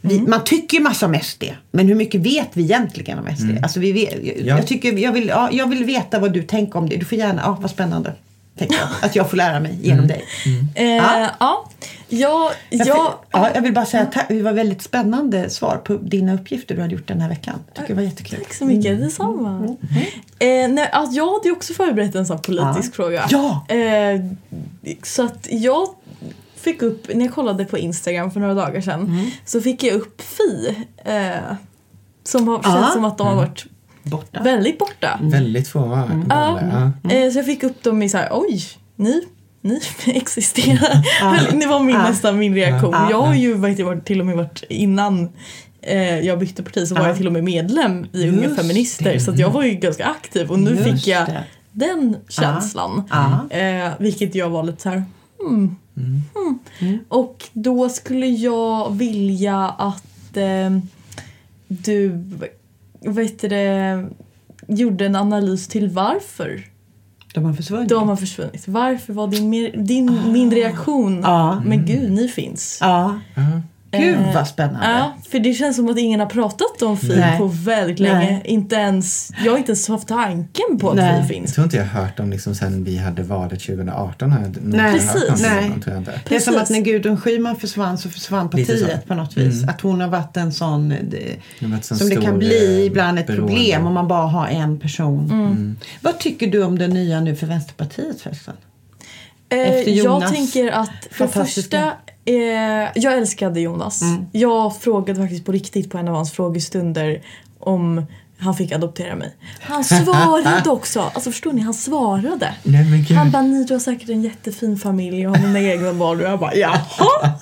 [0.00, 3.50] Vi, Man tycker ju massa om SD, men hur mycket vet vi egentligen om SD?
[3.62, 4.56] Alltså vi vet, jag, Ja.
[4.56, 6.96] jag, tycker, jag, vill, ja, jag vill veta vad du tänker om det.
[6.96, 8.12] Du får gärna, ja vad spännande.
[8.58, 10.24] Tänker jag, att jag får lära mig genom dig.
[10.74, 11.30] Eh, Ja.
[11.40, 11.70] ja.
[12.08, 14.28] Ja, Jag, ja, ja, jag vill bara säga tack.
[14.28, 17.54] Det var väldigt spännande svar på dina uppgifter du hade gjort den här veckan.
[17.74, 18.38] tycker det var jättekul.
[18.38, 19.76] Tack så mycket, detsamma.
[20.38, 22.96] Eh, nej, alltså, jag hade ju också förberett en sån politisk Ja.
[22.96, 23.26] fråga.
[23.30, 23.66] Ja.
[23.68, 24.20] Eh,
[25.02, 25.88] så att jag
[26.64, 29.26] fick upp, när jag kollade på Instagram för några dagar sedan, Mm.
[29.44, 30.76] så fick jag upp Fi.
[31.04, 31.54] Eh,
[32.24, 33.66] som har, känns som att de har varit
[34.02, 34.42] Borta.
[34.42, 35.18] väldigt borta.
[35.22, 36.30] Väldigt få var Mm.
[37.10, 38.62] Eh, så jag fick upp dem i så här, oj,
[38.96, 39.20] ni,
[39.60, 41.58] ni existerar.
[41.60, 42.02] det var min, Ja.
[42.08, 42.90] nästan min reaktion.
[42.92, 43.10] Ja.
[43.10, 45.28] Jag har ju varit, till och med varit innan
[45.82, 47.08] eh, jag bytte parti så var Ja.
[47.08, 49.20] jag till och med medlem i Unga Just Feminister det.
[49.20, 51.44] så jag var ju ganska aktiv och nu Just fick jag det.
[51.72, 53.02] den känslan.
[53.50, 55.02] Eh, vilket jag var lite så här,
[55.38, 56.98] hmm, Hmm.
[57.08, 60.70] Och då skulle jag vilja att eh,
[61.68, 62.08] du
[63.00, 64.08] vet du det,
[64.68, 66.64] gjorde en analys till varför
[67.34, 67.88] De har försvunnit.
[67.88, 68.68] de har försvunnit.
[68.68, 71.62] Varför var din, mer- din, min reaktion Ja.
[71.66, 72.78] Men gud, ni finns.
[72.80, 73.20] Ja.
[73.98, 74.86] Gud Eh, vad spännande.
[74.88, 77.38] Ja, för det känns som att ingen har pratat om Fi Nej.
[77.38, 78.42] på väldigt länge.
[78.44, 81.12] Inte ens, jag har inte ens haft tanken på att Nej.
[81.12, 81.54] Fi Jag finns.
[81.54, 84.32] tror inte jag har hört dem liksom sen vi hade valet 2018.
[84.32, 84.92] Har jag nog Nej.
[84.92, 85.28] Precis.
[85.30, 85.68] om Nej.
[85.70, 86.20] dem, tror jag inte.
[86.28, 86.62] Det är som Precis.
[86.70, 89.08] att när Gudrun Schyman försvann så försvann partiet så.
[89.08, 89.56] på något vis.
[89.58, 89.68] Mm.
[89.68, 90.98] Att hon har varit en sån, det,
[91.60, 93.46] Det ett sånt som det kan bli eh, ibland ett beroende.
[93.46, 95.30] problem om man bara har en person.
[95.30, 95.76] Mm.
[96.00, 98.54] Vad tycker du om det nya nu för Vänsterpartiet förresten?
[99.48, 101.92] Eh, Efter jag Jonas tänker att för första,
[102.24, 104.02] eh, jag älskade Jonas.
[104.02, 104.26] Mm.
[104.32, 107.22] Jag frågade faktiskt på riktigt på en av hans frågestunder
[107.58, 108.06] om
[108.38, 109.34] han fick adoptera mig.
[109.60, 111.00] Han svarade också.
[111.00, 112.54] Alltså förstår ni, han svarade.
[112.62, 113.12] Nej.
[113.12, 116.20] Han bara, ni du har säkert en jättefin familj och har mina egna barn.
[116.20, 116.78] Och jag bara, jaha?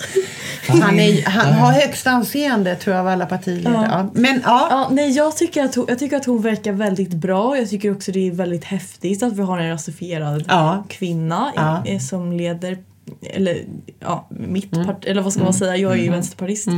[0.69, 3.89] Han, är, han har högst anseende tror jag av alla partiledare.
[3.91, 4.11] Ja.
[4.15, 7.59] Men ja, Ja, nej, jag, tycker att hon, jag tycker att hon verkar väldigt bra.
[7.59, 10.85] Jag tycker också det är väldigt häftigt att vi har en rasifierad Ja.
[10.89, 11.53] kvinna
[11.85, 12.79] eh, som leder
[13.23, 13.65] eller
[14.01, 16.69] ja, mitt parti, eller vad ska man säga, jag är ju vänsterpartist.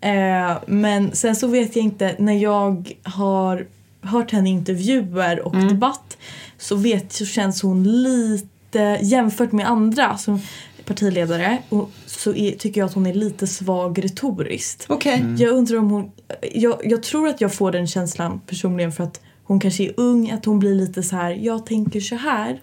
[0.00, 3.66] Eh, men sen så vet jag inte, när jag har
[4.00, 6.16] hört henne i intervjuer och debatt
[6.58, 10.40] så vet så känns hon lite, jämfört med andra som
[10.84, 14.86] partiledare, och, så är, tycker jag att hon är lite svag retoriskt.
[14.88, 15.42] okej.
[15.42, 16.10] Jag undrar om hon...
[16.52, 20.30] Jag, jag tror att jag får den känslan personligen för att hon kanske är ung,
[20.30, 22.60] att hon blir lite så här, jag tänker så här.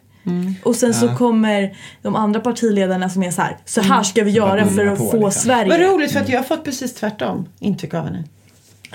[0.63, 4.31] Och sen så kommer de andra partiledarna som är så här, så här ska vi
[4.31, 5.31] göra för att få liksom.
[5.31, 5.69] Sverige.
[5.69, 8.23] Vad roligt för att jag har fått precis tvärtom intryck av henne.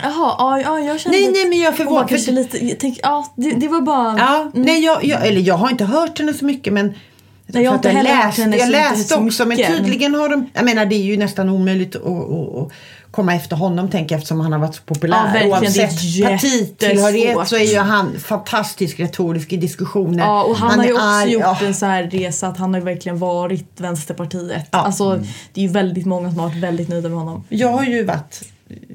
[0.02, 2.10] Jaha, ja, ja, jag kände Nej, nej men jag förvånad.
[2.10, 4.18] För, lite, jag tänk, ja, det, det var bara...
[4.18, 6.94] ja, nej, jag, jag, eller jag har inte hört henne så mycket men
[7.46, 10.86] Nej, jag inte hört läste, jag läste så också men tydligen har de, jag menar
[10.86, 12.72] det är ju nästan omöjligt att, att, att
[13.16, 15.34] komma efter honom tänker jag eftersom han har varit så populär.
[15.34, 20.24] Ja, är Oavsett partitillhörighet så är ju han fantastisk retorisk i diskussioner.
[20.24, 21.58] Ja, och han, har ju är också arg, gjort ja.
[21.66, 24.68] en så här resa att han har ju verkligen varit Vänsterpartiet.
[24.70, 24.78] Ja.
[24.78, 25.22] Alltså,
[25.52, 27.44] det är ju väldigt många som har varit väldigt nöjda med honom.
[27.48, 28.42] Jag har ju varit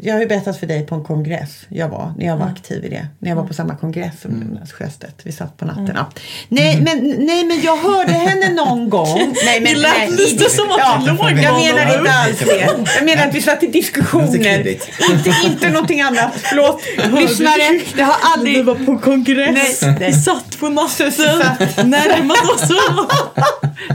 [0.02, 2.85] jag har ju berättat för dig på en kongress jag var, när jag var aktiv
[2.85, 3.07] i det.
[3.19, 5.15] När jag var på samma kongress som Jonas Sjöstedt.
[5.23, 5.91] Vi satt på natten.
[5.95, 6.10] Ja.
[6.48, 9.18] Nej, men, nej, men jag hörde henne någon gång.
[9.45, 12.39] Nej, men, Det lät nej, lite som att ja, du låg Jag menar inte alls
[12.39, 12.85] det.
[12.95, 14.77] Jag menar att vi satt i Det diskussioner.
[15.11, 16.34] Inte, inte någonting annat.
[16.35, 16.81] Förlåt,
[17.22, 17.81] lyssnare.
[17.95, 18.65] Det har Vi aldrig...
[18.65, 20.11] var på kongress, Nej, nej.
[20.11, 21.88] vi satt på natten, Satt.
[21.88, 22.69] närmat oss.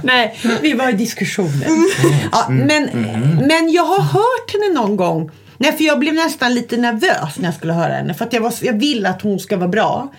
[0.02, 1.66] Nej, vi var i diskussioner.
[1.66, 1.86] Mm.
[2.32, 2.84] Ja, men,
[3.46, 5.30] men jag har hört henne någon gång.
[5.58, 8.14] Nej, för jag blev nästan lite nervös när jag skulle höra henne.
[8.14, 10.12] För att jag, var, jag vill att hon ska vara bra.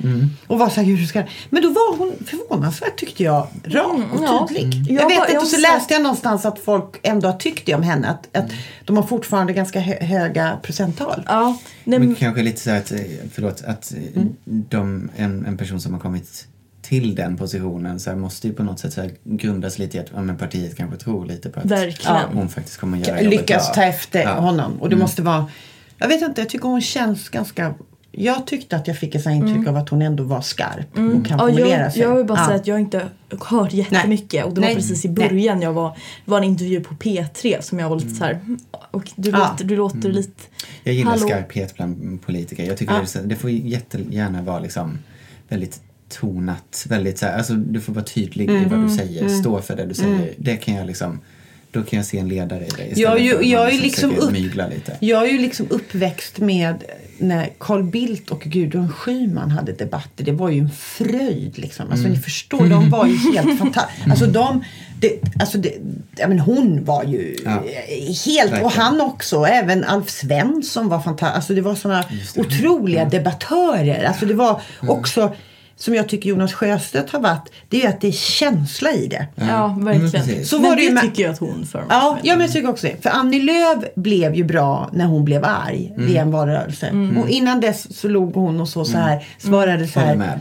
[0.47, 4.17] Och var så här, hur ska Men då var hon förvånansvärt tyckte jag rak och
[4.27, 4.63] Mm, tydlig.
[4.73, 4.85] Mm.
[4.95, 7.37] Jag, Jag vet var- inte, jag och så läste jag någonstans att folk ändå har
[7.37, 8.07] tyckt det om henne.
[8.09, 8.51] Att, att
[8.85, 11.23] de har fortfarande ganska hö, höga procenttal.
[11.27, 12.99] Ja, nej, Men men, kanske lite så här att, eh,
[13.33, 16.47] förlåt, att eh, de, en, en person som har kommit
[16.87, 19.99] till den positionen så här, måste ju på något sätt så här, grundas lite i
[19.99, 22.15] att ja, men partiet kanske tror lite på att Verkligen.
[22.33, 24.33] hon faktiskt kommer göra jobbet lyckas ta efter Ja.
[24.39, 24.81] honom.
[24.81, 25.45] Och det måste vara,
[25.97, 27.73] jag vet inte, jag tycker hon känns ganska
[28.11, 31.05] jag tyckte att jag fick ett intryck av att hon ändå var skarp och kan
[31.05, 31.23] Mm.
[31.29, 32.01] ja, formulera jag, sig.
[32.01, 32.45] jag vill bara Ja.
[32.45, 33.05] säga att jag inte
[33.45, 34.75] hört jättemycket och det var Nej.
[34.75, 35.29] precis i Nej.
[35.29, 35.89] början jag var,
[36.25, 38.31] det var en intervju på P3 som jag var lite så här.
[38.33, 38.57] "Mm,
[38.91, 39.37] och du, Ja.
[39.37, 40.41] låter, du låter lite...
[40.83, 41.27] Jag gillar Hallå.
[41.27, 42.63] skarphet bland politiker.
[42.63, 43.05] Jag tycker Ja.
[43.21, 44.99] det, det får jättegärna vara liksom
[45.49, 46.85] väldigt tonat.
[46.89, 49.29] Väldigt så här, alltså, du får vara tydlig i vad du säger.
[49.29, 50.33] Stå för det du säger.
[50.37, 51.19] Det kan jag liksom,
[51.71, 53.81] då kan jag se en ledare i det istället Jag är ju- för jag är
[53.81, 54.97] liksom upp- lite.
[54.99, 56.83] Jag är ju liksom uppväxt med
[57.19, 60.23] när Carl Bildt och Gudrun Schyman hade debatter.
[60.23, 61.91] Det var ju en fröjd liksom.
[61.91, 64.09] Alltså ni förstår, de var ju helt fantastiska.
[64.11, 64.63] Alltså de,
[64.99, 65.73] det, alltså det,
[66.17, 67.51] ja, men hon var ju Ja.
[68.25, 68.71] helt, och Verkligen.
[68.71, 71.35] han också, även Alf Svensson var fantastisk.
[71.35, 72.03] Alltså det var såna
[72.35, 74.03] otroliga debattörer.
[74.03, 75.35] Alltså det var också,
[75.79, 79.07] som jag tycker Jonas Sjöstedt har varit, det är ju att det är känsla i
[79.07, 79.27] det.
[79.35, 80.11] Ja, men verkligen.
[80.11, 80.49] precis.
[80.49, 82.41] Så men var det ju det med- tycker jag att hon för Ja, ja men
[82.45, 83.03] jag tycker också det.
[83.03, 86.91] För Annie Lööf blev ju bra när hon blev arg vid en valrörelse.
[87.23, 90.15] Och innan dess så låg hon och så, så här, svarade så här.
[90.15, 90.39] med.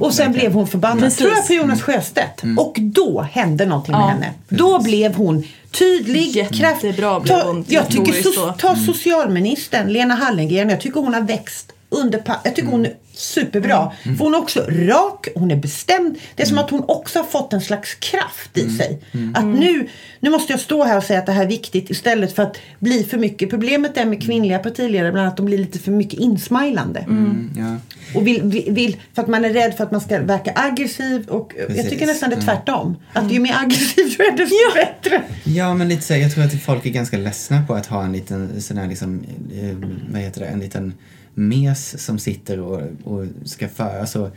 [0.00, 0.32] Och sen Verkligen.
[0.32, 1.00] blev hon förbannad.
[1.00, 1.18] Precis.
[1.18, 2.42] Tror jag på Jonas Sjöstedt.
[2.58, 4.30] Och då hände någonting med Ja, henne.
[4.48, 10.68] Då blev hon tydlig, Jättebra blev Ta, jag tycker so ta socialministern Lena Hallengren.
[10.70, 12.86] Jag tycker hon har växt under Jag tycker hon
[13.22, 13.92] superbra.
[14.02, 16.18] För hon är också rak, hon är bestämd.
[16.34, 18.98] Det är som att hon också har fått en slags kraft i sig.
[19.34, 19.88] Att nu,
[20.20, 22.56] nu måste jag stå här och säga att det här är viktigt istället för att
[22.78, 23.50] bli för mycket.
[23.50, 27.00] Problemet är med kvinnliga partiledare bland annat att de blir lite för mycket insmilande.
[27.00, 27.76] Mm, ja.
[28.14, 31.28] Och vill, vill, vill, för att man är rädd för att man ska verka aggressiv.
[31.28, 32.56] Och jag tycker nästan det är Mm.
[32.56, 32.96] tvärtom.
[33.12, 35.22] Att ju mer aggressiv du är desto bättre.
[35.44, 38.12] Ja, men lite så, jag tror att folk är ganska ledsna på att ha en
[38.12, 39.24] liten sån här liksom,
[39.54, 39.76] eh,
[40.12, 40.94] vad heter det, en liten
[41.34, 44.00] mes som sitter och, och ska föra.
[44.00, 44.30] Alltså,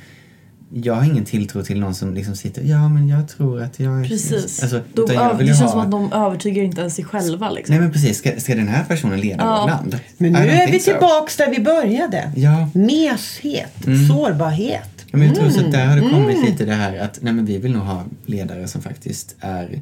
[0.74, 4.08] jag har ingen tilltro till någon som liksom sitter, ja men jag tror att jag.
[4.08, 4.62] Precis.
[4.64, 5.68] Alltså, de, utan jag det känns ha...
[5.70, 7.50] som att de övertygar inte ens sig själva.
[7.50, 7.74] Liksom.
[7.76, 9.62] Nej men precis, ska, ska den här personen leda Ja.
[9.62, 10.00] vårt land?
[10.18, 10.92] Men nu är vi so.
[10.92, 12.32] tillbaks där vi började.
[12.36, 12.70] Ja.
[12.74, 13.74] Meshet,
[14.10, 14.90] sårbarhet.
[15.12, 16.52] Ja, men jag tror så att där har det kommit Mm.
[16.52, 19.82] lite det här att nej, men vi vill nog ha ledare som faktiskt är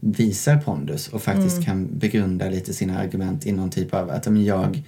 [0.00, 1.64] visar pondus och faktiskt Mm.
[1.64, 4.82] kan begrunda lite sina argument i någon typ av att men jag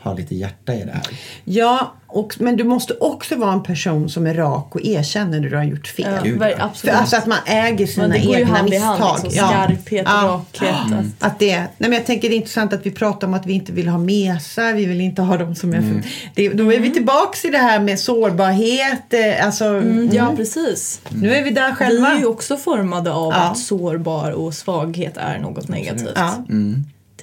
[0.00, 1.02] har lite hjärta i det här.
[1.44, 5.48] Ja, och, men du måste också vara en person som är rak och erkänner när
[5.50, 6.12] du har gjort fel.
[6.16, 6.56] Ja, Gud, ja.
[6.56, 6.94] För absolut.
[6.96, 8.96] alltså att man äger sina Men det går ju egna hand i misstag.
[8.96, 9.22] hand.
[9.24, 10.74] Liksom, Skarphet, rakhet.
[11.20, 13.46] Att, Att det, nej men jag tänker det är intressant att vi pratar om att
[13.46, 16.02] vi inte vill ha mesar, vi vill inte ha dem som är Mm.
[16.34, 21.00] det, Då är vi tillbaks i det här med sårbarhet, eh, alltså mm, ja, precis.
[21.08, 22.08] nu är vi där Vi själva.
[22.08, 23.36] är ju också formade av Ja.
[23.40, 26.18] att sårbar och svaghet är något negativt.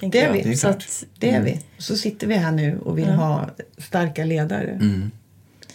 [0.00, 0.10] Ja, Mm.
[0.12, 0.32] tänker det är jag.
[0.32, 0.42] vi.
[0.42, 1.60] Det är Så att, det är vi.
[1.78, 3.12] Så sitter vi här nu och vill Ja.
[3.14, 3.48] ha
[3.78, 4.70] starka ledare.
[4.70, 5.10] Mm.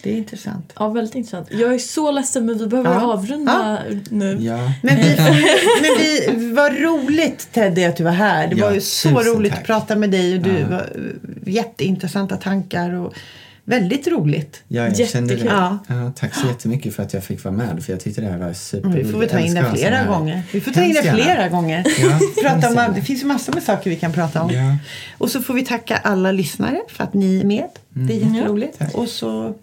[0.02, 0.72] Det är intressant.
[0.78, 1.48] ja, väldigt intressant.
[1.50, 3.12] Jag är så ledsen men vi behöver Ja.
[3.12, 3.78] avrunda
[4.10, 4.36] nu.
[4.40, 4.72] Ja.
[4.82, 5.16] Men, vi,
[5.82, 8.48] men vi, vad roligt Teddy att du var här.
[8.48, 9.60] Det Ja, var ju så roligt tack.
[9.60, 10.68] att prata med dig och du Ja.
[10.68, 13.14] var eh, jätteintressanta tankar och
[13.64, 14.62] väldigt roligt.
[14.68, 15.44] Ja, jag kände det.
[15.44, 15.78] Ja.
[15.86, 18.36] Ja, tack så jättemycket för att jag fick vara med för jag tyckte det här
[18.38, 19.06] var Mm, superroligt.
[19.08, 20.42] Vi får väl ta in det flera gånger.
[20.52, 21.84] Vi får ta in det flera gånger.
[21.98, 22.18] Ja,
[22.60, 24.50] prata om, det finns ju massor med saker vi kan prata om.
[24.50, 24.76] Ja.
[25.18, 27.64] Och så får vi tacka alla lyssnare för att ni är med.
[27.88, 28.34] Det är Mm.
[28.34, 28.78] jätteroligt.
[28.78, 28.94] Tack.
[28.94, 29.54] Och så,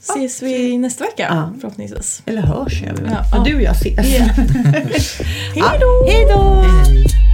[0.00, 1.52] Ses vi nästa vecka Ja.
[1.60, 2.22] förhoppningsvis.
[2.26, 2.98] eller hörs jag.
[3.10, 3.24] Ja.
[3.32, 4.18] Ja, du och jag ses.
[4.18, 4.24] Ja.
[5.54, 6.06] Hej då!
[6.06, 7.29] Ja, Hej då!